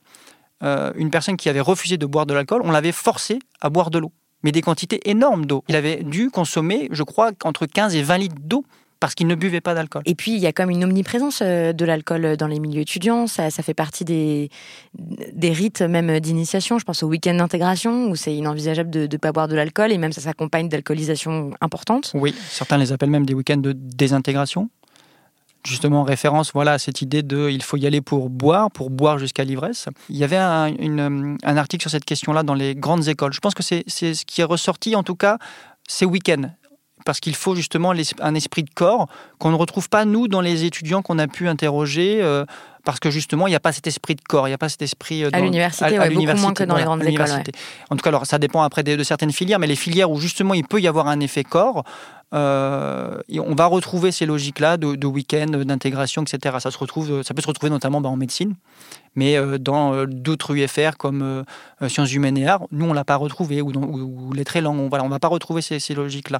euh, 0.63 0.91
une 0.95 1.09
personne 1.09 1.37
qui 1.37 1.49
avait 1.49 1.59
refusé 1.61 1.97
de 1.97 2.05
boire 2.05 2.25
de 2.25 2.33
l'alcool, 2.33 2.61
on 2.63 2.71
l'avait 2.71 2.91
forcé 2.91 3.39
à 3.61 3.69
boire 3.69 3.91
de 3.91 3.99
l'eau, 3.99 4.11
mais 4.43 4.51
des 4.51 4.61
quantités 4.61 4.99
énormes 5.09 5.45
d'eau. 5.45 5.63
Il 5.69 5.75
avait 5.75 6.03
dû 6.03 6.29
consommer, 6.29 6.89
je 6.91 7.03
crois, 7.03 7.31
entre 7.43 7.65
15 7.65 7.95
et 7.95 8.01
20 8.01 8.17
litres 8.17 8.35
d'eau 8.39 8.65
parce 8.99 9.15
qu'il 9.15 9.27
ne 9.27 9.35
buvait 9.35 9.61
pas 9.61 9.73
d'alcool. 9.73 10.01
Et 10.05 10.13
puis, 10.15 10.33
il 10.33 10.39
y 10.39 10.47
a 10.47 10.51
comme 10.51 10.69
une 10.69 10.83
omniprésence 10.83 11.39
euh, 11.41 11.71
de 11.71 11.85
l'alcool 11.85 12.35
dans 12.37 12.47
les 12.47 12.59
milieux 12.59 12.81
étudiants. 12.81 13.27
Ça, 13.27 13.49
ça 13.49 13.63
fait 13.63 13.73
partie 13.73 14.03
des, 14.03 14.49
des 15.33 15.51
rites 15.51 15.81
même 15.81 16.19
d'initiation. 16.19 16.79
Je 16.79 16.83
pense 16.85 17.01
au 17.03 17.07
week-end 17.07 17.33
d'intégration 17.35 18.09
où 18.09 18.15
c'est 18.15 18.35
inenvisageable 18.35 18.89
de 18.89 19.07
ne 19.11 19.17
pas 19.17 19.31
boire 19.31 19.47
de 19.47 19.55
l'alcool 19.55 19.91
et 19.91 19.97
même 19.97 20.11
ça 20.11 20.21
s'accompagne 20.21 20.67
d'alcoolisation 20.67 21.51
importante. 21.61 22.11
Oui, 22.13 22.35
certains 22.49 22.77
les 22.77 22.91
appellent 22.91 23.09
même 23.09 23.25
des 23.25 23.33
week-ends 23.33 23.57
de 23.57 23.71
désintégration. 23.73 24.69
Justement, 25.65 26.01
en 26.01 26.03
référence 26.03 26.51
voilà, 26.53 26.73
à 26.73 26.79
cette 26.79 27.01
idée 27.01 27.21
de 27.21 27.49
il 27.49 27.61
faut 27.63 27.75
y 27.75 27.85
aller 27.85 27.99
pour 27.99 28.29
boire, 28.29 28.71
pour 28.71 28.89
boire 28.89 29.19
jusqu'à 29.19 29.43
l'ivresse. 29.43 29.87
Il 30.09 30.15
y 30.15 30.23
avait 30.23 30.37
un, 30.37 30.67
une- 30.67 31.37
un 31.43 31.57
article 31.57 31.81
sur 31.81 31.91
cette 31.91 32.05
question-là 32.05 32.43
dans 32.43 32.53
les 32.53 32.75
grandes 32.75 33.07
écoles. 33.09 33.33
Je 33.33 33.39
pense 33.41 33.53
que 33.53 33.63
c'est 33.63 33.83
ce 33.87 34.25
qui 34.25 34.39
est 34.39 34.45
ressorti, 34.45 34.95
en 34.95 35.03
tout 35.03 35.15
cas, 35.15 35.37
ces 35.87 36.05
week-ends. 36.05 36.49
Parce 37.09 37.19
qu'il 37.21 37.33
faut 37.35 37.55
justement 37.55 37.91
l'es- 37.91 38.13
un 38.21 38.35
esprit 38.35 38.61
de 38.63 38.69
corps 38.69 39.07
qu'on 39.39 39.49
ne 39.49 39.55
retrouve 39.55 39.89
pas, 39.89 40.05
nous, 40.05 40.27
dans 40.27 40.41
les 40.41 40.63
étudiants 40.63 41.01
qu'on 41.01 41.17
a 41.17 41.27
pu 41.27 41.47
interroger. 41.47 42.19
euh, 42.21 42.45
parce 42.85 42.99
que 42.99 43.09
justement, 43.11 43.45
il 43.45 43.49
n'y 43.49 43.55
a 43.55 43.59
pas 43.59 43.73
cet 43.73 43.87
esprit 43.87 44.15
de 44.15 44.21
corps, 44.21 44.47
il 44.47 44.51
n'y 44.51 44.55
a 44.55 44.57
pas 44.57 44.69
cet 44.69 44.81
esprit. 44.81 45.23
euh, 45.23 45.27
À 45.27 45.31
dans- 45.31 45.43
l'université, 45.43 45.85
ouais, 45.99 46.05
beaucoup 46.15 46.25
moins 46.41 46.53
que 46.53 46.63
dans 46.69 46.75
les 46.75 46.81
grandes 46.85 47.01
à 47.01 47.03
écoles. 47.11 47.25
En 47.89 47.95
tout 47.97 48.01
cas, 48.03 48.09
alors 48.09 48.25
ça 48.25 48.37
dépend 48.39 48.61
après 48.63 48.83
de, 48.83 48.95
de 48.95 49.03
certaines 49.03 49.31
filières, 49.33 49.59
mais 49.59 49.67
les 49.67 49.75
filières 49.75 50.09
où 50.09 50.19
justement 50.19 50.53
il 50.53 50.63
peut 50.65 50.79
y 50.79 50.87
avoir 50.87 51.07
un 51.07 51.19
effet 51.19 51.43
corps, 51.43 51.83
euh, 52.33 53.19
on 53.37 53.55
va 53.55 53.65
retrouver 53.65 54.11
ces 54.11 54.25
logiques-là 54.25 54.77
de, 54.77 54.95
de 54.95 55.07
week-end, 55.07 55.47
d'intégration, 55.47 56.23
etc. 56.23 56.55
Ça, 56.59 56.71
se 56.71 56.77
retrouve, 56.77 57.21
ça 57.23 57.33
peut 57.33 57.41
se 57.41 57.47
retrouver 57.47 57.69
notamment 57.69 58.01
bah, 58.01 58.09
en 58.09 58.15
médecine, 58.15 58.55
mais 59.15 59.35
euh, 59.37 59.57
dans 59.57 59.93
euh, 59.93 60.05
d'autres 60.07 60.55
UFR 60.55 60.91
comme 60.97 61.43
sciences 61.87 62.13
humaines 62.13 62.37
et 62.37 62.47
arts, 62.47 62.65
nous 62.71 62.85
on 62.85 62.93
l'a 62.93 63.03
pas 63.05 63.15
retrouvé, 63.17 63.61
ou, 63.61 63.71
dans, 63.71 63.81
ou, 63.81 64.27
ou 64.29 64.33
lettres 64.33 64.55
et 64.55 64.61
langues, 64.61 64.79
on, 64.79 64.89
voilà, 64.89 65.03
on 65.03 65.09
va 65.09 65.19
pas 65.19 65.27
retrouver 65.27 65.61
ces, 65.61 65.79
ces 65.79 65.93
logiques-là. 65.95 66.39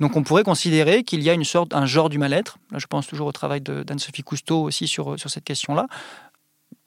Donc 0.00 0.16
on 0.16 0.22
pourrait 0.22 0.44
considérer 0.44 1.04
qu'il 1.04 1.22
y 1.22 1.30
a 1.30 1.34
une 1.34 1.44
sorte, 1.44 1.74
un 1.74 1.86
genre 1.86 2.08
du 2.08 2.18
mal-être. 2.18 2.58
Là, 2.70 2.78
je 2.78 2.86
pense 2.86 3.06
toujours 3.06 3.26
au 3.26 3.32
travail 3.32 3.60
d'Anne-Sophie 3.60 4.22
Cousteau 4.22 4.62
aussi 4.62 4.86
sur, 4.88 5.18
sur 5.18 5.30
cette 5.30 5.44
question-là 5.44 5.86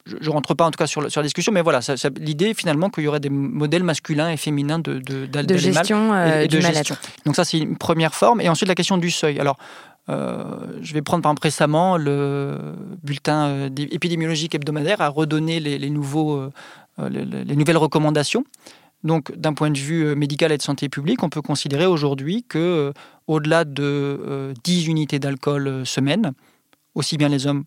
je 0.06 0.17
ne 0.17 0.30
rentre 0.30 0.54
pas 0.54 0.65
en 0.65 0.71
tout 0.71 0.78
cas 0.78 0.88
sur, 0.88 1.01
la, 1.01 1.10
sur 1.10 1.21
la 1.21 1.25
discussion, 1.25 1.51
mais 1.51 1.62
voilà, 1.62 1.80
l'idée 2.19 2.54
finalement 2.54 2.89
qu'il 2.89 3.04
y 3.04 3.08
aurait 3.08 3.19
des 3.19 3.30
modèles 3.30 3.84
masculins 3.84 4.30
et 4.30 4.38
féminins 4.38 4.80
de, 4.80 4.99
de, 4.99 5.25
de 5.25 5.58
gestion 5.58 6.15
et, 6.15 6.43
et 6.43 6.47
de 6.47 6.60
gestion. 6.60 6.95
Donc 7.25 7.36
ça, 7.36 7.43
c'est 7.43 7.58
une 7.58 7.78
première 7.78 8.13
forme. 8.13 8.39
Et 8.41 8.49
ensuite, 8.49 8.67
la 8.67 8.75
question 8.75 8.97
du 8.97 9.10
seuil. 9.10 9.39
Alors, 9.39 9.58
euh, 10.10 10.80
je 10.82 10.94
vais 10.94 11.02
prendre 11.02 11.24
par 11.24 11.32
exemple 11.32 11.44
récemment 11.44 11.98
le 11.98 12.76
bulletin 13.02 13.48
euh, 13.48 13.70
épidémiologique 13.76 14.54
hebdomadaire 14.54 15.02
a 15.02 15.10
redonné 15.10 15.58
euh, 15.58 15.60
les, 15.60 15.80
les, 15.80 17.56
nouvelles 17.56 17.78
recommandations. 17.78 18.44
Donc, 19.04 19.36
d'un 19.36 19.54
point 19.54 19.70
de 19.70 19.78
vue 19.78 20.15
médical 20.15 20.52
et 20.52 20.58
de 20.58 20.63
santé 20.63 20.89
publique, 20.89 21.22
on 21.22 21.30
peut 21.30 21.41
considérer 21.41 21.86
aujourd'hui 21.86 22.44
que, 22.44 22.91
au-delà 23.28 23.63
de 23.63 24.54
10 24.63 24.88
unités 24.88 25.20
d'alcool 25.20 25.86
semaine, 25.86 26.32
aussi 26.96 27.18
bien 27.18 27.30
les 27.30 27.46
hommes 27.46 27.65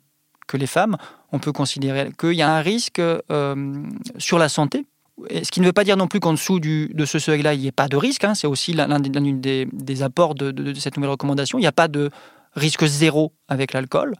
que 0.49 0.57
les 0.57 0.67
femmes, 0.67 0.97
on 1.31 1.39
peut 1.39 1.53
considérer 1.53 2.11
qu'il 2.19 2.33
y 2.33 2.43
a 2.43 2.53
un 2.53 2.61
risque 2.61 3.01
sur 4.19 4.39
la 4.39 4.49
santé. 4.49 4.85
Ce 5.31 5.51
qui 5.51 5.61
ne 5.61 5.67
veut 5.67 5.73
pas 5.73 5.85
dire 5.85 5.97
non 5.97 6.07
plus 6.07 6.21
qu'en 6.21 6.33
dessous 6.33 6.61
du, 6.61 6.91
de 6.95 7.05
ce 7.05 7.19
seuil-là, 7.19 7.55
il 7.55 7.61
n'y 7.61 7.67
ait 7.67 7.73
pas 7.73 7.89
de 7.89 7.97
risque. 7.97 8.25
Hein. 8.25 8.35
c'est 8.35 8.47
aussi 8.47 8.73
l'un 8.73 9.01
des, 9.01 9.67
des, 9.73 10.03
apports 10.03 10.35
de, 10.35 10.75
cette 10.75 10.97
nouvelle 10.97 11.11
recommandation. 11.11 11.59
Il 11.59 11.63
n'y 11.63 11.69
a 11.69 11.73
pas 11.73 11.89
de 11.89 12.11
risque 12.55 12.85
zéro 12.87 13.33
avec 13.49 13.73
l'alcool. 13.73 14.15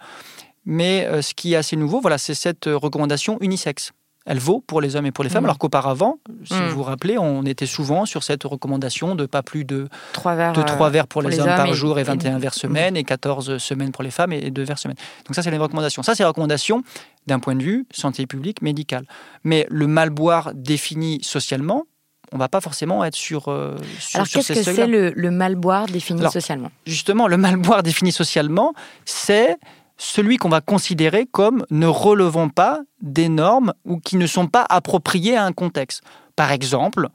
Mais 0.65 1.07
euh, 1.07 1.23
ce 1.23 1.35
qui 1.35 1.55
est 1.55 1.57
assez 1.57 1.77
nouveau, 1.77 2.01
voilà, 2.01 2.19
c'est 2.19 2.35
cette 2.35 2.67
recommandation 2.67 3.39
unisexe 3.41 3.93
elle 4.29 4.39
vaut 4.39 4.63
pour 4.65 4.83
les 4.83 4.95
hommes 4.95 5.07
et 5.07 5.11
pour 5.11 5.25
les 5.25 5.31
femmes, 5.31 5.45
mmh. 5.45 5.47
alors 5.47 5.59
qu'auparavant, 5.59 6.19
si 6.45 6.53
mmh. 6.53 6.69
vous 6.69 6.77
vous 6.77 6.83
rappelez, 6.83 7.19
on 7.19 7.45
était 7.45 7.67
souvent 7.67 8.05
sur 8.05 8.23
cette 8.23 8.45
recommandation 8.45 9.15
de 9.15 9.25
pas 9.25 9.43
plus 9.43 9.65
de 9.65 9.89
3 10.13 10.35
verres, 10.35 10.53
de 10.53 10.63
3 10.63 10.91
verres 10.91 11.07
pour, 11.07 11.23
les, 11.23 11.41
hommes, 11.41 11.47
par 11.47 11.73
jour 11.73 11.99
et 11.99 12.03
21 12.03 12.37
et... 12.37 12.39
verres 12.39 12.55
semaine 12.55 12.97
et 12.97 13.05
14 13.05 13.57
semaines 13.57 13.91
pour 13.91 14.05
les 14.05 14.11
femmes 14.11 14.35
et 14.35 14.51
2 14.51 14.63
verres 14.63 14.79
semaine. 14.79 14.99
Donc 15.27 15.35
ça, 15.35 15.43
c'est 15.43 15.51
les 15.51 15.57
recommandations. 15.57 16.03
Ça, 16.03 16.15
c'est 16.15 16.25
les 16.25 16.29
recommandations 16.29 16.83
d'un 17.29 17.39
point 17.39 17.55
de 17.55 17.63
vue 17.63 17.87
santé 17.93 18.27
publique, 18.27 18.61
médical. 18.63 19.07
Mais 19.45 19.67
le 19.71 19.87
mal 19.87 20.11
boire 20.11 20.51
défini 20.55 21.21
socialement, 21.23 21.85
on 22.33 22.39
va 22.39 22.49
pas 22.49 22.61
forcément 22.61 23.05
être 23.05 23.15
sur, 23.15 23.49
euh, 23.49 23.77
sur 24.01 24.17
Alors 24.17 24.29
qu'est-ce 24.29 24.53
que 24.53 24.63
c'est 24.63 24.87
le, 24.87 25.13
le, 25.15 25.31
mal 25.31 25.55
boire 25.55 25.87
défini 25.87 26.21
alors, 26.21 26.33
socialement? 26.33 26.71
Justement, 26.87 27.29
le 27.29 27.37
mal 27.37 27.57
boire 27.57 27.83
défini 27.83 28.13
socialement, 28.13 28.75
c'est 29.05 29.57
celui 29.97 30.37
qu'on 30.37 30.49
va 30.49 30.61
considérer 30.61 31.27
comme 31.27 31.65
ne 31.71 31.87
relevant 31.87 32.49
pas 32.49 32.81
des 33.03 33.29
normes 33.29 33.73
ou 33.85 33.99
qui 33.99 34.17
ne 34.17 34.27
sont 34.27 34.47
pas 34.47 34.67
appropriées 34.69 35.37
à 35.37 35.45
un 35.45 35.53
contexte. 35.53 36.03
Par 36.37 36.53
exemple, 36.53 37.09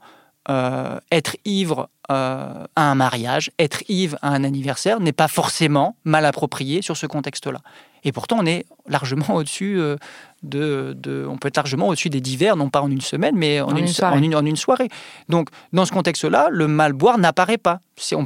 euh, 0.50 0.98
être 1.10 1.36
ivre 1.46 1.88
euh, 2.10 2.66
à 2.76 2.90
un 2.90 2.94
mariage, 2.94 3.50
être 3.58 3.82
ivre 3.88 4.18
à 4.20 4.28
un 4.28 4.44
anniversaire 4.44 5.00
n'est 5.00 5.12
pas 5.12 5.28
forcément 5.28 5.96
mal 6.04 6.26
approprié 6.26 6.82
sur 6.82 6.98
ce 6.98 7.06
contexte-là. 7.06 7.60
Et 8.04 8.12
pourtant, 8.12 8.38
on 8.40 8.46
est 8.46 8.66
largement 8.88 9.26
au-dessus 9.34 9.78
euh, 9.78 9.96
de, 10.42 10.94
de, 10.96 11.26
On 11.28 11.38
peut 11.38 11.48
être 11.48 11.56
largement 11.56 11.88
au-dessus 11.88 12.10
des 12.10 12.20
divers, 12.20 12.56
non 12.56 12.68
pas 12.68 12.80
en 12.82 12.90
une 12.90 13.00
semaine, 13.00 13.34
mais 13.36 13.60
en, 13.60 13.68
en, 13.68 13.76
une. 13.76 13.88
En, 14.02 14.22
une, 14.22 14.36
en 14.36 14.44
une, 14.44 14.56
soirée. 14.56 14.88
Donc, 15.28 15.48
dans 15.72 15.84
ce 15.84 15.92
contexte-là, 15.92 16.48
le 16.50 16.68
mal 16.68 16.92
boire 16.92 17.18
n'apparaît 17.18 17.58
pas. 17.58 17.80
Ça 17.96 18.16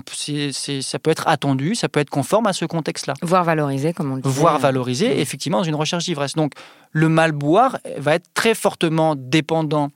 peut 0.98 1.10
être 1.10 1.28
attendu, 1.28 1.74
ça 1.74 1.88
peut 1.88 2.00
être 2.00 2.10
conforme 2.10 2.46
à 2.46 2.52
ce 2.52 2.64
contexte-là. 2.64 3.14
Voire 3.22 3.44
valorisé, 3.44 3.92
comme 3.92 4.12
on 4.12 4.16
le 4.16 4.22
dit. 4.22 4.28
Voire 4.28 4.58
valorisé, 4.58 5.20
effectivement, 5.20 5.58
dans 5.58 5.64
une 5.64 5.74
recherche 5.74 6.04
d'ivresse. 6.04 6.34
Donc, 6.34 6.52
le 6.92 7.08
mal 7.08 7.32
boire 7.32 7.78
va 7.98 8.14
être 8.14 8.26
très 8.34 8.54
fortement 8.54 9.14
dépendant 9.16 9.90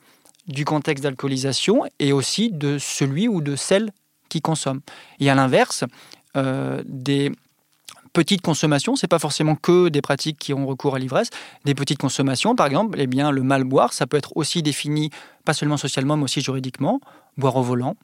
du 0.48 0.64
contexte 0.64 1.04
d'alcoolisation 1.04 1.84
et 1.98 2.12
aussi 2.12 2.50
de 2.50 2.78
celui 2.78 3.28
ou 3.28 3.40
de 3.40 3.56
celle 3.56 3.90
qui 4.28 4.40
consomme. 4.40 4.80
Et 5.20 5.30
à 5.30 5.34
l'inverse, 5.34 5.84
euh, 6.36 6.82
des 6.86 7.30
petites 8.12 8.42
consommations, 8.42 8.96
c'est 8.96 9.08
pas 9.08 9.18
forcément 9.18 9.54
que 9.54 9.88
des 9.88 10.02
pratiques 10.02 10.38
qui 10.38 10.52
ont 10.52 10.66
recours 10.66 10.94
à 10.94 10.98
l'ivresse. 10.98 11.30
Des 11.64 11.74
petites 11.74 11.98
consommations, 11.98 12.54
par 12.54 12.66
exemple, 12.66 12.98
eh 13.00 13.06
bien, 13.06 13.30
le 13.30 13.42
mal 13.42 13.64
boire, 13.64 13.92
ça 13.92 14.06
peut 14.06 14.16
être 14.16 14.36
aussi 14.36 14.62
défini 14.62 15.10
pas 15.44 15.54
seulement 15.54 15.76
socialement, 15.76 16.16
mais 16.16 16.24
aussi 16.24 16.40
juridiquement. 16.40 17.00
Boire 17.38 17.56
au 17.56 17.62
volant, 17.62 17.96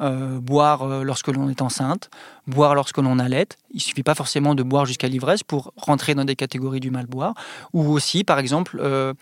euh, 0.00 0.38
boire 0.38 0.82
euh, 0.82 1.02
lorsque 1.02 1.28
l'on 1.28 1.48
est 1.48 1.62
enceinte, 1.62 2.10
boire 2.46 2.74
lorsque 2.74 2.98
l'on 2.98 3.18
allait. 3.18 3.48
Il 3.72 3.80
suffit 3.80 4.02
pas 4.02 4.14
forcément 4.14 4.54
de 4.54 4.62
boire 4.62 4.84
jusqu'à 4.84 5.08
l'ivresse 5.08 5.42
pour 5.42 5.72
rentrer 5.76 6.14
dans 6.14 6.24
des 6.24 6.36
catégories 6.36 6.80
du 6.80 6.90
mal 6.90 7.06
boire. 7.06 7.34
Ou 7.72 7.90
aussi, 7.90 8.22
par 8.22 8.38
exemple, 8.38 8.78
euh, 8.80 9.14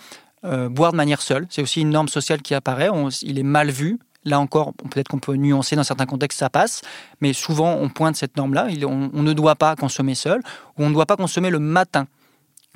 boire 0.68 0.92
de 0.92 0.97
manière 0.97 1.23
seule. 1.23 1.47
C'est 1.51 1.62
aussi 1.62 1.81
une 1.81 1.90
norme 1.90 2.09
sociale 2.09 2.42
qui 2.42 2.55
apparaît. 2.55 2.88
Il 3.23 3.38
est 3.38 3.44
mal 3.44 3.70
vu. 3.70 3.99
Là 4.24 4.40
encore, 4.40 4.72
peut-être 4.90 5.08
qu'on 5.08 5.18
peut 5.18 5.34
nuancer 5.34 5.76
dans 5.76 5.84
certains 5.84 6.06
contextes, 6.06 6.38
ça 6.38 6.50
passe, 6.50 6.82
mais 7.20 7.32
souvent 7.32 7.74
on 7.74 7.88
pointe 7.88 8.16
cette 8.16 8.37
norme-là. 8.37 8.68
On, 8.84 9.10
on, 9.12 9.22
ne 9.22 9.32
doit 9.32 9.54
pas 9.54 9.76
consommer 9.76 10.14
seul, 10.14 10.40
ou 10.78 10.84
on 10.84 10.88
ne 10.88 10.94
doit 10.94 11.06
pas 11.06 11.16
consommer 11.16 11.50
le 11.50 11.58
matin. 11.58 12.06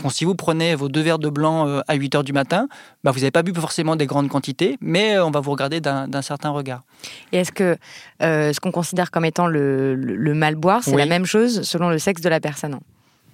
Bon, 0.01 0.11
si 0.11 0.25
vous 0.25 0.37
prenez 0.37 0.77
vos 0.77 0.89
deux 0.89 1.01
verres 1.01 1.19
de 1.19 1.29
blanc 1.29 1.67
euh, 1.67 1.81
à 1.89 1.95
8 1.95 2.15
heures 2.15 2.25
du 2.25 2.33
matin, 2.33 2.69
bah, 3.03 3.11
vous 3.11 3.19
n'avez 3.19 3.33
pas 3.33 3.43
bu 3.43 3.53
forcément 3.53 3.97
des 3.97 4.07
grandes 4.07 4.29
quantités, 4.29 4.79
mais 4.81 5.19
on 5.19 5.33
va 5.33 5.41
vous 5.41 5.51
regarder 5.51 5.81
d'un 5.81 6.23
certain 6.23 6.51
regard. 6.51 6.85
Et 7.33 7.39
est-ce 7.39 7.51
que 7.51 7.77
euh, 8.23 8.53
ce 8.53 8.61
qu'on 8.61 8.71
considère 8.71 9.11
comme 9.11 9.25
étant 9.25 9.49
le, 9.49 9.97
le, 9.97 10.15
le 10.15 10.35
mal 10.35 10.55
boire, 10.55 10.85
c'est 10.85 10.93
oui. 10.93 10.99
la 10.99 11.07
même 11.07 11.27
chose 11.27 11.63
selon 11.63 11.89
le 11.91 11.99
sexe 11.99 12.23
de 12.23 12.29
la 12.29 12.39
personne? 12.39 12.79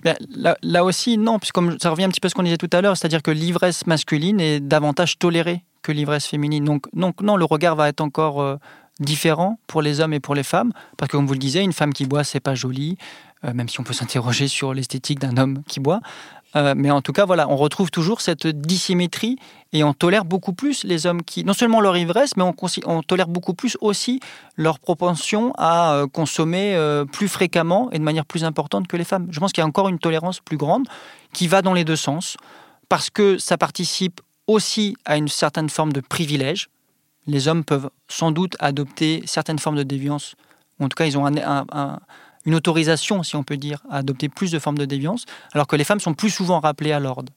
Ben, 0.04 0.16
là, 0.34 0.56
là, 0.62 0.84
aussi, 0.84 1.18
non, 1.18 1.38
puisque 1.38 1.58
ça 1.80 1.90
revient 1.90 2.04
un 2.04 2.08
petit 2.08 2.20
peu 2.20 2.26
à 2.26 2.28
ce 2.30 2.34
qu'on 2.34 2.42
disait 2.42 2.56
tout 2.56 2.70
à 2.72 2.80
l'heure, 2.80 2.96
c'est-à-dire 2.96 3.22
que 3.22 3.30
l'ivresse 3.30 3.86
masculine 3.86 4.40
est 4.40 4.60
davantage 4.60 5.18
tolérée 5.18 5.64
que 5.84 5.92
l'ivresse 5.92 6.26
féminine. 6.26 6.64
Donc, 6.64 6.86
donc, 6.94 7.20
non, 7.20 7.36
le 7.36 7.44
regard 7.44 7.76
va 7.76 7.88
être 7.88 8.00
encore 8.00 8.40
euh, 8.42 8.56
différent 8.98 9.58
pour 9.68 9.82
les 9.82 10.00
hommes 10.00 10.14
et 10.14 10.20
pour 10.20 10.34
les 10.34 10.42
femmes, 10.42 10.72
parce 10.96 11.10
que 11.10 11.16
comme 11.16 11.26
vous 11.26 11.34
le 11.34 11.38
disiez, 11.38 11.60
une 11.60 11.72
femme 11.72 11.92
qui 11.92 12.06
boit, 12.06 12.24
c'est 12.24 12.40
pas 12.40 12.56
joli, 12.56 12.96
euh, 13.44 13.52
même 13.52 13.68
si 13.68 13.78
on 13.78 13.84
peut 13.84 13.92
s'interroger 13.92 14.48
sur 14.48 14.74
l'esthétique 14.74 15.20
d'un 15.20 15.36
homme 15.36 15.62
qui 15.68 15.78
boit. 15.78 16.00
Euh, 16.56 16.74
mais 16.76 16.90
en 16.90 17.02
tout 17.02 17.12
cas, 17.12 17.24
voilà, 17.24 17.48
on 17.48 17.56
retrouve 17.56 17.90
toujours 17.90 18.20
cette 18.20 18.46
dissymétrie 18.46 19.36
et 19.72 19.82
on 19.82 19.92
tolère 19.92 20.24
beaucoup 20.24 20.52
plus 20.52 20.84
les 20.84 21.04
hommes 21.06 21.22
qui, 21.22 21.44
non 21.44 21.52
seulement 21.52 21.80
leur 21.80 21.96
ivresse, 21.96 22.36
mais 22.36 22.44
on, 22.44 22.54
on 22.86 23.02
tolère 23.02 23.28
beaucoup 23.28 23.54
plus 23.54 23.76
aussi 23.80 24.20
leur 24.56 24.78
propension 24.78 25.52
à 25.58 26.04
consommer 26.12 26.78
plus 27.10 27.26
fréquemment 27.26 27.90
et 27.90 27.98
de 27.98 28.04
manière 28.04 28.24
plus 28.24 28.44
importante 28.44 28.86
que 28.86 28.96
les 28.96 29.02
femmes. 29.02 29.26
Je 29.32 29.40
pense 29.40 29.52
qu'il 29.52 29.62
y 29.62 29.64
a 29.64 29.66
encore 29.66 29.88
une 29.88 29.98
tolérance 29.98 30.38
plus 30.38 30.56
grande 30.56 30.86
qui 31.32 31.48
va 31.48 31.60
dans 31.60 31.74
les 31.74 31.84
deux 31.84 31.96
sens, 31.96 32.36
parce 32.88 33.10
que 33.10 33.36
ça 33.36 33.58
participe 33.58 34.20
aussi 34.46 34.96
à 35.04 35.16
une 35.16 35.28
certaine 35.28 35.68
forme 35.68 35.92
de 35.92 36.00
privilège. 36.00 36.68
Les 37.26 37.48
hommes 37.48 37.64
peuvent 37.64 37.90
sans 38.08 38.30
doute 38.30 38.56
adopter 38.60 39.22
certaines 39.26 39.58
formes 39.58 39.76
de 39.76 39.82
déviance, 39.82 40.34
ou 40.78 40.84
en 40.84 40.88
tout 40.88 40.96
cas, 40.96 41.06
ils 41.06 41.16
ont 41.16 41.26
un, 41.26 41.36
un, 41.36 41.64
un 41.72 42.00
une 42.44 42.54
autorisation, 42.54 43.22
si 43.22 43.36
on 43.36 43.42
peut 43.42 43.56
dire, 43.56 43.82
à 43.90 43.98
adopter 43.98 44.28
plus 44.28 44.50
de 44.50 44.58
formes 44.58 44.78
de 44.78 44.84
déviance, 44.84 45.24
alors 45.52 45.66
que 45.66 45.76
les 45.76 45.84
femmes 45.84 46.00
sont 46.00 46.14
plus 46.14 46.30
souvent 46.30 46.60
rappelées 46.60 46.92
à 46.92 47.00
l'ordre. 47.00 47.32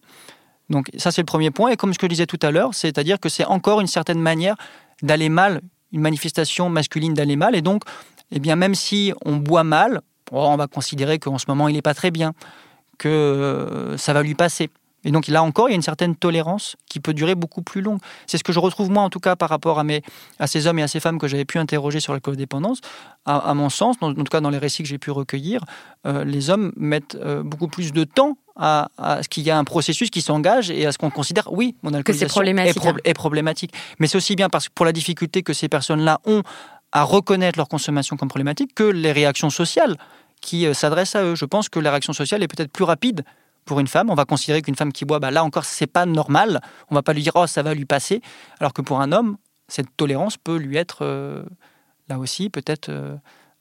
Donc 0.69 0.89
ça, 0.97 1.11
c'est 1.11 1.21
le 1.21 1.25
premier 1.25 1.51
point. 1.51 1.69
Et 1.69 1.77
comme 1.77 1.93
je 1.93 2.07
disais 2.07 2.25
tout 2.25 2.39
à 2.41 2.51
l'heure, 2.51 2.73
c'est-à-dire 2.73 3.19
que 3.19 3.29
c'est 3.29 3.45
encore 3.45 3.79
une 3.79 3.87
certaine 3.87 4.19
manière 4.19 4.55
d'aller 5.01 5.29
mal, 5.29 5.61
une 5.93 6.01
manifestation 6.01 6.69
masculine 6.69 7.13
d'aller 7.13 7.37
mal. 7.37 7.55
Et 7.55 7.61
donc, 7.61 7.83
eh 8.31 8.39
bien 8.39 8.55
même 8.55 8.75
si 8.75 9.13
on 9.23 9.37
boit 9.37 9.63
mal, 9.63 10.01
oh, 10.31 10.45
on 10.49 10.57
va 10.57 10.67
considérer 10.67 11.19
qu'en 11.19 11.37
ce 11.37 11.45
moment 11.47 11.69
il 11.69 11.73
n'est 11.73 11.81
pas 11.81 11.93
très 11.93 12.11
bien, 12.11 12.33
que 12.97 13.07
euh, 13.07 13.97
ça 13.97 14.11
va 14.11 14.23
lui 14.23 14.35
passer. 14.35 14.69
Et 15.07 15.11
donc 15.11 15.27
là 15.29 15.41
encore, 15.41 15.69
il 15.69 15.71
y 15.71 15.73
a 15.73 15.77
une 15.77 15.81
certaine 15.81 16.17
tolérance 16.17 16.75
qui 16.89 16.99
peut 16.99 17.13
durer 17.13 17.33
beaucoup 17.33 17.61
plus 17.61 17.81
long. 17.81 17.97
C'est 18.27 18.37
ce 18.37 18.43
que 18.43 18.51
je 18.51 18.59
retrouve 18.59 18.91
moi 18.91 19.03
en 19.03 19.09
tout 19.09 19.21
cas 19.21 19.37
par 19.37 19.47
rapport 19.47 19.79
à, 19.79 19.85
mes, 19.85 20.01
à 20.37 20.47
ces 20.47 20.67
hommes 20.67 20.79
et 20.79 20.83
à 20.83 20.89
ces 20.89 20.99
femmes 20.99 21.17
que 21.17 21.29
j'avais 21.29 21.45
pu 21.45 21.59
interroger 21.59 22.01
sur 22.01 22.11
la 22.11 22.19
codépendance. 22.19 22.81
À, 23.25 23.37
à, 23.37 23.53
mon 23.53 23.69
sens, 23.69 23.95
en 24.01 24.13
tout 24.13 24.23
cas 24.25 24.41
dans 24.41 24.49
les 24.49 24.57
récits 24.57 24.83
que 24.83 24.89
j'ai 24.89 24.97
pu 24.97 25.09
recueillir, 25.09 25.63
euh, 26.05 26.25
les 26.25 26.49
hommes 26.49 26.73
mettent 26.75 27.15
euh, 27.15 27.41
beaucoup 27.41 27.69
plus 27.69 27.93
de 27.93 28.03
temps 28.03 28.37
à, 28.57 28.89
à 28.97 29.23
ce 29.23 29.29
qu'il 29.29 29.43
y 29.43 29.49
a 29.49 29.57
un 29.57 29.63
processus 29.63 30.09
qui 30.09 30.21
s'engage 30.21 30.71
et 30.71 30.85
à 30.85 30.91
ce 30.91 30.97
qu'on 30.97 31.09
considère, 31.09 31.53
oui, 31.53 31.75
mon 31.83 31.93
alcoolisation 31.93 32.27
problématique, 32.27 32.75
est, 32.75 32.79
pro 32.91 32.99
est, 33.01 33.13
problématique. 33.13 33.73
Mais 33.99 34.07
c'est 34.07 34.17
aussi 34.17 34.35
bien 34.35 34.49
parce 34.49 34.67
que 34.67 34.73
pour 34.73 34.85
la 34.85 34.91
difficulté 34.91 35.41
que 35.41 35.53
ces 35.53 35.69
personnes-là 35.69 36.19
ont 36.25 36.43
à 36.91 37.03
reconnaître 37.03 37.57
leur 37.57 37.69
consommation 37.69 38.17
comme 38.17 38.27
problématique 38.27 38.75
que 38.75 38.83
les 38.83 39.13
réactions 39.13 39.49
sociales 39.49 39.95
qui 40.41 40.65
euh, 40.65 40.73
s'adressent 40.73 41.15
à 41.15 41.23
eux. 41.23 41.35
Je 41.35 41.45
pense 41.45 41.69
que 41.69 41.79
la 41.79 41.91
réaction 41.91 42.11
sociale 42.11 42.43
est 42.43 42.47
peut-être 42.49 42.73
plus 42.73 42.83
rapide 42.83 43.23
pour 43.67 43.79
une 43.79 43.87
femme. 43.87 44.09
On 44.09 44.15
va 44.15 44.25
considérer 44.25 44.63
qu'une 44.63 44.75
femme 44.75 44.91
qui 44.91 45.05
boit, 45.05 45.19
bah 45.19 45.29
là 45.29 45.43
encore, 45.43 45.65
c'est 45.65 45.87
pas 45.87 46.07
normal. 46.07 46.61
On 46.89 46.95
va 46.95 47.03
pas 47.03 47.13
lui 47.13 47.21
dire 47.21 47.33
oh 47.35 47.45
ça 47.45 47.61
va 47.61 47.75
lui 47.75 47.85
passer, 47.85 48.21
alors 48.59 48.73
que 48.73 48.81
pour 48.81 48.99
un 48.99 49.11
homme, 49.11 49.37
cette 49.67 49.95
tolérance 49.95 50.37
peut 50.37 50.57
lui 50.57 50.77
être 50.77 50.99
euh, 51.01 51.43
là 52.09 52.17
aussi 52.17 52.49
peut-être 52.49 52.89
euh, 52.89 53.15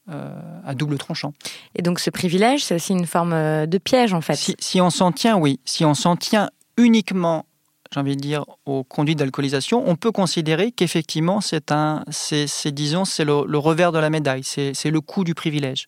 euh, 0.09 0.61
à 0.65 0.73
double 0.73 0.97
tranchant. 0.97 1.33
Et 1.75 1.83
donc 1.83 1.99
ce 1.99 2.09
privilège, 2.09 2.63
c'est 2.63 2.75
aussi 2.75 2.93
une 2.93 3.05
forme 3.05 3.67
de 3.67 3.77
piège 3.77 4.13
en 4.13 4.21
fait. 4.21 4.35
Si, 4.35 4.55
si 4.59 4.81
on 4.81 4.89
s'en 4.89 5.11
tient, 5.11 5.37
oui, 5.37 5.59
si 5.65 5.85
on 5.85 5.93
s'en 5.93 6.15
tient 6.15 6.49
uniquement 6.77 7.45
j'ai 7.93 7.99
envie 7.99 8.15
de 8.15 8.21
dire, 8.21 8.45
aux 8.65 8.83
conduites 8.83 9.19
d'alcoolisation, 9.19 9.83
on 9.87 9.95
peut 9.95 10.11
considérer 10.11 10.71
qu'effectivement, 10.71 11.41
c'est 11.41 11.71
un, 11.71 12.03
c'est, 12.09 12.71
disons, 12.71 13.05
c'est 13.05 13.23
le, 13.23 13.45
le, 13.47 13.57
revers 13.57 13.91
de 13.91 13.99
la 13.99 14.09
médaille, 14.09 14.43
c'est, 14.43 14.73
le 14.85 15.01
coût 15.01 15.23
du 15.23 15.33
privilège. 15.33 15.87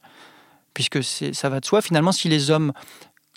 Puisque 0.74 1.04
ça 1.04 1.50
va 1.50 1.60
de 1.60 1.66
soi, 1.66 1.82
finalement, 1.82 2.12
si 2.12 2.30
les 2.30 2.52
hommes 2.52 2.72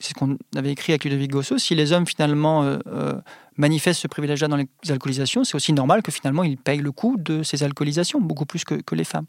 c'est 0.03 0.11
ce 0.11 0.15
qu'on 0.15 0.37
avait 0.57 0.73
écrit 0.73 0.93
avec 0.93 1.05
Ludovic 1.05 1.31
Gosso, 1.31 1.59
si 1.59 1.75
les 1.75 1.93
hommes 1.93 2.07
finalement 2.07 2.65
euh, 2.65 2.79
euh, 2.89 3.15
manifestent 3.57 4.01
ce 4.01 4.09
privilège-là 4.09 4.49
dans 4.49 4.57
les 4.57 4.67
alcoolisations, 4.89 5.45
c'est 5.45 5.55
aussi 5.55 5.73
normal 5.73 6.03
que 6.03 6.11
finalement 6.11 6.43
ils 6.43 6.57
payent 6.57 6.81
le 6.81 6.93
coût 6.93 7.17
de 7.19 7.43
ces 7.43 7.63
alcoolisations, 7.63 8.21
beaucoup 8.21 8.45
plus 8.45 8.65
que, 8.65 8.95
les 8.95 9.05
femmes. 9.05 9.27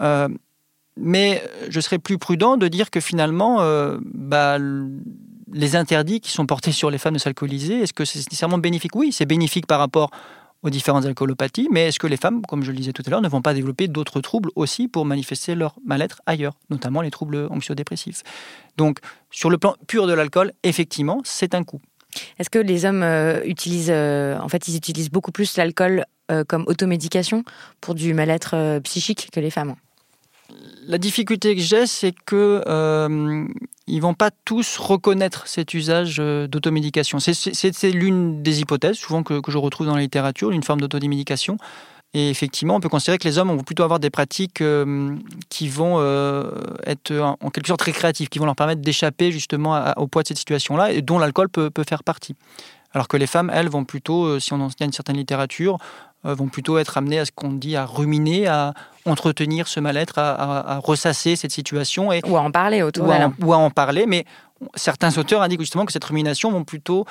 Euh, 0.00 0.28
mais 0.96 1.42
je 1.70 1.80
serais 1.80 1.98
plus 1.98 2.18
prudent 2.18 2.56
de 2.56 2.68
dire 2.68 2.90
que 2.90 3.00
finalement, 3.00 3.60
bah, 4.04 4.58
les 5.50 5.74
interdits 5.74 6.20
qui 6.20 6.30
sont 6.30 6.44
portés 6.44 6.72
sur 6.72 6.90
les 6.90 6.98
femmes 6.98 7.14
de 7.14 7.18
s'alcooliser, 7.18 7.80
est-ce 7.80 7.94
que 7.94 8.04
c'est 8.04 8.18
nécessairement 8.18 8.58
bénéfique? 8.58 8.94
Oui, 8.94 9.10
c'est 9.10 9.24
bénéfique 9.24 9.66
par 9.66 9.78
rapport 9.78 10.10
aux 10.62 10.70
différentes 10.70 11.04
alcoolopathies, 11.04 11.68
mais 11.70 11.88
est-ce 11.88 11.98
que 11.98 12.06
les 12.06 12.16
femmes, 12.16 12.42
comme 12.42 12.62
je 12.62 12.70
le 12.70 12.76
disais 12.76 12.92
tout 12.92 13.02
à 13.06 13.10
l'heure, 13.10 13.20
ne 13.20 13.28
vont 13.28 13.42
pas 13.42 13.54
développer 13.54 13.88
d'autres 13.88 14.20
troubles 14.20 14.50
aussi 14.54 14.88
pour 14.88 15.04
manifester 15.04 15.54
leur 15.54 15.76
mal-être 15.84 16.22
ailleurs, 16.26 16.54
notamment 16.70 17.02
les 17.02 17.10
troubles 17.10 17.48
anxio-dépressifs? 17.50 18.22
Donc, 18.76 18.98
sur 19.30 19.50
le 19.50 19.58
plan 19.58 19.74
pur 19.86 20.06
de 20.06 20.12
l'alcool, 20.12 20.52
effectivement, 20.62 21.20
c'est 21.24 21.54
un 21.54 21.64
coût. 21.64 21.80
Est-ce 22.38 22.50
que 22.50 22.58
les 22.58 22.84
hommes 22.84 23.02
euh, 23.02 23.42
utilisent, 23.44 23.90
euh, 23.90 24.38
en 24.38 24.48
fait, 24.48 24.68
ils 24.68 24.76
utilisent 24.76 25.10
beaucoup 25.10 25.32
plus 25.32 25.56
l'alcool 25.56 26.04
euh, 26.30 26.44
comme 26.46 26.64
automédication 26.66 27.42
pour 27.80 27.94
du 27.94 28.14
mal-être 28.14 28.78
psychique 28.80 29.30
que 29.32 29.40
les 29.40 29.50
femmes? 29.50 29.74
La 30.86 30.98
difficulté 30.98 31.54
que 31.54 31.62
j'ai, 31.62 31.86
c'est 31.86 32.12
que 32.26 32.62
euh, 32.66 33.46
ils 33.92 34.00
vont 34.00 34.14
pas 34.14 34.30
tous 34.46 34.78
reconnaître 34.78 35.46
cet 35.46 35.74
usage 35.74 36.16
euh, 36.18 36.46
d'automédication. 36.46 37.18
C'est 37.20 37.90
l'une 37.90 38.42
des 38.42 38.60
hypothèses, 38.62 38.96
souvent 38.96 39.22
que, 39.22 39.42
je 39.46 39.58
retrouve 39.58 39.86
dans 39.86 39.94
la 39.94 40.00
littérature, 40.00 40.50
une 40.50 40.62
forme 40.62 40.80
d'automédication. 40.80 41.58
Et 42.14 42.30
effectivement, 42.30 42.76
on 42.76 42.80
peut 42.80 42.88
considérer 42.88 43.18
que 43.18 43.28
les 43.28 43.36
hommes 43.36 43.48
vont 43.48 43.62
plutôt 43.62 43.82
avoir 43.82 44.00
des 44.00 44.08
pratiques 44.08 44.62
euh, 44.62 45.14
qui 45.50 45.68
vont 45.68 45.96
euh, 45.98 46.52
être 46.86 47.12
en, 47.12 47.50
quelque 47.50 47.66
sorte 47.66 47.80
très 47.80 47.92
créatives, 47.92 48.30
qui 48.30 48.38
vont 48.38 48.46
leur 48.46 48.56
permettre 48.56 48.80
d'échapper 48.80 49.30
justement 49.30 49.74
à, 49.74 49.92
au 49.98 50.06
poids 50.06 50.22
de 50.22 50.28
cette 50.28 50.38
situation-là, 50.38 50.92
et 50.92 51.02
dont 51.02 51.18
l'alcool 51.18 51.50
peut, 51.50 51.70
faire 51.86 52.02
partie. 52.02 52.34
Alors 52.94 53.08
que 53.08 53.18
les 53.18 53.26
femmes, 53.26 53.50
elles, 53.52 53.68
vont 53.68 53.84
plutôt, 53.84 54.40
si 54.40 54.54
on 54.54 54.60
en 54.62 54.70
tient 54.70 54.86
une 54.86 54.92
certaine 54.92 55.16
littérature, 55.16 55.76
vont 56.24 56.48
plutôt 56.48 56.78
être 56.78 56.96
amenées 56.98 57.18
à 57.18 57.24
ce 57.24 57.32
qu'on 57.32 57.52
dit 57.52 57.76
à 57.76 57.84
ruminer, 57.84 58.46
à 58.46 58.74
entretenir 59.06 59.68
ce 59.68 59.80
mal-être, 59.80 60.18
à, 60.18 60.32
à, 60.32 60.74
à, 60.74 60.78
ressasser 60.78 61.36
cette 61.36 61.50
situation. 61.50 62.12
Et, 62.12 62.20
ou 62.26 62.36
à 62.36 62.40
en 62.40 62.50
parler 62.50 62.82
autour 62.82 63.08
ou 63.08 63.10
à, 63.10 63.32
ou 63.40 63.52
à 63.52 63.56
en 63.56 63.70
parler, 63.70 64.06
mais 64.06 64.24
certains 64.74 65.16
auteurs 65.18 65.42
indiquent 65.42 65.60
justement 65.60 65.84
que 65.84 65.92
cette 65.92 66.04
rumination 66.04 66.50
vont 66.50 66.64
plutôt 66.64 67.04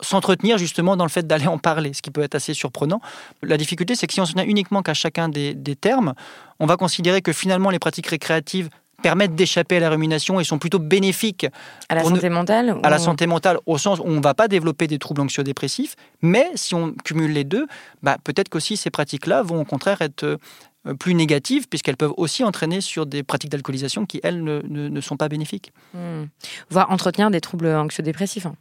s'entretenir 0.00 0.58
justement 0.58 0.96
dans 0.96 1.04
le 1.04 1.10
fait 1.10 1.26
d'aller 1.26 1.46
en 1.46 1.58
parler, 1.58 1.92
ce 1.92 2.02
qui 2.02 2.10
peut 2.10 2.22
être 2.22 2.34
assez 2.34 2.54
surprenant. 2.54 3.00
La 3.42 3.56
difficulté, 3.56 3.94
c'est 3.94 4.06
que 4.06 4.12
si 4.12 4.20
on 4.20 4.26
se 4.26 4.32
tient 4.32 4.44
uniquement 4.44 4.82
qu'à 4.82 4.94
chacun 4.94 5.28
des, 5.28 5.54
des, 5.54 5.74
termes, 5.74 6.14
on 6.60 6.66
va 6.66 6.76
considérer 6.76 7.20
que 7.20 7.32
finalement 7.32 7.70
les 7.70 7.78
pratiques 7.78 8.06
récréatives 8.06 8.68
permettent 9.02 9.34
d'échapper 9.34 9.76
à 9.76 9.80
la 9.80 9.90
rumination 9.90 10.40
et 10.40 10.44
sont 10.44 10.58
plutôt 10.58 10.78
bénéfiques 10.78 11.46
à 11.88 11.94
la 11.94 12.04
santé 12.04 12.28
mentale 12.28 12.70
à 12.70 12.74
ou... 12.74 12.90
la 12.90 12.98
santé 12.98 13.26
mentale 13.26 13.58
au 13.66 13.78
sens 13.78 14.00
où 14.00 14.04
on 14.04 14.16
ne 14.16 14.22
va 14.22 14.34
pas 14.34 14.48
développer 14.48 14.86
des 14.86 14.98
troubles 14.98 15.20
anxio-dépressifs 15.20 15.94
mais 16.22 16.50
si 16.54 16.74
on 16.74 16.92
cumule 17.04 17.32
les 17.32 17.44
deux 17.44 17.66
bah, 18.02 18.16
peut-être 18.22 18.48
qu'aussi 18.48 18.76
ces 18.76 18.90
pratiques-là 18.90 19.42
vont 19.42 19.60
au 19.60 19.64
contraire 19.64 20.02
être 20.02 20.24
euh, 20.24 20.94
plus 20.98 21.14
négatives 21.14 21.68
puisqu'elles 21.68 21.96
peuvent 21.96 22.14
aussi 22.16 22.42
entraîner 22.44 22.80
sur 22.80 23.06
des 23.06 23.22
pratiques 23.22 23.50
d'alcoolisation 23.50 24.04
qui 24.04 24.20
elles 24.22 24.42
ne, 24.42 24.62
ne, 24.68 24.88
ne, 24.88 25.00
sont 25.00 25.16
pas 25.16 25.28
bénéfiques 25.28 25.72
mmh. 25.94 26.24
voire 26.70 26.90
entretenir 26.90 27.30
des 27.30 27.40
troubles 27.40 27.68
anxio-dépressifs 27.68 28.46
hein. 28.46 28.56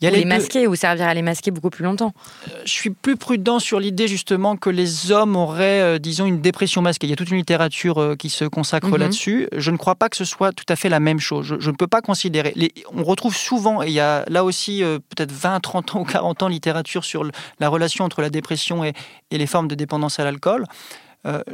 Il 0.00 0.04
y 0.04 0.08
a 0.08 0.10
ou 0.10 0.14
les, 0.14 0.20
les 0.20 0.26
masquer 0.26 0.66
ou 0.68 0.76
servir 0.76 1.06
à 1.06 1.14
les 1.14 1.22
masquer 1.22 1.50
beaucoup 1.50 1.70
plus 1.70 1.82
longtemps. 1.84 2.12
Euh, 2.48 2.62
je 2.64 2.70
suis 2.70 2.90
plus 2.90 3.16
prudent 3.16 3.58
sur 3.58 3.80
l'idée 3.80 4.06
justement 4.06 4.56
que 4.56 4.70
les 4.70 5.10
hommes 5.10 5.34
auraient, 5.34 5.80
euh, 5.80 5.98
disons, 5.98 6.24
une 6.26 6.40
dépression 6.40 6.82
masquée. 6.82 7.08
Il 7.08 7.10
y 7.10 7.12
a 7.12 7.16
toute 7.16 7.30
une 7.30 7.36
littérature 7.36 7.98
euh, 7.98 8.14
qui 8.14 8.30
se 8.30 8.44
consacre 8.44 8.88
mm 8.88 8.92
-hmm. 8.92 8.98
là-dessus. 8.98 9.48
Je 9.56 9.70
ne 9.72 9.76
crois 9.76 9.96
pas 9.96 10.08
que 10.08 10.16
ce 10.16 10.24
soit 10.24 10.52
tout 10.52 10.64
à 10.68 10.76
fait 10.76 10.88
la 10.88 11.00
même 11.00 11.18
chose. 11.18 11.46
Je, 11.46 11.56
je 11.58 11.70
ne 11.70 11.76
peux 11.76 11.88
pas 11.88 12.00
considérer. 12.00 12.52
Les, 12.54 12.72
on 12.92 13.02
retrouve 13.02 13.36
souvent, 13.36 13.82
et 13.82 13.88
il 13.88 13.92
y 13.92 14.00
a 14.00 14.24
là 14.28 14.44
aussi 14.44 14.84
euh, 14.84 14.98
peut-être 15.10 15.32
20, 15.32 15.60
30 15.60 15.96
ans 15.96 16.00
ou 16.00 16.04
40 16.04 16.42
ans, 16.44 16.48
littérature 16.48 17.04
sur 17.04 17.24
le, 17.24 17.32
la 17.58 17.68
relation 17.68 18.04
entre 18.04 18.22
la 18.22 18.30
dépression 18.30 18.84
et, 18.84 18.92
et 19.32 19.38
les 19.38 19.46
formes 19.46 19.68
de 19.68 19.74
dépendance 19.74 20.20
à 20.20 20.24
l'alcool. 20.24 20.64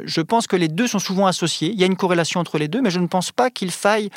Je 0.05 0.21
pense 0.21 0.47
que 0.47 0.57
les 0.57 0.69
deux 0.69 0.87
sont 0.87 1.01
souvent 1.01 1.27
associés. 1.27 1.71
Il 1.75 1.81
y 1.81 1.83
a 1.83 1.87
une 1.87 1.97
corrélation 1.97 2.39
entre 2.39 2.59
les 2.59 2.69
deux, 2.69 2.81
mais 2.81 2.93
je 2.97 3.01
ne 3.01 3.09
pense 3.09 3.33
pas 3.33 3.51
qu'il 3.51 3.73
faille 3.73 4.09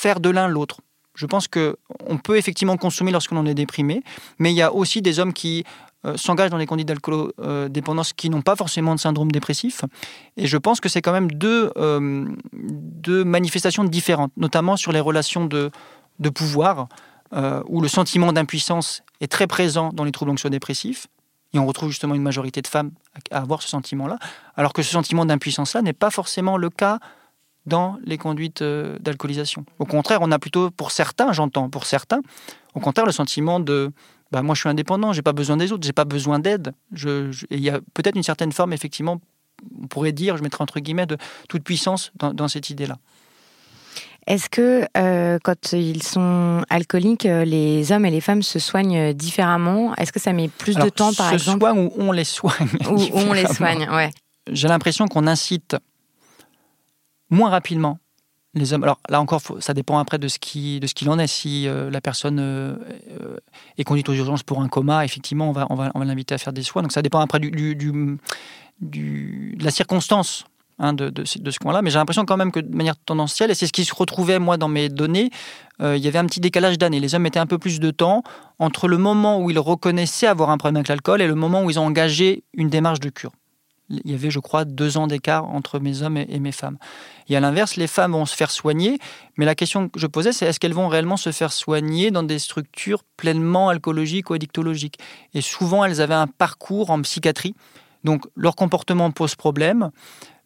faire 0.00 0.18
de 0.20 0.30
l'un 0.36 0.46
l'autre. 0.46 0.76
Je 1.14 1.26
pense 1.26 1.48
qu'on 1.48 2.18
peut 2.22 2.36
effectivement 2.36 2.76
consommer 2.76 3.12
lorsqu'on 3.12 3.44
est 3.46 3.54
déprimé, 3.54 4.02
mais 4.38 4.52
il 4.52 4.56
y 4.56 4.62
a 4.62 4.72
aussi 4.72 5.02
des 5.02 5.18
hommes 5.18 5.32
qui 5.32 5.64
euh, 6.04 6.16
s'engagent 6.16 6.50
dans 6.50 6.56
les 6.56 6.66
conduites 6.66 6.88
d'alcool-dépendance 6.88 8.10
euh, 8.10 8.14
qui 8.16 8.30
n'ont 8.30 8.42
pas 8.42 8.56
forcément 8.56 8.94
de 8.94 9.00
syndrome 9.00 9.30
dépressif. 9.30 9.82
Et 10.36 10.46
je 10.46 10.56
pense 10.56 10.80
que 10.80 10.88
c'est 10.88 11.02
quand 11.02 11.12
même 11.12 11.30
deux, 11.30 11.70
euh, 11.76 12.26
deux, 12.52 13.24
manifestations 13.24 13.84
différentes, 13.84 14.32
notamment 14.36 14.76
sur 14.76 14.90
les 14.92 15.00
relations 15.00 15.44
de, 15.44 15.70
de 16.18 16.28
pouvoir, 16.30 16.88
euh, 17.34 17.62
où 17.66 17.80
le 17.80 17.88
sentiment 17.88 18.32
d'impuissance 18.32 19.02
est 19.20 19.30
très 19.30 19.46
présent 19.46 19.90
dans 19.92 20.04
les 20.04 20.12
troubles 20.12 20.32
anxio-dépressifs. 20.32 21.06
Et 21.54 21.58
on 21.58 21.66
retrouve 21.66 21.90
justement 21.90 22.14
une 22.14 22.22
majorité 22.22 22.62
de 22.62 22.66
femmes 22.66 22.90
à 23.30 23.38
avoir 23.38 23.62
ce 23.62 23.68
sentiment-là, 23.68 24.18
alors 24.56 24.72
que 24.72 24.82
ce 24.82 24.90
sentiment 24.90 25.24
d'impuissance-là 25.24 25.82
n'est 25.82 25.92
pas 25.92 26.10
forcément 26.10 26.56
le 26.56 26.70
cas 26.70 26.98
dans 27.66 27.98
les 28.04 28.18
conduites 28.18 28.62
euh, 28.62 28.98
d'alcoolisation. 29.00 29.64
Au 29.78 29.84
contraire, 29.84 30.18
on 30.22 30.32
a 30.32 30.38
plutôt, 30.38 30.70
pour 30.70 30.90
certains, 30.90 31.32
j'entends, 31.32 31.68
pour 31.68 31.86
certains, 31.86 32.20
au 32.74 32.80
contraire, 32.80 33.06
le 33.06 33.12
sentiment 33.12 33.60
de 33.60 33.92
bah, 34.32 34.40
moi 34.42 34.54
je 34.54 34.60
suis 34.60 34.68
indépendant, 34.68 35.12
j'ai 35.12 35.22
pas 35.22 35.34
besoin 35.34 35.58
des 35.58 35.72
autres, 35.72 35.84
j'ai 35.84 35.92
pas 35.92 36.06
besoin 36.06 36.38
d'aide. 36.38 36.72
Je, 36.92 37.30
je, 37.30 37.44
il 37.50 37.60
y 37.60 37.68
a 37.68 37.80
peut-être 37.92 38.16
une 38.16 38.22
certaine 38.22 38.50
forme, 38.50 38.72
effectivement, 38.72 39.20
on 39.82 39.86
pourrait 39.86 40.12
dire, 40.12 40.38
je 40.38 40.42
mettrais 40.42 40.62
entre 40.62 40.80
guillemets, 40.80 41.06
de 41.06 41.18
toute 41.48 41.62
puissance 41.62 42.12
dans, 42.16 42.32
dans 42.32 42.48
cette 42.48 42.70
idée-là. 42.70 42.96
Est-ce 44.26 44.48
que 44.48 44.86
euh, 44.96 45.38
quand 45.42 45.72
ils 45.72 46.02
sont 46.02 46.62
alcooliques, 46.70 47.26
euh, 47.26 47.44
les 47.44 47.92
hommes 47.92 48.06
et 48.06 48.10
les 48.10 48.20
femmes 48.20 48.42
se 48.42 48.58
soignent 48.58 49.12
différemment? 49.12 49.94
Est-ce 49.96 50.12
que 50.12 50.20
ça 50.20 50.32
met 50.32 50.48
plus 50.48 50.76
Alors, 50.76 50.86
de 50.86 50.90
temps, 50.90 51.12
par 51.12 51.28
se 51.30 51.34
exemple? 51.34 51.60
soigne 51.60 51.78
ou 51.78 51.92
on 51.98 52.12
les 52.12 52.24
soigne 52.24 52.68
Ou 52.88 53.00
on 53.12 53.32
les 53.32 53.46
soigne, 53.46 53.88
ouais. 53.90 54.10
J'ai 54.50 54.68
l'impression 54.68 55.08
qu'on 55.08 55.26
incite 55.26 55.76
moins 57.32 57.50
rapidement 57.50 57.98
les 58.54 58.72
hommes. 58.72 58.82
Alors 58.82 59.00
là 59.08 59.20
encore, 59.20 59.40
ça 59.60 59.74
dépend 59.74 59.98
après 59.98 60.18
de 60.18 60.28
ce 60.28 60.38
de 60.78 60.86
ce 60.86 60.94
qu'il 60.94 61.08
en 61.08 61.18
est. 61.18 61.26
Si 61.26 61.66
euh, 61.66 61.90
la 61.90 62.00
personne 62.00 62.38
euh, 62.38 62.76
est 63.78 63.84
conduite 63.84 64.08
aux 64.08 64.14
urgences 64.14 64.42
pour 64.42 64.60
un 64.60 64.68
coma, 64.68 65.04
effectivement, 65.04 65.48
on 65.48 65.74
va 65.74 65.90
l'inviter 66.04 66.34
à 66.34 66.38
faire 66.38 66.52
des 66.52 66.62
soins. 66.62 66.82
Donc 66.82 66.92
ça 66.92 67.02
dépend 67.02 67.20
après 67.20 67.40
du, 67.40 67.74
de 67.74 69.64
la 69.64 69.70
circonstance. 69.70 70.44
Hein, 70.78 70.94
de, 70.94 71.12
ce 71.24 71.58
coin-là, 71.60 71.80
mais 71.80 71.90
j'ai 71.90 71.98
l'impression 71.98 72.24
quand 72.24 72.38
même 72.38 72.50
que 72.50 72.58
de 72.58 72.74
manière 72.74 72.96
tendancielle, 72.96 73.52
et 73.52 73.54
c'est 73.54 73.66
ce 73.66 73.72
qui 73.72 73.84
se 73.84 73.94
retrouvait 73.94 74.40
moi 74.40 74.56
dans 74.56 74.68
mes 74.68 74.88
données, 74.88 75.30
euh, 75.80 75.96
il 75.96 76.02
y 76.02 76.08
avait 76.08 76.18
un 76.18 76.24
petit 76.24 76.40
décalage 76.40 76.76
d'années. 76.76 76.98
Les 76.98 77.14
hommes 77.14 77.22
mettaient 77.22 77.38
un 77.38 77.46
peu 77.46 77.58
plus 77.58 77.78
de 77.78 77.90
temps 77.92 78.24
entre 78.58 78.88
le 78.88 78.98
moment 78.98 79.38
où 79.38 79.50
ils 79.50 79.58
reconnaissaient 79.60 80.26
avoir 80.26 80.50
un 80.50 80.58
problème 80.58 80.76
avec 80.76 80.88
l'alcool 80.88 81.22
et 81.22 81.28
le 81.28 81.36
moment 81.36 81.62
où 81.62 81.70
ils 81.70 81.78
ont 81.78 81.84
engagé 81.84 82.42
une 82.54 82.68
démarche 82.68 82.98
de 82.98 83.10
cure 83.10 83.32
il 84.04 84.10
y 84.10 84.14
avait, 84.14 84.30
je 84.30 84.38
crois, 84.38 84.64
deux 84.64 84.96
ans 84.96 85.06
d'écart 85.06 85.44
entre 85.44 85.78
mes 85.78 86.02
hommes 86.02 86.16
et, 86.16 86.40
mes 86.40 86.52
femmes. 86.52 86.78
Et 87.28 87.36
à 87.36 87.40
l'inverse, 87.40 87.76
les 87.76 87.86
femmes 87.86 88.12
vont 88.12 88.26
se 88.26 88.34
faire 88.34 88.50
soigner, 88.50 88.98
mais 89.36 89.44
la 89.44 89.54
question 89.54 89.88
que 89.88 90.00
je 90.00 90.06
posais, 90.06 90.32
c'est 90.32 90.46
est-ce 90.46 90.58
qu'elles 90.58 90.74
vont 90.74 90.88
réellement 90.88 91.16
se 91.16 91.30
faire 91.32 91.52
soigner 91.52 92.10
dans 92.10 92.22
des 92.22 92.38
structures 92.38 93.04
pleinement 93.16 93.68
alcoologiques 93.68 94.30
ou 94.30 94.34
addictologiques? 94.34 94.98
Et 95.34 95.40
souvent, 95.40 95.84
elles 95.84 96.00
avaient 96.00 96.14
un 96.14 96.26
parcours 96.26 96.90
en 96.90 97.00
psychiatrie, 97.02 97.54
donc 98.04 98.24
leur 98.36 98.56
comportement 98.56 99.10
pose 99.10 99.34
problème. 99.34 99.90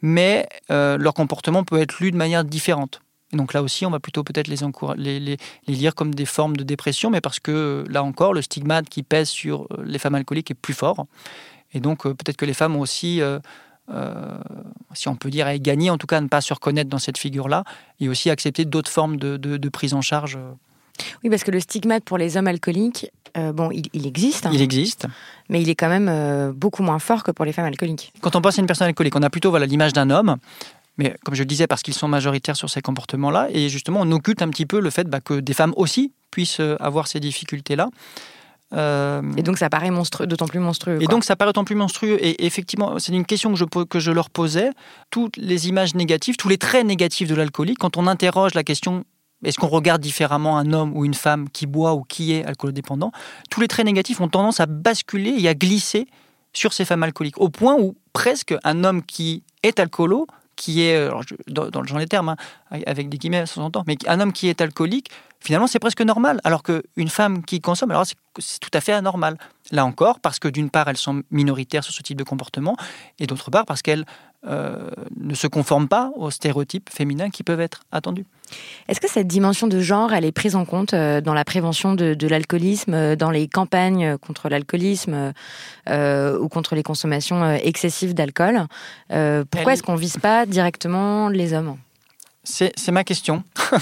mais 0.02 0.46
euh, 0.70 0.98
leur 0.98 1.14
comportement 1.14 1.64
peut 1.64 1.80
être 1.80 2.00
lu 2.00 2.10
de 2.10 2.16
manière 2.16 2.44
différente. 2.44 3.00
Donc 3.32 3.54
là 3.54 3.62
aussi, 3.62 3.84
on 3.86 3.90
va 3.90 3.98
plutôt 3.98 4.22
peut-être 4.22 4.46
les, 4.46 5.18
les, 5.18 5.36
lire 5.66 5.94
comme 5.94 6.14
des 6.14 6.26
formes 6.26 6.56
de 6.56 6.62
dépression, 6.62 7.10
mais 7.10 7.20
parce 7.20 7.40
que 7.40 7.84
là 7.88 8.02
encore, 8.04 8.34
le 8.34 8.42
stigmate 8.42 8.88
qui 8.88 9.02
pèse 9.02 9.28
sur 9.28 9.62
euh, 9.62 9.82
les 9.84 9.98
femmes 9.98 10.14
alcooliques 10.14 10.50
est 10.50 10.54
plus 10.54 10.74
fort. 10.74 11.06
Et 11.72 11.80
donc 11.80 12.06
euh, 12.06 12.14
peut-être 12.14 12.36
que 12.36 12.44
les 12.44 12.54
femmes 12.54 12.76
ont 12.76 12.80
aussi, 12.80 13.20
euh, 13.20 13.38
si 14.94 15.08
on 15.08 15.16
peut 15.16 15.30
dire, 15.30 15.46
à 15.46 15.56
gagner, 15.58 15.90
en 15.90 15.98
tout 15.98 16.06
cas 16.06 16.18
à 16.18 16.20
ne 16.20 16.28
pas 16.28 16.40
se 16.40 16.52
reconnaître 16.54 16.90
dans 16.90 16.98
cette 16.98 17.18
figure-là, 17.18 17.64
et 18.00 18.08
aussi 18.08 18.30
accepter 18.30 18.64
d'autres 18.64 18.90
formes 18.90 19.16
de, 19.16 19.36
de, 19.36 19.56
de, 19.56 19.68
prise 19.68 19.94
en 19.94 20.02
charge. 20.02 20.38
Oui, 21.22 21.30
parce 21.30 21.44
que 21.44 21.50
le 21.50 21.60
stigmate 21.60 22.04
pour 22.04 22.18
les 22.18 22.36
hommes 22.36 22.46
alcooliques, 22.46 23.10
euh, 23.36 23.52
bon, 23.52 23.70
il, 23.70 23.86
il 23.92 24.06
existe. 24.06 24.46
Hein, 24.46 24.50
il 24.52 24.62
existe. 24.62 25.06
Mais 25.48 25.60
il 25.60 25.68
est 25.68 25.74
quand 25.74 25.88
même 25.88 26.08
euh, 26.08 26.52
beaucoup 26.52 26.82
moins 26.82 26.98
fort 26.98 27.22
que 27.22 27.30
pour 27.30 27.44
les 27.44 27.52
femmes 27.52 27.66
alcooliques. 27.66 28.12
Quand 28.20 28.34
on 28.36 28.40
pense 28.40 28.58
à 28.58 28.60
une 28.60 28.66
personne 28.66 28.86
alcoolique, 28.86 29.16
on 29.16 29.22
a 29.22 29.30
plutôt 29.30 29.50
voilà, 29.50 29.66
l'image 29.66 29.92
d'un 29.92 30.10
homme 30.10 30.36
mais 30.98 31.14
comme 31.26 31.34
je 31.34 31.42
le 31.42 31.46
disais, 31.46 31.66
parce 31.66 31.82
qu'ils 31.82 31.92
sont 31.92 32.08
majoritaires 32.08 32.56
sur 32.56 32.70
ces 32.70 32.80
comportements-là, 32.80 33.48
et 33.50 33.68
justement, 33.68 34.00
on 34.00 34.10
occulte 34.12 34.40
un 34.40 34.48
petit 34.48 34.64
peu 34.64 34.80
le 34.80 34.88
fait 34.88 35.04
bah, 35.04 35.20
que 35.20 35.40
des 35.40 35.52
femmes 35.52 35.74
aussi 35.76 36.14
puissent 36.30 36.62
avoir 36.80 37.06
ces 37.06 37.20
difficultés-là. 37.20 37.90
Euh... 38.74 39.22
Et 39.36 39.42
donc 39.42 39.58
ça 39.58 39.70
paraît 39.70 39.90
monstrueux, 39.90 40.26
d'autant 40.26 40.46
plus 40.46 40.58
monstrueux. 40.58 40.98
Et 41.00 41.06
donc 41.06 41.24
ça 41.24 41.36
paraît 41.36 41.50
d'autant 41.50 41.64
plus 41.64 41.74
monstrueux. 41.74 42.18
Et 42.20 42.46
effectivement, 42.46 42.98
c'est 42.98 43.12
une 43.12 43.24
question 43.24 43.52
que 43.52 43.58
je, 43.58 43.64
que 43.64 44.00
je 44.00 44.10
leur 44.10 44.30
posais. 44.30 44.70
Toutes 45.10 45.36
les 45.36 45.68
images 45.68 45.94
négatives, 45.94 46.36
tous 46.36 46.48
les 46.48 46.58
traits 46.58 46.86
négatifs 46.86 47.28
de 47.28 47.34
l'alcoolique, 47.34 47.78
quand 47.78 47.96
on 47.96 48.06
interroge 48.06 48.54
la 48.54 48.64
question 48.64 49.04
est-ce 49.44 49.58
qu'on 49.58 49.68
regarde 49.68 50.00
différemment 50.00 50.58
un 50.58 50.72
homme 50.72 50.96
ou 50.96 51.04
une 51.04 51.14
femme 51.14 51.50
qui 51.50 51.66
boit 51.66 51.94
ou 51.94 52.02
qui 52.02 52.32
est 52.32 52.44
alcoolodépendant 52.44 53.12
Tous 53.50 53.60
les 53.60 53.68
traits 53.68 53.84
négatifs 53.84 54.20
ont 54.20 54.28
tendance 54.28 54.60
à 54.60 54.66
basculer 54.66 55.34
et 55.38 55.46
à 55.46 55.54
glisser 55.54 56.06
sur 56.52 56.72
ces 56.72 56.84
femmes 56.86 57.02
alcooliques, 57.02 57.38
au 57.38 57.50
point 57.50 57.76
où 57.78 57.96
presque 58.14 58.54
un 58.64 58.82
homme 58.82 59.02
qui 59.02 59.42
est 59.62 59.78
alcoolo 59.78 60.26
qui 60.56 60.82
est, 60.82 61.08
dans, 61.46 61.68
dans, 61.68 61.82
le 61.82 61.86
genre 61.86 61.98
des 61.98 62.06
termes, 62.06 62.30
hein, 62.30 62.36
avec 62.86 63.08
des 63.08 63.18
guillemets, 63.18 63.46
ça 63.46 63.54
s'entend, 63.54 63.84
mais 63.86 63.96
un 64.06 64.20
homme 64.20 64.32
qui 64.32 64.48
est 64.48 64.60
alcoolique, 64.60 65.10
finalement, 65.40 65.66
c'est 65.66 65.78
presque 65.78 66.00
normal. 66.00 66.40
Alors 66.44 66.62
qu'une 66.62 67.08
femme 67.08 67.44
qui 67.44 67.60
consomme, 67.60 67.90
alors 67.90 68.06
c'est 68.06 68.60
tout 68.60 68.70
à 68.72 68.80
fait 68.80 68.92
anormal. 68.92 69.36
Là 69.70 69.84
encore, 69.84 70.20
parce 70.20 70.38
que 70.38 70.48
d'une 70.48 70.70
part, 70.70 70.88
elles 70.88 70.96
sont 70.96 71.22
minoritaires 71.30 71.84
sur 71.84 71.92
ce 71.92 72.02
type 72.02 72.18
de 72.18 72.24
comportement, 72.24 72.76
et 73.18 73.26
d'autre 73.26 73.50
part, 73.50 73.66
parce 73.66 73.82
qu'elles 73.82 74.06
euh, 74.46 74.90
ne 75.16 75.34
se 75.34 75.46
conforment 75.46 75.88
pas 75.88 76.10
aux 76.16 76.30
stéréotypes 76.30 76.90
féminins 76.90 77.30
qui 77.30 77.42
peuvent 77.42 77.60
être 77.60 77.82
attendus. 77.92 78.24
Est-ce 78.88 79.00
que 79.00 79.10
cette 79.10 79.26
dimension 79.26 79.66
de 79.66 79.80
genre, 79.80 80.12
elle 80.12 80.24
est 80.24 80.32
prise 80.32 80.54
en 80.54 80.64
compte 80.64 80.94
euh, 80.94 81.20
dans 81.20 81.34
la 81.34 81.44
prévention 81.44 81.94
de, 81.94 82.14
de 82.14 82.28
l'alcoolisme, 82.28 82.94
euh, 82.94 83.16
dans 83.16 83.30
les 83.30 83.48
campagnes 83.48 84.16
contre 84.18 84.48
l'alcoolisme 84.48 85.32
euh, 85.88 86.38
ou 86.38 86.48
contre 86.48 86.74
les 86.74 86.82
consommations 86.82 87.54
excessives 87.54 88.14
d'alcool 88.14 88.66
euh, 89.12 89.44
Pourquoi 89.50 89.72
elle... 89.72 89.78
est-ce 89.78 89.82
qu'on 89.82 89.96
vise 89.96 90.18
pas 90.18 90.46
directement 90.46 91.28
les 91.28 91.52
hommes? 91.52 91.76
C'est 92.44 92.92
ma 92.92 93.02
question. 93.02 93.42
non, 93.72 93.78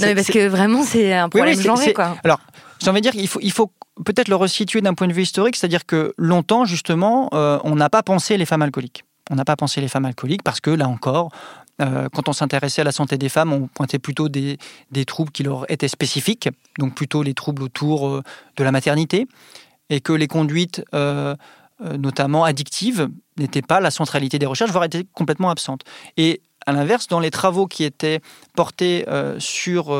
mais 0.00 0.14
parce 0.16 0.26
que 0.26 0.48
vraiment, 0.48 0.82
c'est 0.82 1.12
un 1.12 1.28
problème 1.28 1.54
oui, 1.54 1.60
oui, 1.60 1.64
genré, 1.64 1.92
quoi. 1.92 2.16
Alors, 2.24 2.40
j'ai 2.80 2.90
envie 2.90 3.00
de 3.00 3.08
dire 3.08 3.12
qu'il 3.12 3.28
faut, 3.28 3.38
il 3.40 3.52
faut 3.52 3.70
peut-être 4.04 4.28
le 4.28 4.36
resituer 4.36 4.80
d'un 4.80 4.94
point 4.94 5.06
de 5.08 5.12
vue 5.12 5.22
historique, 5.22 5.56
c'est-à-dire 5.56 5.86
que 5.86 6.12
longtemps, 6.18 6.64
justement, 6.64 7.30
euh, 7.32 7.58
on 7.64 7.76
n'a 7.76 7.88
pas 7.88 8.02
pensé 8.02 8.36
les 8.36 8.44
femmes 8.44 8.62
alcooliques. 8.62 9.04
On 9.30 9.34
n'a 9.34 9.44
pas 9.44 9.56
pensé 9.56 9.80
les 9.80 9.88
femmes 9.88 10.04
alcooliques 10.04 10.42
parce 10.42 10.60
que, 10.60 10.70
là 10.70 10.88
encore, 10.88 11.30
euh, 11.82 12.08
quand 12.12 12.28
on 12.28 12.32
s'intéressait 12.32 12.80
à 12.80 12.84
la 12.84 12.92
santé 12.92 13.18
des 13.18 13.28
femmes, 13.28 13.52
on 13.52 13.66
pointait 13.66 13.98
plutôt 13.98 14.28
des, 14.28 14.58
troubles 15.06 15.30
qui 15.30 15.42
leur 15.42 15.70
étaient 15.70 15.88
spécifiques, 15.88 16.48
donc 16.78 16.94
plutôt 16.94 17.22
les 17.22 17.34
troubles 17.34 17.62
autour 17.62 18.08
euh, 18.08 18.22
de 18.56 18.64
la 18.64 18.72
maternité, 18.72 19.26
et 19.90 20.00
que 20.00 20.12
les 20.12 20.26
conduites, 20.26 20.82
euh, 20.94 21.34
notamment 21.80 22.44
addictives, 22.44 23.08
n'étaient 23.36 23.62
pas 23.62 23.80
la 23.80 23.90
centralité 23.90 24.38
des 24.38 24.46
recherches, 24.46 24.70
voire 24.70 24.84
étaient 24.84 25.06
complètement 25.12 25.50
absentes. 25.50 25.82
Et 26.16 26.40
à 26.64 26.72
l'inverse, 26.72 27.06
dans 27.06 27.20
les 27.20 27.30
travaux 27.30 27.66
qui 27.66 27.84
étaient 27.84 28.20
portés 28.54 29.04
sur 29.38 29.94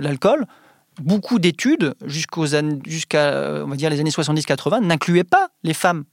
l'alcool, 0.00 0.46
beaucoup 1.00 1.38
d'études 1.38 1.94
jusqu'à 2.06 2.62
jusqu 2.86 3.16
on 3.16 3.66
va 3.68 3.76
dire 3.76 3.90
les 3.90 4.00
années 4.00 4.08
70-80 4.08 4.86
n'incluaient 4.86 5.24
pas 5.24 5.48
les 5.62 5.74
femmes 5.74 6.04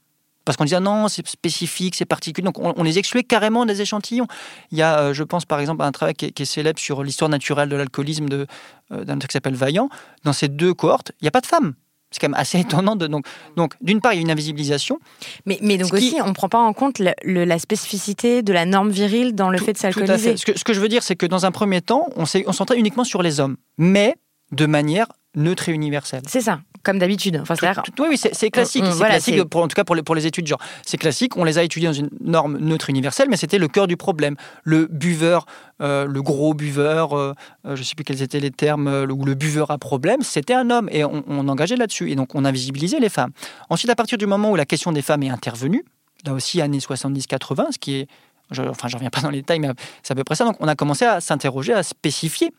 parce 0.44 0.56
qu'on 0.56 0.64
disait 0.64 0.80
non, 0.80 1.08
c'est 1.08 1.26
spécifique, 1.26 1.94
c'est 1.94 2.04
particulier. 2.04 2.44
Donc 2.44 2.58
on, 2.58 2.74
on, 2.76 2.82
les 2.82 2.98
excluait 2.98 3.24
carrément 3.24 3.66
des 3.66 3.80
échantillons. 3.80 4.26
Il 4.70 4.78
y 4.78 4.82
a, 4.82 4.98
euh, 4.98 5.14
je 5.14 5.22
pense 5.22 5.44
par 5.44 5.60
exemple, 5.60 5.82
à 5.82 5.86
un 5.86 5.92
travail 5.92 6.14
qui 6.14 6.26
est, 6.26 6.30
qui 6.30 6.42
est 6.42 6.46
célèbre 6.46 6.78
sur 6.78 7.02
l'histoire 7.02 7.28
naturelle 7.28 7.68
de 7.68 7.76
l'alcoolisme 7.76 8.28
d'un 8.28 8.46
euh, 8.92 9.18
qui 9.18 9.32
s'appelle 9.32 9.54
Vaillant. 9.54 9.88
Dans 10.24 10.32
ces 10.32 10.48
deux 10.48 10.74
cohortes, 10.74 11.12
il 11.20 11.24
n'y 11.24 11.28
a 11.28 11.30
pas 11.30 11.40
de 11.40 11.46
femmes. 11.46 11.74
C'est 12.10 12.20
quand 12.20 12.28
même 12.28 12.40
assez 12.40 12.60
étonnant. 12.60 12.96
De, 12.96 13.06
donc, 13.06 13.26
donc 13.56 13.74
d'une 13.80 14.00
part, 14.00 14.12
il 14.12 14.16
y 14.16 14.18
a 14.20 14.22
une 14.22 14.30
invisibilisation. 14.30 14.98
Mais, 15.46 15.58
mais 15.62 15.78
donc 15.78 15.92
aussi, 15.92 16.14
qui... 16.14 16.22
on 16.22 16.28
ne 16.28 16.32
prend 16.32 16.48
pas 16.48 16.60
en 16.60 16.72
compte 16.72 16.98
le, 16.98 17.12
le, 17.24 17.44
la 17.44 17.58
spécificité 17.58 18.42
de 18.42 18.52
la 18.52 18.66
norme 18.66 18.90
virile 18.90 19.34
dans 19.34 19.50
le 19.50 19.58
tout, 19.58 19.64
fait 19.64 19.72
de 19.72 19.78
s'alcooliser. 19.78 20.36
Ce 20.36 20.44
que, 20.44 20.58
ce 20.58 20.64
que 20.64 20.72
je 20.72 20.80
veux 20.80 20.88
dire, 20.88 21.02
c'est 21.02 21.16
que 21.16 21.26
dans 21.26 21.46
un 21.46 21.50
premier 21.50 21.80
temps, 21.80 22.08
on 22.16 22.26
s'est 22.26 22.44
centré 22.52 22.78
uniquement 22.78 23.04
sur 23.04 23.22
les 23.22 23.40
hommes, 23.40 23.56
mais 23.78 24.16
de 24.52 24.66
manière 24.66 25.06
neutre 25.34 25.68
et 25.68 25.72
universelle. 25.72 26.22
C'est 26.28 26.40
ça, 26.40 26.60
comme 26.84 26.98
d'habitude. 26.98 27.38
Enfin, 27.40 27.54
tout, 27.56 27.90
tout, 27.90 28.02
oui, 28.02 28.08
oui 28.10 28.18
c'est 28.18 28.50
classique. 28.50 28.84
C'est 28.86 28.92
voilà, 28.92 29.14
classique, 29.14 29.44
pour, 29.44 29.62
en 29.62 29.68
tout 29.68 29.74
cas 29.74 29.84
pour 29.84 29.94
les, 29.94 30.02
pour 30.02 30.14
les 30.14 30.26
études 30.26 30.46
genre. 30.46 30.60
C'est 30.84 30.98
classique, 30.98 31.36
on 31.36 31.44
les 31.44 31.58
a 31.58 31.62
étudiés 31.62 31.88
dans 31.88 31.94
une 31.94 32.10
norme 32.20 32.58
neutre 32.58 32.90
universelle, 32.90 33.28
mais 33.28 33.36
c'était 33.36 33.58
le 33.58 33.68
cœur 33.68 33.86
du 33.86 33.96
problème. 33.96 34.36
Le 34.62 34.86
buveur, 34.86 35.46
euh, 35.82 36.06
le 36.06 36.22
gros 36.22 36.54
buveur, 36.54 37.16
euh, 37.16 37.34
je 37.64 37.70
ne 37.70 37.76
sais 37.82 37.94
plus 37.94 38.04
quels 38.04 38.22
étaient 38.22 38.40
les 38.40 38.50
termes, 38.50 38.86
euh, 38.86 39.06
ou 39.06 39.24
le 39.24 39.34
buveur 39.34 39.70
à 39.70 39.78
problème, 39.78 40.22
c'était 40.22 40.54
un 40.54 40.70
homme, 40.70 40.88
et 40.92 41.04
on, 41.04 41.24
on 41.26 41.48
engageait 41.48 41.76
là-dessus. 41.76 42.10
Et 42.10 42.14
donc 42.14 42.34
on 42.34 42.44
a 42.44 42.52
visibilisé 42.52 43.00
les 43.00 43.08
femmes. 43.08 43.32
Ensuite, 43.70 43.90
à 43.90 43.96
partir 43.96 44.18
du 44.18 44.26
moment 44.26 44.50
où 44.50 44.56
la 44.56 44.66
question 44.66 44.92
des 44.92 45.02
femmes 45.02 45.22
est 45.22 45.30
intervenue, 45.30 45.84
là 46.24 46.32
aussi 46.34 46.60
années 46.60 46.78
70-80, 46.78 47.72
ce 47.72 47.78
qui 47.78 47.96
est 47.96 48.08
je, 48.50 48.62
enfin, 48.62 48.88
je 48.88 48.96
reviens 48.96 49.10
pas 49.10 49.20
dans 49.20 49.30
les 49.30 49.38
détails, 49.38 49.58
mais 49.58 49.68
c'est 50.02 50.12
à 50.12 50.14
peu 50.14 50.24
près 50.24 50.34
ça. 50.34 50.44
Donc, 50.44 50.56
on 50.60 50.68
a 50.68 50.74
commencé 50.74 51.04
à 51.04 51.20
s'interroger, 51.20 51.72
à 51.72 51.82
spécifier 51.82 52.52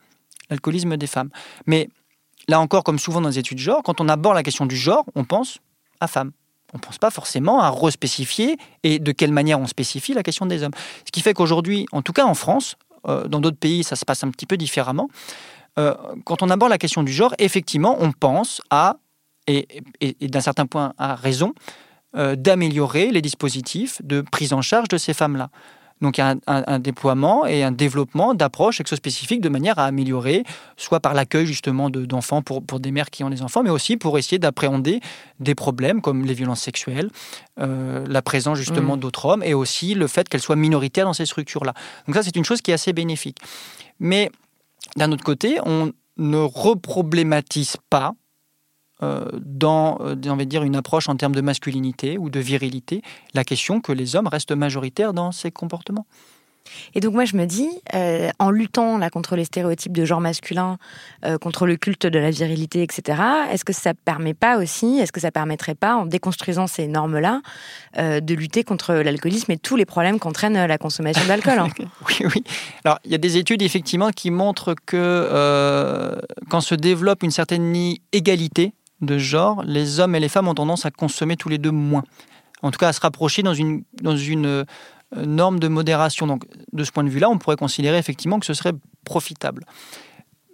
l'alcoolisme 0.50 0.96
des 0.96 1.06
femmes. 1.06 1.30
Mais 1.66 1.88
là 2.48 2.60
encore, 2.60 2.84
comme 2.84 2.98
souvent 2.98 3.20
dans 3.20 3.28
les 3.28 3.38
études 3.38 3.58
de 3.58 3.62
genre, 3.62 3.82
quand 3.82 4.00
on 4.00 4.08
aborde 4.08 4.34
la 4.34 4.42
question 4.42 4.66
du 4.66 4.76
genre, 4.76 5.04
on 5.14 5.24
pense 5.24 5.58
à 6.00 6.06
femmes. 6.06 6.32
On 6.74 6.78
ne 6.78 6.82
pense 6.82 6.98
pas 6.98 7.10
forcément 7.10 7.60
à 7.60 7.70
respécifier 7.70 8.58
et 8.82 8.98
de 8.98 9.12
quelle 9.12 9.32
manière 9.32 9.60
on 9.60 9.66
spécifie 9.66 10.14
la 10.14 10.22
question 10.22 10.46
des 10.46 10.62
hommes. 10.62 10.74
Ce 11.04 11.12
qui 11.12 11.20
fait 11.20 11.32
qu'aujourd'hui, 11.32 11.86
en 11.92 12.02
tout 12.02 12.12
cas 12.12 12.24
en 12.24 12.34
France, 12.34 12.76
euh, 13.08 13.28
dans 13.28 13.40
d'autres 13.40 13.58
pays, 13.58 13.84
ça 13.84 13.96
se 13.96 14.04
passe 14.04 14.24
un 14.24 14.30
petit 14.30 14.46
peu 14.46 14.56
différemment. 14.56 15.08
Euh, 15.78 15.94
quand 16.24 16.42
on 16.42 16.50
aborde 16.50 16.70
la 16.70 16.78
question 16.78 17.02
du 17.02 17.12
genre, 17.12 17.34
effectivement, 17.38 17.96
on 18.00 18.12
pense 18.12 18.60
à, 18.70 18.96
et 19.46 19.68
d'un 20.22 20.40
certain 20.40 20.66
point 20.66 20.92
à 20.98 21.14
raison, 21.14 21.52
euh, 22.16 22.34
d'améliorer 22.34 23.10
les 23.10 23.20
dispositifs 23.20 24.00
de 24.02 24.22
prise 24.22 24.54
en 24.54 24.62
charge 24.62 24.88
de 24.88 24.96
ces 24.96 25.12
femmes-là. 25.12 25.50
Donc 26.02 26.18
il 26.18 26.20
y 26.20 26.24
a 26.24 26.30
un, 26.30 26.38
un, 26.46 26.64
un 26.66 26.78
déploiement 26.78 27.46
et 27.46 27.62
un 27.62 27.72
développement 27.72 28.34
d'approches 28.34 28.80
exospécifiques 28.80 29.40
de 29.40 29.48
manière 29.48 29.78
à 29.78 29.84
améliorer, 29.84 30.44
soit 30.76 31.00
par 31.00 31.14
l'accueil 31.14 31.46
justement 31.46 31.88
d'enfants 31.90 32.40
de, 32.40 32.44
pour, 32.44 32.62
pour 32.62 32.80
des 32.80 32.90
mères 32.90 33.10
qui 33.10 33.24
ont 33.24 33.30
des 33.30 33.42
enfants, 33.42 33.62
mais 33.62 33.70
aussi 33.70 33.96
pour 33.96 34.18
essayer 34.18 34.38
d'appréhender 34.38 35.00
des 35.40 35.54
problèmes 35.54 36.00
comme 36.02 36.24
les 36.24 36.34
violences 36.34 36.60
sexuelles, 36.60 37.10
euh, 37.60 38.04
la 38.08 38.22
présence 38.22 38.58
justement 38.58 38.96
mmh. 38.96 39.00
d'autres 39.00 39.26
hommes 39.26 39.42
et 39.42 39.54
aussi 39.54 39.94
le 39.94 40.06
fait 40.06 40.28
qu'elles 40.28 40.42
soient 40.42 40.56
minoritaires 40.56 41.06
dans 41.06 41.14
ces 41.14 41.26
structures-là. 41.26 41.74
Donc 42.06 42.16
ça 42.16 42.22
c'est 42.22 42.36
une 42.36 42.44
chose 42.44 42.60
qui 42.60 42.70
est 42.70 42.74
assez 42.74 42.92
bénéfique. 42.92 43.38
Mais 43.98 44.30
d'un 44.96 45.12
autre 45.12 45.24
côté, 45.24 45.58
on 45.64 45.92
ne 46.18 46.38
reproblématise 46.38 47.76
pas 47.90 48.12
dans 49.00 49.98
euh, 50.00 50.16
on 50.26 50.36
va 50.36 50.44
dire, 50.44 50.62
une 50.62 50.76
approche 50.76 51.08
en 51.08 51.16
termes 51.16 51.34
de 51.34 51.40
masculinité 51.40 52.18
ou 52.18 52.30
de 52.30 52.40
virilité, 52.40 53.02
la 53.34 53.44
question 53.44 53.80
que 53.80 53.92
les 53.92 54.16
hommes 54.16 54.26
restent 54.26 54.52
majoritaires 54.52 55.12
dans 55.12 55.32
ces 55.32 55.50
comportements. 55.50 56.06
Et 56.94 57.00
donc 57.00 57.14
moi 57.14 57.24
je 57.24 57.36
me 57.36 57.46
dis, 57.46 57.68
euh, 57.94 58.30
en 58.38 58.50
luttant 58.50 58.98
là 58.98 59.10
contre 59.10 59.36
les 59.36 59.44
stéréotypes 59.44 59.92
de 59.92 60.04
genre 60.04 60.20
masculin, 60.20 60.78
euh, 61.24 61.38
contre 61.38 61.66
le 61.66 61.76
culte 61.76 62.06
de 62.06 62.18
la 62.18 62.30
virilité, 62.30 62.82
etc. 62.82 63.20
Est-ce 63.52 63.64
que 63.64 63.72
ça 63.72 63.94
permet 63.94 64.34
pas 64.34 64.58
aussi, 64.58 64.98
est-ce 64.98 65.12
que 65.12 65.20
ça 65.20 65.30
permettrait 65.30 65.74
pas, 65.74 65.94
en 65.94 66.06
déconstruisant 66.06 66.66
ces 66.66 66.86
normes-là, 66.86 67.42
euh, 67.98 68.20
de 68.20 68.34
lutter 68.34 68.64
contre 68.64 68.94
l'alcoolisme 68.94 69.52
et 69.52 69.58
tous 69.58 69.76
les 69.76 69.86
problèmes 69.86 70.18
qu'entraîne 70.18 70.66
la 70.66 70.78
consommation 70.78 71.24
d'alcool 71.26 71.58
hein? 71.58 71.68
Oui, 72.08 72.26
oui. 72.34 72.44
Alors 72.84 72.98
il 73.04 73.10
y 73.10 73.14
a 73.14 73.18
des 73.18 73.36
études 73.36 73.62
effectivement 73.62 74.10
qui 74.10 74.30
montrent 74.30 74.74
que 74.86 74.96
euh, 74.96 76.16
quand 76.50 76.60
se 76.60 76.74
développe 76.74 77.22
une 77.22 77.30
certaine 77.30 77.74
égalité 78.12 78.72
de 79.00 79.18
genre, 79.18 79.62
les 79.64 80.00
hommes 80.00 80.14
et 80.14 80.20
les 80.20 80.28
femmes 80.28 80.48
ont 80.48 80.54
tendance 80.54 80.86
à 80.86 80.90
consommer 80.90 81.36
tous 81.36 81.48
les 81.48 81.58
deux 81.58 81.70
moins. 81.70 82.04
En 82.62 82.70
tout 82.70 82.78
cas, 82.78 82.88
à 82.88 82.92
se 82.92 83.00
rapprocher 83.00 83.42
dans 83.42 83.54
une, 83.54 83.84
dans 84.00 84.16
une 84.16 84.46
euh, 84.46 84.64
norme 85.14 85.60
de 85.60 85.68
modération. 85.68 86.26
Donc, 86.26 86.44
de 86.72 86.84
ce 86.84 86.90
point 86.90 87.04
de 87.04 87.10
vue-là, 87.10 87.28
on 87.28 87.38
pourrait 87.38 87.56
considérer 87.56 87.98
effectivement 87.98 88.40
que 88.40 88.46
ce 88.46 88.54
serait 88.54 88.72
profitable. 89.04 89.64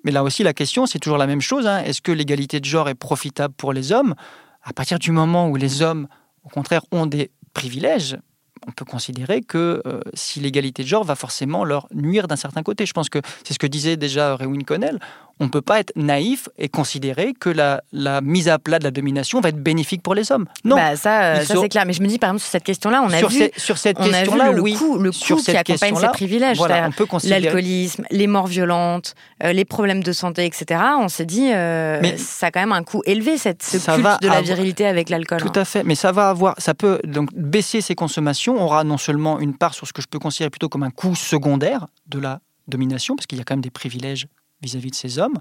Mais 0.04 0.10
là 0.10 0.24
aussi, 0.24 0.42
la 0.42 0.52
question, 0.52 0.86
c'est 0.86 0.98
toujours 0.98 1.18
la 1.18 1.26
même 1.26 1.40
chose. 1.40 1.66
Hein. 1.66 1.78
Est-ce 1.84 2.02
que 2.02 2.12
l'égalité 2.12 2.58
de 2.60 2.64
genre 2.64 2.88
est 2.88 2.94
profitable 2.94 3.54
pour 3.54 3.72
les 3.72 3.92
hommes? 3.92 4.14
À 4.62 4.72
partir 4.72 4.98
du 4.98 5.12
moment 5.12 5.48
où 5.48 5.56
les 5.56 5.82
hommes, 5.82 6.08
au 6.44 6.48
contraire, 6.48 6.82
ont 6.90 7.06
des 7.06 7.30
privilèges, 7.54 8.18
on 8.66 8.72
peut 8.72 8.84
considérer 8.84 9.40
que 9.40 9.82
euh, 9.86 10.00
si 10.14 10.40
l'égalité 10.40 10.82
de 10.82 10.88
genre 10.88 11.04
va 11.04 11.14
forcément 11.14 11.64
leur 11.64 11.88
nuire 11.92 12.28
d'un 12.28 12.36
certain 12.36 12.62
côté. 12.62 12.86
Je 12.86 12.92
pense 12.92 13.08
que 13.08 13.20
c'est 13.44 13.54
ce 13.54 13.58
que 13.58 13.66
disait 13.66 13.96
déjà 13.96 14.36
Rewin 14.36 14.62
Connell. 14.64 15.00
On 15.42 15.46
ne 15.46 15.50
peut 15.50 15.60
pas 15.60 15.80
être 15.80 15.92
naïf 15.96 16.48
et 16.56 16.68
considérer 16.68 17.34
que 17.38 17.50
la, 17.50 17.82
la, 17.92 18.20
mise 18.20 18.48
à 18.48 18.60
plat 18.60 18.78
de 18.78 18.84
la 18.84 18.92
domination 18.92 19.40
va 19.40 19.48
être 19.48 19.60
bénéfique 19.60 20.00
pour 20.00 20.14
les 20.14 20.30
hommes. 20.30 20.46
Non. 20.64 20.76
Bah 20.76 20.94
ça, 20.94 21.22
euh, 21.22 21.40
ça 21.40 21.54
c'est 21.60 21.68
clair. 21.68 21.84
Mais 21.84 21.92
je 21.92 22.00
me 22.00 22.06
dis, 22.06 22.18
par 22.18 22.30
exemple, 22.30 22.42
sur 22.42 22.50
cette 22.50 22.62
question-là, 22.62 23.02
on 23.04 23.10
a 23.10 23.18
sur 23.18 23.28
vu, 23.28 23.50
sur 23.56 23.76
cette 23.76 23.98
question-là, 23.98 24.52
le, 24.52 24.60
oui, 24.60 24.74
coût, 24.74 24.98
le 24.98 25.10
coût 25.10 25.42
qui 25.42 25.56
accompagne 25.56 25.96
ces 25.96 26.08
privilèges. 26.08 26.58
Voilà, 26.58 26.88
peut 26.96 27.06
considérer... 27.06 27.40
L'alcoolisme, 27.40 28.04
les 28.10 28.28
morts 28.28 28.46
violentes, 28.46 29.16
euh, 29.42 29.52
les 29.52 29.64
problèmes 29.64 30.04
de 30.04 30.12
santé, 30.12 30.46
etc. 30.46 30.80
On 31.00 31.08
s'est 31.08 31.26
dit, 31.26 31.50
euh, 31.52 31.98
mais 32.00 32.16
ça 32.16 32.46
a 32.46 32.50
quand 32.52 32.60
même 32.60 32.72
un 32.72 32.84
coût 32.84 33.02
élevé, 33.04 33.36
cette, 33.36 33.64
ce 33.64 33.78
culte 33.78 34.22
de 34.22 34.28
la 34.28 34.42
virilité 34.42 34.86
avec 34.86 35.10
l'alcool. 35.10 35.40
Tout 35.40 35.58
à 35.58 35.64
fait. 35.64 35.82
Mais 35.82 35.96
ça 35.96 36.12
va 36.12 36.28
avoir, 36.28 36.54
ça 36.58 36.74
peut 36.74 37.00
donc 37.04 37.30
baisser 37.34 37.80
ses 37.80 37.96
consommations. 37.96 38.62
aura 38.62 38.84
non 38.84 38.96
seulement 38.96 39.40
une 39.40 39.56
part 39.56 39.74
sur 39.74 39.88
ce 39.88 39.92
que 39.92 40.02
je 40.02 40.06
peux 40.06 40.20
considérer 40.20 40.50
plutôt 40.50 40.68
comme 40.68 40.84
un 40.84 40.90
coût 40.90 41.16
secondaire 41.16 41.88
de 42.06 42.20
la 42.20 42.38
domination, 42.68 43.16
parce 43.16 43.26
qu'il 43.26 43.38
y 43.38 43.40
a 43.40 43.44
quand 43.44 43.54
même 43.54 43.62
des 43.62 43.70
privilèges 43.70 44.28
vis-à-vis 44.62 44.90
de 44.90 44.94
ces 44.96 45.18
hommes. 45.18 45.38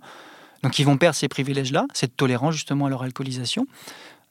Donc 0.63 0.77
ils 0.79 0.83
vont 0.85 0.97
perdre 0.97 1.15
ces 1.15 1.27
privilèges-là, 1.27 1.85
cette 1.93 2.15
tolérance 2.15 2.53
justement 2.55 2.85
à 2.85 2.89
leur 2.89 3.03
alcoolisation. 3.03 3.65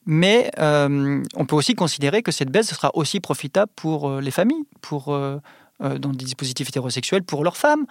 Mais 0.06 0.50
euh, 0.58 1.22
on 1.36 1.44
peut 1.44 1.56
aussi 1.56 1.74
considérer 1.74 2.22
que 2.22 2.32
cette 2.32 2.50
baisse 2.50 2.68
sera 2.70 2.90
aussi 2.94 3.20
profitable 3.20 3.70
pour 3.76 4.08
euh, 4.08 4.20
les 4.20 4.30
familles, 4.30 4.64
pour, 4.80 5.12
euh, 5.12 5.38
dans 5.80 6.10
des 6.10 6.24
dispositifs 6.24 6.68
hétérosexuels, 6.68 7.22
pour 7.22 7.44
leurs 7.44 7.56
femmes. 7.56 7.84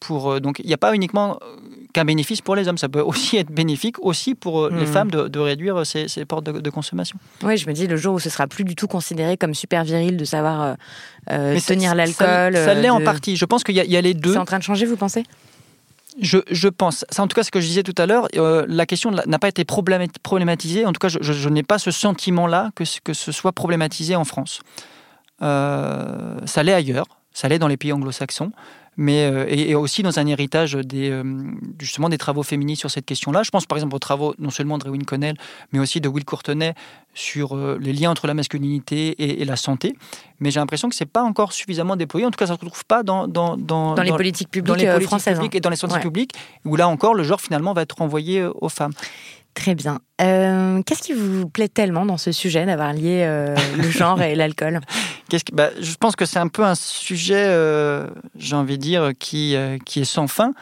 Pour, 0.00 0.40
donc 0.40 0.58
il 0.58 0.66
n'y 0.66 0.74
a 0.74 0.78
pas 0.78 0.96
uniquement 0.96 1.38
qu'un 1.94 2.04
bénéfice 2.04 2.40
pour 2.40 2.56
les 2.56 2.66
hommes, 2.66 2.76
ça 2.78 2.88
peut 2.88 3.00
aussi 3.00 3.36
être 3.42 3.52
bénéfique 3.52 4.04
aussi 4.04 4.34
pour 4.34 4.68
les 4.68 4.82
Hmm. 4.86 4.92
femmes 4.92 5.10
de, 5.12 5.28
de 5.28 5.38
réduire 5.38 5.86
ces, 5.86 6.08
ces 6.08 6.24
portes 6.24 6.44
de, 6.44 6.58
de 6.60 6.70
consommation. 6.70 7.16
Oui, 7.44 7.56
je 7.56 7.68
me 7.68 7.72
dis 7.72 7.86
le 7.86 7.96
jour 7.96 8.14
où 8.14 8.18
ce 8.18 8.28
sera 8.28 8.48
plus 8.48 8.64
du 8.64 8.74
tout 8.74 8.88
considéré 8.88 9.36
comme 9.36 9.54
super 9.54 9.84
viril 9.84 10.16
de 10.16 10.24
savoir 10.24 10.76
ça- 11.28 11.60
tenir 11.64 11.90
ça- 11.90 11.94
l'alcool. 11.94 12.54
Ça, 12.56 12.74
l'est 12.74 12.90
en 12.90 13.00
partie. 13.04 13.36
Je 13.36 13.44
pense 13.44 13.62
qu'il 13.62 13.76
y, 13.76 13.88
y 13.88 13.96
a 13.96 14.00
les 14.00 14.14
deux. 14.14 14.32
C'est 14.32 14.38
en 14.38 14.44
train 14.44 14.58
de 14.58 14.64
changer, 14.64 14.86
vous 14.86 14.96
pensez? 14.96 15.22
Je, 16.20 16.68
pense. 16.68 17.04
Ça, 17.10 17.22
en 17.22 17.26
tout 17.28 17.34
cas, 17.34 17.42
ce 17.42 17.50
que 17.50 17.60
je 17.60 17.66
disais 17.66 17.82
tout 17.82 17.94
à 17.96 18.06
l'heure, 18.06 18.28
euh, 18.36 18.64
la 18.68 18.86
question 18.86 19.10
n'a 19.10 19.38
pas 19.38 19.48
été 19.48 19.64
problémat- 19.64 20.06
problématisée. 20.22 20.84
En 20.86 20.92
tout 20.92 20.98
cas, 20.98 21.08
je, 21.08 21.48
n'ai 21.48 21.62
pas 21.62 21.78
ce 21.78 21.90
sentiment-là 21.90 22.70
que, 22.74 22.84
ce- 22.84 23.00
que 23.00 23.14
ce 23.14 23.32
soit 23.32 23.52
problématisé 23.52 24.14
en 24.16 24.24
France. 24.24 24.60
Euh, 25.42 26.36
ça 26.46 26.62
l'est 26.62 26.72
ailleurs, 26.74 27.06
ça 27.32 27.48
l'est 27.48 27.58
dans 27.58 27.68
les 27.68 27.76
pays 27.76 27.92
anglo-saxons, 27.92 28.52
mais 28.96 29.24
euh, 29.24 29.46
et, 29.48 29.70
et 29.70 29.74
aussi 29.74 30.02
dans 30.02 30.18
un 30.18 30.26
héritage 30.26 30.74
des, 30.74 31.10
euh, 31.10 31.22
justement 31.78 32.08
des 32.08 32.18
travaux 32.18 32.42
féministes 32.42 32.80
sur 32.80 32.90
cette 32.90 33.06
question-là. 33.06 33.42
Je 33.42 33.50
pense 33.50 33.66
par 33.66 33.78
exemple 33.78 33.94
aux 33.94 33.98
travaux 33.98 34.34
non 34.38 34.50
seulement 34.50 34.78
de 34.78 34.84
Rewin 34.84 35.04
Connell, 35.06 35.36
mais 35.72 35.78
aussi 35.78 36.00
de 36.00 36.08
Will 36.08 36.24
Courtenay 36.24 36.74
sur 37.14 37.56
euh, 37.56 37.78
les 37.80 37.92
liens 37.92 38.10
entre 38.10 38.26
la 38.26 38.34
masculinité 38.34 39.08
et, 39.08 39.42
et 39.42 39.44
la 39.44 39.56
santé. 39.56 39.94
Mais 40.40 40.50
j'ai 40.50 40.60
l'impression 40.60 40.88
que 40.88 40.94
c'est 40.94 41.06
pas 41.06 41.22
encore 41.22 41.52
suffisamment 41.52 41.96
déployé. 41.96 42.26
En 42.26 42.30
tout 42.30 42.38
cas, 42.38 42.46
ça 42.46 42.52
ne 42.54 42.58
se 42.58 42.64
retrouve 42.64 42.84
pas 42.84 43.02
dans, 43.02 43.28
dans, 43.28 43.56
dans, 43.56 43.94
Dans 43.94 44.02
les 44.02 44.12
politiques 44.12 44.50
publiques 44.50 44.66
dans 44.68 44.74
les 44.74 44.86
politiques 44.86 45.06
françaises. 45.08 45.36
publiques 45.38 45.54
hein. 45.54 45.58
et 45.58 45.60
dans 45.60 45.70
les 45.70 45.76
sciences 45.76 45.92
Ouais. 45.94 46.00
publiques, 46.00 46.32
où 46.64 46.76
là 46.76 46.88
encore, 46.88 47.14
le 47.14 47.22
genre 47.22 47.40
finalement 47.40 47.72
va 47.72 47.82
être 47.82 47.96
renvoyé 47.98 48.44
aux 48.44 48.68
femmes. 48.68 48.92
Très 49.54 49.74
bien. 49.74 50.00
Euh, 50.20 50.82
Qu'est-ce 50.82 51.02
qui 51.02 51.12
vous 51.12 51.48
plaît 51.48 51.68
tellement 51.68 52.06
dans 52.06 52.16
ce 52.16 52.32
sujet 52.32 52.64
d'avoir 52.64 52.92
lié 52.94 53.22
euh, 53.26 53.54
le 53.76 53.82
genre 53.90 54.20
et 54.22 54.34
l'alcool? 54.34 54.80
Que- 55.30 55.36
bah, 55.52 55.70
je 55.80 55.94
pense 55.96 56.16
que 56.16 56.24
c'est 56.24 56.38
un 56.38 56.48
peu 56.48 56.64
un 56.64 56.74
sujet, 56.74 57.34
euh, 57.48 58.06
j'ai 58.38 58.56
envie 58.56 58.78
de 58.78 58.82
dire, 58.82 59.10
qui, 59.18 59.54
qui 59.84 60.00
est 60.00 60.04
sans 60.04 60.26
fin, 60.26 60.52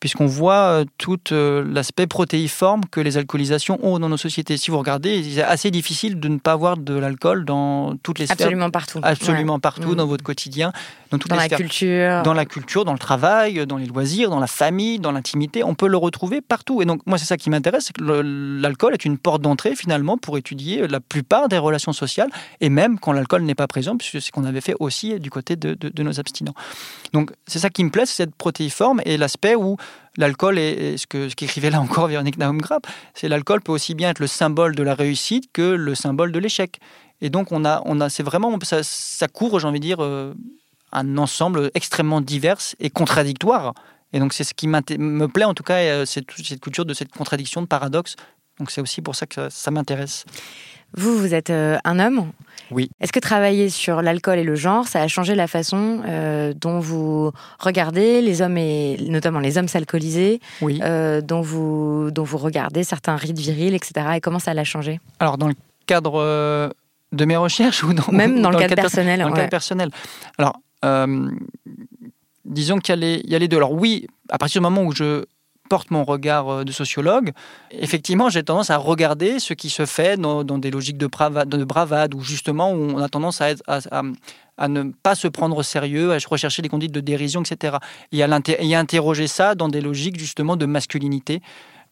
puisqu'on 0.00 0.26
voit 0.26 0.54
euh, 0.54 0.84
tout 0.98 1.18
euh, 1.32 1.64
l'aspect 1.66 2.06
protéiforme 2.06 2.82
que 2.90 3.00
les 3.00 3.16
alcoolisations 3.16 3.78
ont 3.82 3.98
dans 3.98 4.08
nos 4.08 4.16
sociétés. 4.16 4.56
Si 4.56 4.70
vous 4.70 4.78
regardez, 4.78 5.22
c'est 5.34 5.42
assez 5.42 5.70
difficile 5.70 6.20
de 6.20 6.28
ne 6.28 6.38
pas 6.38 6.52
avoir 6.52 6.76
de 6.76 6.94
l'alcool 6.94 7.44
dans 7.44 7.96
toutes 8.02 8.18
les 8.18 8.26
sphères. 8.26 8.36
Absolument 8.38 8.70
partout. 8.70 9.00
Absolument 9.02 9.54
Ouais. 9.54 9.60
partout 9.60 9.92
Mm. 9.92 9.96
dans 9.96 10.06
votre 10.06 10.24
quotidien, 10.24 10.72
dans 11.10 11.18
toutes 11.18 11.30
Dans 11.30 11.36
les 11.36 11.42
la 11.42 11.46
sphères. 11.46 11.58
culture. 11.58 12.22
Dans 12.22 12.34
la 12.34 12.44
culture, 12.44 12.84
dans 12.84 12.92
le 12.92 12.98
travail, 12.98 13.66
dans 13.66 13.76
les 13.76 13.86
loisirs, 13.86 14.30
dans 14.30 14.40
la 14.40 14.46
famille, 14.46 14.98
dans 15.00 15.12
l'intimité, 15.12 15.64
on 15.64 15.74
peut 15.74 15.88
le 15.88 15.96
retrouver 15.96 16.40
partout. 16.40 16.82
Et 16.82 16.84
donc, 16.84 17.00
moi, 17.06 17.18
c'est 17.18 17.24
ça 17.26 17.36
qui 17.36 17.50
m'intéresse, 17.50 17.86
c'est 17.86 17.96
que 17.96 18.04
l'alcool 18.04 18.94
est 18.94 19.04
une 19.04 19.18
porte 19.18 19.42
d'entrée, 19.42 19.74
finalement, 19.74 20.16
pour 20.18 20.38
étudier 20.38 20.86
la 20.86 21.00
plupart 21.00 21.48
des 21.48 21.58
relations 21.58 21.92
sociales, 21.92 22.30
et 22.60 22.68
même 22.68 22.98
quand 22.98 23.12
l'alcool 23.12 23.42
n'est 23.42 23.54
pas 23.54 23.66
présent, 23.66 23.96
puisque 23.96 24.12
c'est 24.12 24.20
ce 24.20 24.32
qu'on 24.32 24.44
avait 24.44 24.60
fait 24.60 24.74
aussi 24.80 25.18
du 25.18 25.30
côté 25.30 25.56
de, 25.56 25.74
de- 25.74 25.88
de 25.88 26.02
nos 26.02 26.20
abstinents. 26.20 26.54
Donc, 27.12 27.32
c'est 27.46 27.58
ça 27.58 27.70
qui 27.70 27.82
me 27.84 27.90
plaît, 27.90 28.06
c'est 28.06 28.14
cette 28.14 28.34
protéiforme 28.34 29.00
et 29.04 29.16
l'aspect 29.16 29.54
où 29.54 29.76
l'alcool 30.16 30.58
est, 30.58 30.96
ce 30.96 31.06
que 31.06 31.28
ce 31.28 31.36
qu'écrivait 31.36 31.70
là 31.70 31.80
encore 31.80 32.08
Véronique 32.08 32.38
Naum-Grapp, 32.38 32.86
c'est 33.14 33.28
l'alcool 33.28 33.60
peut 33.60 33.72
aussi 33.72 33.94
bien 33.94 34.10
être 34.10 34.18
le 34.18 34.26
symbole 34.26 34.74
de 34.74 34.82
la 34.82 34.94
réussite 34.94 35.50
que 35.52 35.62
le 35.62 35.94
symbole 35.94 36.32
de 36.32 36.38
l'échec. 36.38 36.78
Et 37.20 37.30
donc, 37.30 37.50
on 37.52 37.64
a, 37.64 37.82
on 37.84 38.00
a, 38.00 38.08
c'est 38.08 38.22
vraiment, 38.22 38.56
ça, 38.62 38.82
ça 38.82 39.28
couvre, 39.28 39.58
j'ai 39.58 39.66
envie 39.66 39.80
de 39.80 39.84
dire, 39.84 40.02
euh, 40.02 40.34
un 40.92 41.18
ensemble 41.18 41.70
extrêmement 41.74 42.20
divers 42.20 42.58
et 42.78 42.90
contradictoire. 42.90 43.74
Et 44.12 44.20
donc, 44.20 44.32
c'est 44.32 44.44
ce 44.44 44.54
qui 44.54 44.68
me 44.68 45.26
plaît, 45.26 45.44
en 45.44 45.54
tout 45.54 45.64
cas, 45.64 45.78
euh, 45.78 46.06
cette, 46.06 46.30
cette 46.30 46.60
culture 46.60 46.84
de 46.84 46.94
cette 46.94 47.12
contradiction, 47.12 47.60
de 47.60 47.66
paradoxe. 47.66 48.16
Donc, 48.58 48.70
c'est 48.70 48.80
aussi 48.80 49.02
pour 49.02 49.14
ça 49.14 49.26
que 49.26 49.48
ça 49.50 49.70
m'intéresse. 49.70 50.24
Vous, 50.96 51.16
vous 51.18 51.34
êtes 51.34 51.50
euh, 51.50 51.76
un 51.84 51.98
homme 52.00 52.30
Oui. 52.70 52.90
Est-ce 53.00 53.12
que 53.12 53.20
travailler 53.20 53.68
sur 53.68 54.00
l'alcool 54.02 54.38
et 54.38 54.44
le 54.44 54.54
genre, 54.54 54.86
ça 54.88 55.02
a 55.02 55.08
changé 55.08 55.34
la 55.34 55.46
façon 55.46 56.00
euh, 56.06 56.52
dont 56.58 56.80
vous 56.80 57.30
regardez 57.58 58.20
les 58.22 58.40
hommes 58.42 58.56
et 58.56 58.96
notamment 59.08 59.40
les 59.40 59.58
hommes 59.58 59.68
s'alcooliser, 59.68 60.40
Oui. 60.62 60.80
euh, 60.82 61.20
dont 61.20 61.40
vous 61.42 62.10
dont 62.10 62.24
vous 62.24 62.38
regardez 62.38 62.84
certains 62.84 63.16
rites 63.16 63.38
virils, 63.38 63.74
etc. 63.74 64.06
Et 64.16 64.20
comment 64.20 64.38
ça 64.38 64.54
l'a 64.54 64.64
changé? 64.64 64.98
Alors, 65.20 65.36
dans 65.38 65.48
le 65.48 65.54
cadre 65.86 66.72
de 67.12 67.24
mes 67.24 67.36
recherches 67.36 67.82
ou 67.84 67.92
dans, 67.92 68.10
Même 68.12 68.38
ou 68.38 68.40
dans 68.42 68.50
le 68.50 68.58
cadre 68.58 68.74
perso- 68.74 68.82
personnel. 68.96 69.20
Dans 69.20 69.28
le 69.28 69.34
cadre 69.34 69.50
personnel. 69.50 69.90
Alors, 70.38 70.58
euh, 70.84 71.30
disons 72.44 72.78
qu'il 72.78 73.20
y 73.24 73.34
a 73.34 73.38
les 73.38 73.48
deux. 73.48 73.56
Alors, 73.58 73.72
oui, 73.72 74.06
à 74.30 74.38
partir 74.38 74.60
du 74.60 74.64
moment 74.64 74.82
où 74.82 74.92
je 74.92 75.24
porte 75.68 75.90
mon 75.90 76.04
regard 76.04 76.48
euh, 76.48 76.64
de 76.64 76.72
sociologue, 76.72 77.32
effectivement, 77.70 78.28
j'ai 78.30 78.42
tendance 78.42 78.70
à 78.70 78.76
regarder 78.76 79.38
ce 79.38 79.54
qui 79.54 79.70
se 79.70 79.86
fait 79.86 80.16
dans, 80.20 80.44
dans 80.44 80.58
des 80.58 80.70
logiques 80.70 80.98
de 80.98 81.06
bravade, 81.06 81.48
de 81.48 81.64
bravade, 81.64 82.14
où 82.14 82.20
justement, 82.20 82.72
où 82.72 82.76
on 82.76 82.98
a 82.98 83.08
tendance 83.08 83.40
à, 83.40 83.50
être- 83.50 83.62
à- 83.66 83.80
à- 83.90 84.02
à 84.56 84.68
ne 84.68 84.90
pas 85.02 85.14
se 85.14 85.28
prendre 85.28 85.56
au 85.56 85.62
sérieux, 85.62 86.12
à 86.12 86.18
rechercher 86.28 86.62
des 86.62 86.68
conduites 86.68 86.92
de 86.92 87.00
dérision, 87.00 87.42
etc. 87.42 87.76
Et 88.12 88.22
à, 88.22 88.40
et 88.58 88.74
interroger 88.74 89.26
ça 89.28 89.54
dans 89.54 89.68
des 89.68 89.80
logiques 89.80 90.18
justement 90.18 90.56
de 90.56 90.66
masculinité. 90.66 91.40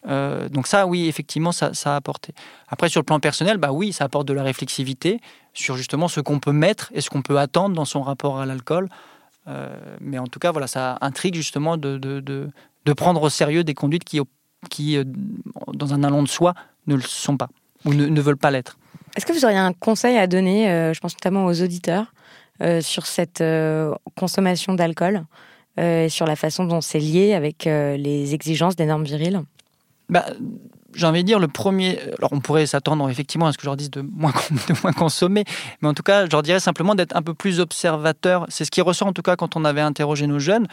Euh, 0.09 0.49
donc 0.49 0.67
ça, 0.67 0.87
oui, 0.87 1.07
effectivement, 1.09 1.53
ça, 1.53 1.75
ça 1.75 1.95
a 1.95 1.97
apporté. 1.97 2.33
Après, 2.69 2.89
sur 2.89 3.01
le 3.01 3.05
plan 3.05 3.19
personnel, 3.21 3.57
bah 3.59 3.73
oui, 3.73 3.93
ça 3.93 4.05
apporte 4.05 4.27
de 4.29 4.33
la 4.33 4.43
réflexivité 4.43 5.21
sur 5.53 5.77
justement 5.77 6.09
ce 6.09 6.21
qu'on 6.21 6.39
peut 6.39 6.53
mettre 6.53 6.91
et 6.95 7.01
ce 7.01 7.11
qu'on 7.11 7.23
peut 7.23 7.39
attendre 7.39 7.75
dans 7.75 7.85
son 7.85 8.03
rapport 8.03 8.39
à 8.39 8.47
l'alcool. 8.47 8.89
Euh, 9.49 9.77
mais 10.01 10.19
en 10.19 10.27
tout 10.27 10.39
cas, 10.39 10.51
voilà, 10.53 10.67
ça 10.67 10.99
intrigue 11.01 11.35
justement 11.35 11.77
de, 11.77 11.99
de, 11.99 12.21
de, 12.21 12.51
de 12.87 12.93
prendre 12.95 13.21
au 13.23 13.29
sérieux 13.29 13.65
des 13.65 13.75
conduites 13.75 14.05
qui, 14.05 14.21
qui, 14.71 14.97
euh, 14.97 15.05
dans 15.75 15.93
un 15.93 16.03
allant 16.03 16.23
de 16.23 16.29
soi, 16.29 16.55
ne 16.87 16.95
le 16.95 17.03
sont 17.03 17.37
pas 17.37 17.49
ou 17.85 17.93
ne, 17.93 18.07
ne 18.07 18.21
veulent 18.21 18.39
pas 18.39 18.51
l'être. 18.51 18.79
Est-ce 19.17 19.25
que 19.25 19.33
vous 19.33 19.45
auriez 19.45 19.59
un 19.59 19.73
conseil 19.73 20.19
à 20.19 20.27
donner, 20.27 20.71
euh, 20.71 20.93
je 20.93 21.01
pense 21.01 21.15
notamment 21.15 21.47
aux 21.47 21.63
auditeurs, 21.63 22.13
euh, 22.63 22.81
sur 22.81 23.07
cette 23.07 23.41
euh, 23.41 23.95
consommation 24.17 24.75
d'alcool 24.75 25.25
et 25.79 26.09
sur 26.09 26.25
la 26.25 26.37
façon 26.37 26.65
dont 26.65 26.81
c'est 26.81 26.99
lié 26.99 27.35
avec 27.35 27.67
les 27.67 28.33
exigences 28.33 28.77
des 28.77 28.87
normes 28.87 29.05
viriles? 29.05 29.43
Bah, 30.09 30.25
j'ai 30.95 31.07
envie 31.07 31.21
de 31.21 31.27
dire, 31.27 31.39
le 31.39 31.49
premier. 31.49 31.99
Alors, 32.17 32.33
on 32.33 32.41
pourrait 32.41 32.65
s'attendre 32.65 33.11
effectivement 33.11 33.47
à 33.47 33.53
ce 33.53 33.59
que 33.59 33.65
je 33.65 33.69
leur 33.69 33.77
dise 33.77 33.91
de 33.91 34.01
moins, 34.01 34.33
de 34.69 34.75
moins 34.83 34.93
consommer, 34.93 35.45
mais 35.83 35.89
en 35.89 35.93
tout 35.93 36.03
cas, 36.03 36.25
je 36.25 36.31
leur 36.31 36.43
dirais 36.43 36.61
simplement 36.61 36.95
d'être 36.95 37.15
un 37.15 37.21
peu 37.21 37.35
plus 37.35 37.61
observateur. 37.61 38.47
C'est 38.49 38.65
ce 38.65 38.71
qui 38.71 38.81
ressort 38.81 39.09
en 39.09 39.13
tout 39.13 39.21
cas 39.21 39.37
quand 39.37 39.55
on 39.55 39.67
avait 39.67 39.83
interrogé 39.83 40.27
nos 40.27 40.39
jeunes. 40.39 40.67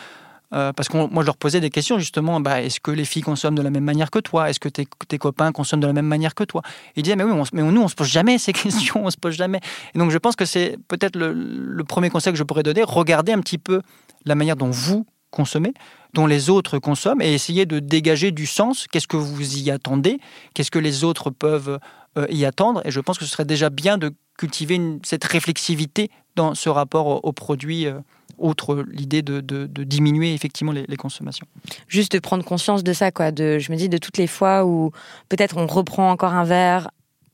Euh, 0.53 0.71
parce 0.73 0.87
que 0.87 0.97
moi, 0.97 1.21
je 1.21 1.25
leur 1.25 1.37
posais 1.37 1.59
des 1.59 1.69
questions 1.69 1.97
justement. 1.99 2.39
Bah, 2.39 2.61
est-ce 2.61 2.79
que 2.79 2.91
les 2.91 3.05
filles 3.05 3.23
consomment 3.23 3.57
de 3.57 3.61
la 3.61 3.69
même 3.71 3.83
manière 3.83 4.11
que 4.11 4.19
toi? 4.19 4.49
Est-ce 4.49 4.59
que 4.59 4.69
tes, 4.69 4.85
copains 5.17 5.51
consomment 5.51 5.81
de 5.81 5.87
la 5.87 5.93
même 5.93 6.05
manière 6.05 6.35
que 6.35 6.43
toi? 6.43 6.61
Ils 6.95 7.03
disaient 7.03 7.15
mais 7.15 7.23
oui, 7.23 7.33
mais 7.53 7.63
nous, 7.63 7.81
on 7.81 7.87
se 7.87 7.95
pose 7.95 8.07
jamais 8.07 8.37
ces 8.37 8.53
questions, 8.53 9.05
on 9.05 9.09
se 9.09 9.17
pose 9.17 9.35
jamais. 9.35 9.59
Et 9.95 9.99
donc, 9.99 10.11
je 10.11 10.17
pense 10.17 10.35
que 10.35 10.45
c'est 10.45 10.77
peut-être 10.87 11.15
le, 11.15 11.83
premier 11.83 12.09
conseil 12.09 12.33
que 12.33 12.39
je 12.39 12.43
pourrais 12.43 12.63
donner. 12.63 12.83
Regardez 12.85 13.31
un 13.31 13.39
petit 13.39 13.57
peu 13.57 13.81
la 14.25 14.35
manière 14.35 14.55
dont 14.55 14.69
vous 14.69 15.05
consommez, 15.31 15.73
dont 16.13 16.27
les 16.27 16.49
autres 16.51 16.77
consomment, 16.77 17.21
et 17.21 17.33
essayez 17.33 17.65
de 17.65 17.79
dégager 17.79 18.31
du 18.31 18.45
sens. 18.45 18.85
Qu'est-ce 18.91 19.07
que 19.07 19.17
vous 19.17 19.57
y 19.57 19.71
attendez? 19.71 20.19
Qu'est-ce 20.53 20.71
que 20.71 20.79
les 20.79 21.03
autres 21.03 21.31
peuvent 21.31 21.79
euh, 22.17 22.27
y 22.29 22.45
attendre? 22.45 22.81
Et 22.85 22.91
je 22.91 22.99
pense 22.99 23.17
que 23.17 23.25
ce 23.25 23.31
serait 23.31 23.45
déjà 23.45 23.71
bien 23.71 23.97
de 23.97 24.13
cultiver 24.37 24.79
cette 25.03 25.23
réflexivité 25.23 26.11
dans 26.35 26.53
ce 26.55 26.69
rapport 26.69 27.07
au- 27.07 27.19
aux 27.23 27.33
produits, 27.33 27.87
euh, 27.87 27.99
outre 28.43 28.83
l'idée 28.91 29.21
de, 29.21 29.41
de- 29.41 29.65
de 29.67 29.83
diminuer 29.83 30.33
effectivement 30.33 30.71
les, 30.71 30.85
les 30.87 30.97
consommations. 30.97 31.47
Juste 31.87 32.11
de 32.11 32.19
prendre 32.19 32.43
conscience 32.43 32.83
de 32.83 32.93
ça, 32.93 33.11
quoi. 33.11 33.31
De, 33.31 33.59
je 33.59 33.71
me 33.71 33.77
dis 33.77 33.89
de 33.89 33.97
toutes 33.97 34.17
les 34.17 34.27
fois 34.27 34.65
où 34.65 34.91
peut-être 35.29 35.57
on 35.57 35.65
reprend 35.67 36.11
encore 36.11 36.33
un 36.33 36.43
verre 36.43 36.89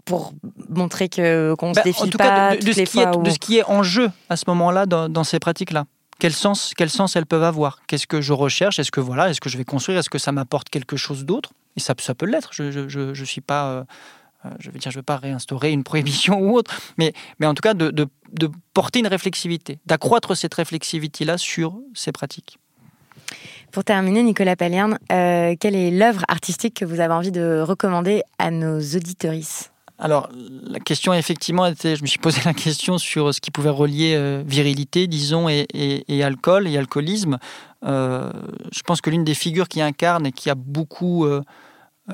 pour 0.05 0.33
montrer 0.69 1.09
que 1.09 1.53
qu'on 1.59 1.71
Bah, 1.73 1.81
se 1.81 1.87
défile 1.87 2.05
en 2.05 2.09
tout 2.09 2.17
pas. 2.17 2.23
cas, 2.29 2.55
de, 2.55 2.61
de- 2.61 2.61
de 2.61 2.65
toutes 2.71 2.75
ce 2.75 2.91
qui 2.91 2.99
est, 2.99 3.03
fois 3.03 3.17
où- 3.17 3.23
de 3.23 3.29
ce 3.29 3.39
qui 3.39 3.57
est 3.57 3.63
en 3.65 3.83
jeu 3.83 4.09
à 4.29 4.35
ce 4.37 4.45
moment-là 4.47 4.85
dans, 4.85 5.09
dans 5.09 5.23
ces 5.23 5.39
pratiques-là. 5.39 5.85
Quel 6.19 6.33
sens, 6.33 6.73
quel 6.75 6.89
sens 6.89 7.15
elles 7.15 7.25
peuvent 7.25 7.43
avoir? 7.43 7.81
Qu'est-ce 7.87 8.05
que 8.07 8.19
je 8.19 8.33
recherche? 8.33 8.77
Est-ce 8.79 8.91
que 8.91 8.99
voilà, 8.99 9.29
est-ce 9.29 9.39
que 9.39 9.49
je 9.49 9.57
vais 9.57 9.63
construire? 9.65 9.97
Est-ce 9.99 10.09
que 10.09 10.17
ça 10.17 10.31
m'apporte 10.31 10.69
quelque 10.69 10.97
chose 10.97 11.25
d'autre? 11.25 11.51
Et 11.77 11.79
ça, 11.79 11.93
ça 11.99 12.13
peut 12.13 12.25
l'être. 12.25 12.49
Je, 12.51 12.89
je 13.13 13.23
suis 13.23 13.39
pas, 13.41 13.67
euh, 13.69 13.83
je 14.59 14.71
veux 14.71 14.79
dire, 14.79 14.91
je 14.91 14.97
veux 14.97 15.03
pas 15.03 15.17
réinstaurer 15.17 15.71
une 15.71 15.83
prohibition 15.83 16.39
ou 16.41 16.55
autre, 16.55 16.79
mais, 16.97 17.13
mais 17.39 17.45
en 17.45 17.53
tout 17.53 17.61
cas 17.61 17.73
de, 17.73 17.91
de, 17.91 18.07
de 18.33 18.49
porter 18.73 18.99
une 18.99 19.07
réflexivité, 19.07 19.79
d'accroître 19.85 20.35
cette 20.35 20.53
réflexivité-là 20.53 21.37
sur 21.37 21.77
ces 21.93 22.11
pratiques. 22.11 22.59
Pour 23.71 23.83
terminer, 23.83 24.23
Nicolas 24.23 24.55
Pallierne, 24.55 24.97
euh, 25.11 25.55
quelle 25.59 25.75
est 25.75 25.91
l'œuvre 25.91 26.23
artistique 26.27 26.73
que 26.73 26.85
vous 26.85 26.99
avez 26.99 27.13
envie 27.13 27.31
de 27.31 27.61
recommander 27.61 28.23
à 28.39 28.49
nos 28.49 28.79
auditorices? 28.79 29.71
Alors, 29.99 30.29
la 30.33 30.79
question, 30.79 31.13
effectivement, 31.13 31.65
était, 31.65 31.95
je 31.95 32.01
me 32.01 32.07
suis 32.07 32.19
posé 32.19 32.41
la 32.45 32.53
question 32.53 32.97
sur 32.97 33.33
ce 33.33 33.41
qui 33.41 33.51
pouvait 33.51 33.69
relier 33.69 34.13
euh, 34.15 34.41
virilité, 34.45 35.07
disons, 35.07 35.49
et, 35.49 36.23
alcool 36.23 36.67
et 36.67 36.77
alcoolisme. 36.77 37.37
Euh, 37.85 38.31
je 38.71 38.81
pense 38.81 39.01
que 39.01 39.09
l'une 39.09 39.25
des 39.25 39.35
figures 39.35 39.67
qui 39.67 39.81
incarne 39.81 40.25
et 40.25 40.31
qui 40.31 40.49
a 40.49 40.55
beaucoup 40.55 41.27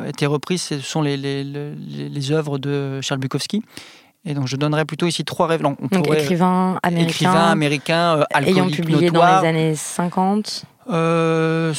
été 0.07 0.25
reprise, 0.25 0.61
ce 0.61 0.79
sont 0.79 1.01
les, 1.01 1.17
les, 1.17 1.43
les, 1.43 2.31
œuvres 2.31 2.57
de 2.57 2.99
Charles 3.01 3.19
Bukowski. 3.19 3.63
Et 4.25 4.33
donc, 4.33 4.47
je 4.47 4.55
donnerais 4.55 4.85
plutôt 4.85 5.05
ici 5.05 5.23
trois 5.23 5.47
rêves. 5.47 5.61
Donc, 5.61 5.77
écrivain 6.13 6.79
américain. 6.81 7.09
Écrivain 7.09 7.51
américain, 7.51 8.25
Ayant 8.33 8.69
publié 8.69 9.11
dans 9.11 9.25
les 9.25 9.47
années 9.47 9.75
50 9.75 10.65
euh, 10.91 11.73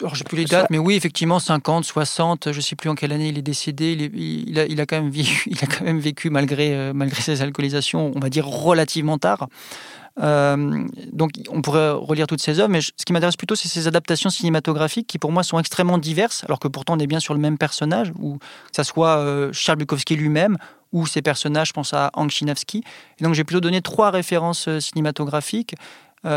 alors, 0.00 0.14
j'ai 0.14 0.24
plus 0.24 0.36
les 0.36 0.44
dates, 0.44 0.70
mais 0.70 0.78
oui, 0.78 0.94
effectivement, 0.96 1.38
50, 1.38 1.84
60, 1.84 2.52
je 2.52 2.56
ne 2.56 2.60
sais 2.60 2.74
plus 2.74 2.90
en 2.90 2.94
quelle 2.94 3.12
année 3.12 3.28
il 3.28 3.38
est 3.38 3.42
décédé. 3.42 3.92
Il, 4.12 4.58
a, 4.58 4.66
il 4.66 4.80
a, 4.80 4.86
quand 4.86 5.00
même 5.00 5.10
vécu, 5.10 5.44
il 5.50 5.58
a 5.62 5.66
quand 5.66 5.84
même 5.84 6.00
vécu 6.00 6.30
malgré, 6.30 6.74
euh, 6.74 6.92
malgré 6.92 7.22
ses 7.22 7.42
alcoolisations, 7.42 8.12
on 8.14 8.20
va 8.20 8.28
dire 8.28 8.46
relativement 8.46 9.18
tard. 9.18 9.48
Euh, 10.20 10.84
donc, 11.12 11.32
on 11.48 11.62
pourrait 11.62 11.90
relire 11.90 12.26
toutes 12.26 12.40
ces 12.40 12.60
œuvres, 12.60 12.70
mais 12.70 12.80
ce 12.80 13.04
qui 13.04 13.12
m'intéresse 13.12 13.36
plutôt, 13.36 13.54
c'est 13.54 13.68
ces 13.68 13.88
adaptations 13.88 14.30
cinématographiques 14.30 15.06
qui, 15.06 15.18
pour 15.18 15.32
moi, 15.32 15.42
sont 15.42 15.58
extrêmement 15.58 15.98
diverses, 15.98 16.44
alors 16.44 16.60
que 16.60 16.68
pourtant, 16.68 16.94
on 16.94 16.98
est 16.98 17.06
bien 17.06 17.20
sur 17.20 17.34
le 17.34 17.40
même 17.40 17.58
personnage, 17.58 18.12
ou 18.20 18.38
que 18.38 18.44
ça 18.72 18.84
soit 18.84 19.18
euh, 19.18 19.50
Charles 19.52 19.78
Bukowski 19.78 20.16
lui-même, 20.16 20.56
ou 20.92 21.06
ses 21.06 21.22
personnages, 21.22 21.68
je 21.68 21.72
pense 21.72 21.92
à 21.92 22.10
Hank 22.14 22.30
Chinafsky. 22.30 22.84
Et 23.18 23.24
donc, 23.24 23.34
j'ai 23.34 23.44
plutôt 23.44 23.60
donné 23.60 23.82
trois 23.82 24.10
références 24.10 24.68
cinématographiques. 24.78 25.74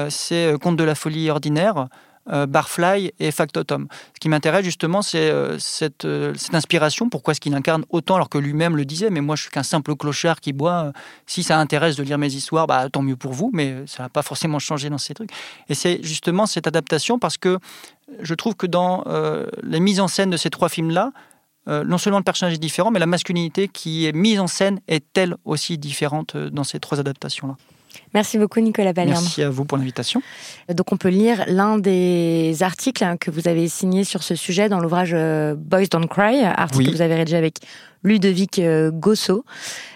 c'est 0.10 0.54
Conte 0.60 0.78
de 0.78 0.84
la 0.84 0.96
folie 0.96 1.30
ordinaire, 1.30 1.78
euh, 1.78 1.86
Barfly 2.28 3.14
et 3.20 3.32
Factotum. 3.32 3.88
Ce 4.14 4.20
qui 4.20 4.30
m'intéresse 4.30 4.66
justement, 4.66 5.02
c'est 5.02 5.30
euh, 5.30 5.58
cette, 5.60 6.06
euh, 6.06 6.34
cette, 6.36 6.56
inspiration. 6.56 7.10
Pourquoi 7.10 7.32
est-ce 7.32 7.42
qu'il 7.42 7.54
incarne 7.54 7.86
autant 7.90 8.16
alors 8.16 8.30
que 8.30 8.38
lui-même 8.38 8.76
le 8.76 8.86
disait? 8.86 9.10
Mais 9.10 9.22
moi, 9.22 9.36
je 9.36 9.44
suis 9.44 9.52
qu'un 9.52 9.64
simple 9.64 9.96
clochard 9.96 10.40
qui 10.42 10.54
boit. 10.54 10.92
Si 11.26 11.44
ça 11.44 11.60
intéresse 11.60 11.96
de 11.96 12.04
lire 12.04 12.18
mes 12.18 12.34
histoires, 12.34 12.68
bah, 12.68 12.90
tant 12.90 13.02
mieux 13.02 13.16
pour 13.16 13.34
vous, 13.34 13.50
mais 13.54 13.86
ça 13.86 14.04
va 14.04 14.10
pas 14.10 14.22
forcément 14.22 14.60
changer 14.60 14.90
dans 14.90 14.98
ces 14.98 15.14
trucs. 15.14 15.32
Et 15.70 15.76
c'est 15.76 16.04
justement 16.04 16.46
cette 16.46 16.68
adaptation 16.68 17.20
parce 17.20 17.38
que 17.38 17.60
je 18.22 18.34
trouve 18.34 18.56
que 18.56 18.68
dans 18.68 19.04
les 19.64 19.80
mises 19.80 20.00
en 20.00 20.08
scène 20.08 20.30
de 20.30 20.38
ces 20.38 20.50
trois 20.50 20.70
films-là, 20.70 21.12
non 21.68 21.98
seulement 21.98 22.20
le 22.20 22.24
personnage 22.24 22.54
est 22.54 22.60
différent, 22.60 22.92
mais 22.92 23.00
la 23.00 23.06
masculinité 23.06 23.68
qui 23.68 24.06
est 24.06 24.14
mise 24.14 24.40
en 24.40 24.48
scène 24.48 24.80
est 24.88 25.18
elle 25.18 25.36
aussi 25.44 25.78
différente 25.78 26.38
dans 26.38 26.64
ces 26.64 26.80
trois 26.80 27.00
adaptations-là. 27.00 27.58
Merci 28.14 28.38
beaucoup 28.38 28.60
Nicolas 28.60 28.94
Ballierne. 28.94 29.20
Merci 29.22 29.44
à 29.44 29.50
vous 29.50 29.66
pour 29.66 29.78
l'invitation. 29.78 30.22
Donc 30.74 30.92
on 30.92 30.98
peut 30.98 31.10
lire 31.10 31.44
l'un 31.48 31.78
des 31.78 32.58
articles 32.62 33.04
hein, 33.04 33.18
que 33.18 33.32
vous 33.32 33.48
avez 33.48 33.68
signé 33.68 34.04
sur 34.04 34.24
ce 34.24 34.36
sujet 34.36 34.70
dans 34.70 34.80
l'ouvrage 34.80 35.12
euh, 35.14 35.56
Boys 35.56 35.88
Don't 35.92 36.08
Cry, 36.08 36.44
article 36.44 36.86
que 36.86 36.96
vous 36.96 37.02
avez 37.02 37.16
rédigé 37.16 37.38
avec 37.38 37.60
Ludovic 38.04 38.60
euh, 38.60 38.92
Gosso. 38.92 39.44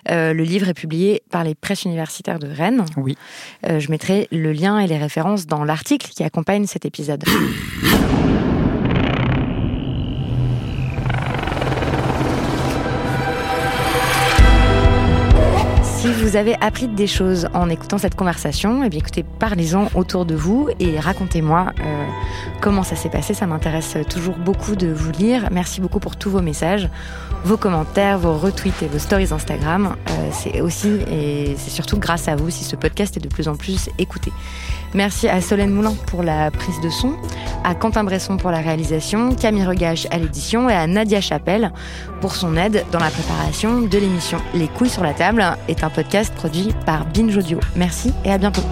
Euh, 0.09 0.33
le 0.33 0.43
livre 0.43 0.69
est 0.69 0.73
publié 0.73 1.23
par 1.29 1.43
les 1.43 1.55
presses 1.55 1.83
universitaires 1.83 2.39
de 2.39 2.47
Rennes. 2.47 2.85
Oui. 2.97 3.17
je 3.63 3.89
mettrai 3.89 4.27
le 4.31 4.51
lien 4.51 4.79
et 4.79 4.87
les 4.87 4.97
références 4.97 5.45
dans 5.47 5.63
l'article 5.63 6.09
qui 6.09 6.23
accompagne 6.23 6.65
cet 6.65 6.85
épisode. 6.85 7.23
vous 16.21 16.35
avez 16.35 16.55
appris 16.61 16.87
des 16.87 17.07
choses 17.07 17.47
en 17.53 17.67
écoutant 17.69 17.97
cette 17.97 18.13
conversation, 18.15 18.83
eh 18.83 18.89
bien 18.89 18.99
écoutez, 18.99 19.23
parlez-en 19.23 19.87
autour 19.95 20.25
de 20.25 20.35
vous 20.35 20.69
et 20.79 20.99
racontez-moi 20.99 21.73
euh, 21.79 22.05
comment 22.61 22.83
ça 22.83 22.95
s'est 22.95 23.09
passé. 23.09 23.33
Ça 23.33 23.47
m'intéresse 23.47 23.97
toujours 24.07 24.35
beaucoup 24.35 24.75
de 24.75 24.87
vous 24.87 25.11
lire. 25.11 25.49
Merci 25.51 25.81
beaucoup 25.81 25.99
pour 25.99 26.17
tous 26.17 26.29
vos 26.29 26.41
messages, 26.41 26.89
vos 27.43 27.57
commentaires, 27.57 28.19
vos 28.19 28.37
retweets 28.37 28.83
et 28.83 28.87
vos 28.87 28.99
stories 28.99 29.29
Instagram. 29.31 29.95
Euh, 30.09 30.29
c'est 30.31 30.61
aussi 30.61 30.89
et 31.09 31.55
c'est 31.57 31.71
surtout 31.71 31.97
grâce 31.97 32.27
à 32.27 32.35
vous 32.35 32.51
si 32.51 32.63
ce 32.63 32.75
podcast 32.75 33.17
est 33.17 33.21
de 33.21 33.27
plus 33.27 33.47
en 33.47 33.55
plus 33.55 33.89
écouté. 33.97 34.31
Merci 34.93 35.27
à 35.29 35.39
Solène 35.41 35.71
Moulin 35.71 35.95
pour 36.07 36.21
la 36.21 36.51
prise 36.51 36.79
de 36.81 36.89
son, 36.89 37.13
à 37.63 37.75
Quentin 37.75 38.03
Bresson 38.03 38.37
pour 38.37 38.51
la 38.51 38.59
réalisation, 38.59 39.35
Camille 39.35 39.65
Regache 39.65 40.07
à 40.11 40.17
l'édition 40.17 40.69
et 40.69 40.73
à 40.73 40.87
Nadia 40.87 41.21
Chapelle 41.21 41.71
pour 42.19 42.35
son 42.35 42.57
aide 42.57 42.85
dans 42.91 42.99
la 42.99 43.09
préparation 43.09 43.81
de 43.81 43.97
l'émission 43.97 44.39
Les 44.53 44.67
couilles 44.67 44.89
sur 44.89 45.03
la 45.03 45.13
table 45.13 45.43
est 45.67 45.83
un 45.83 45.89
podcast 45.89 46.33
produit 46.35 46.69
par 46.85 47.05
Binge 47.05 47.37
Audio. 47.37 47.59
Merci 47.75 48.13
et 48.25 48.31
à 48.31 48.37
bientôt. 48.37 48.63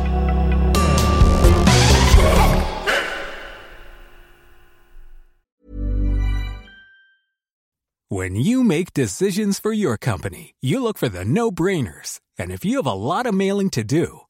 When 8.11 8.35
you 8.35 8.63
make 8.63 8.93
decisions 8.93 9.59
for 9.59 9.71
your 9.71 9.95
company, 9.95 10.55
you 10.61 10.81
look 10.81 10.97
for 10.97 11.09
the 11.09 11.23
no-brainers. 11.23 12.19
And 12.39 12.51
if 12.51 12.65
you 12.65 12.77
have 12.77 12.87
a 12.87 12.93
lot 12.93 13.27
of 13.27 13.35
mailing 13.35 13.69
to 13.71 13.83
do, 13.83 14.21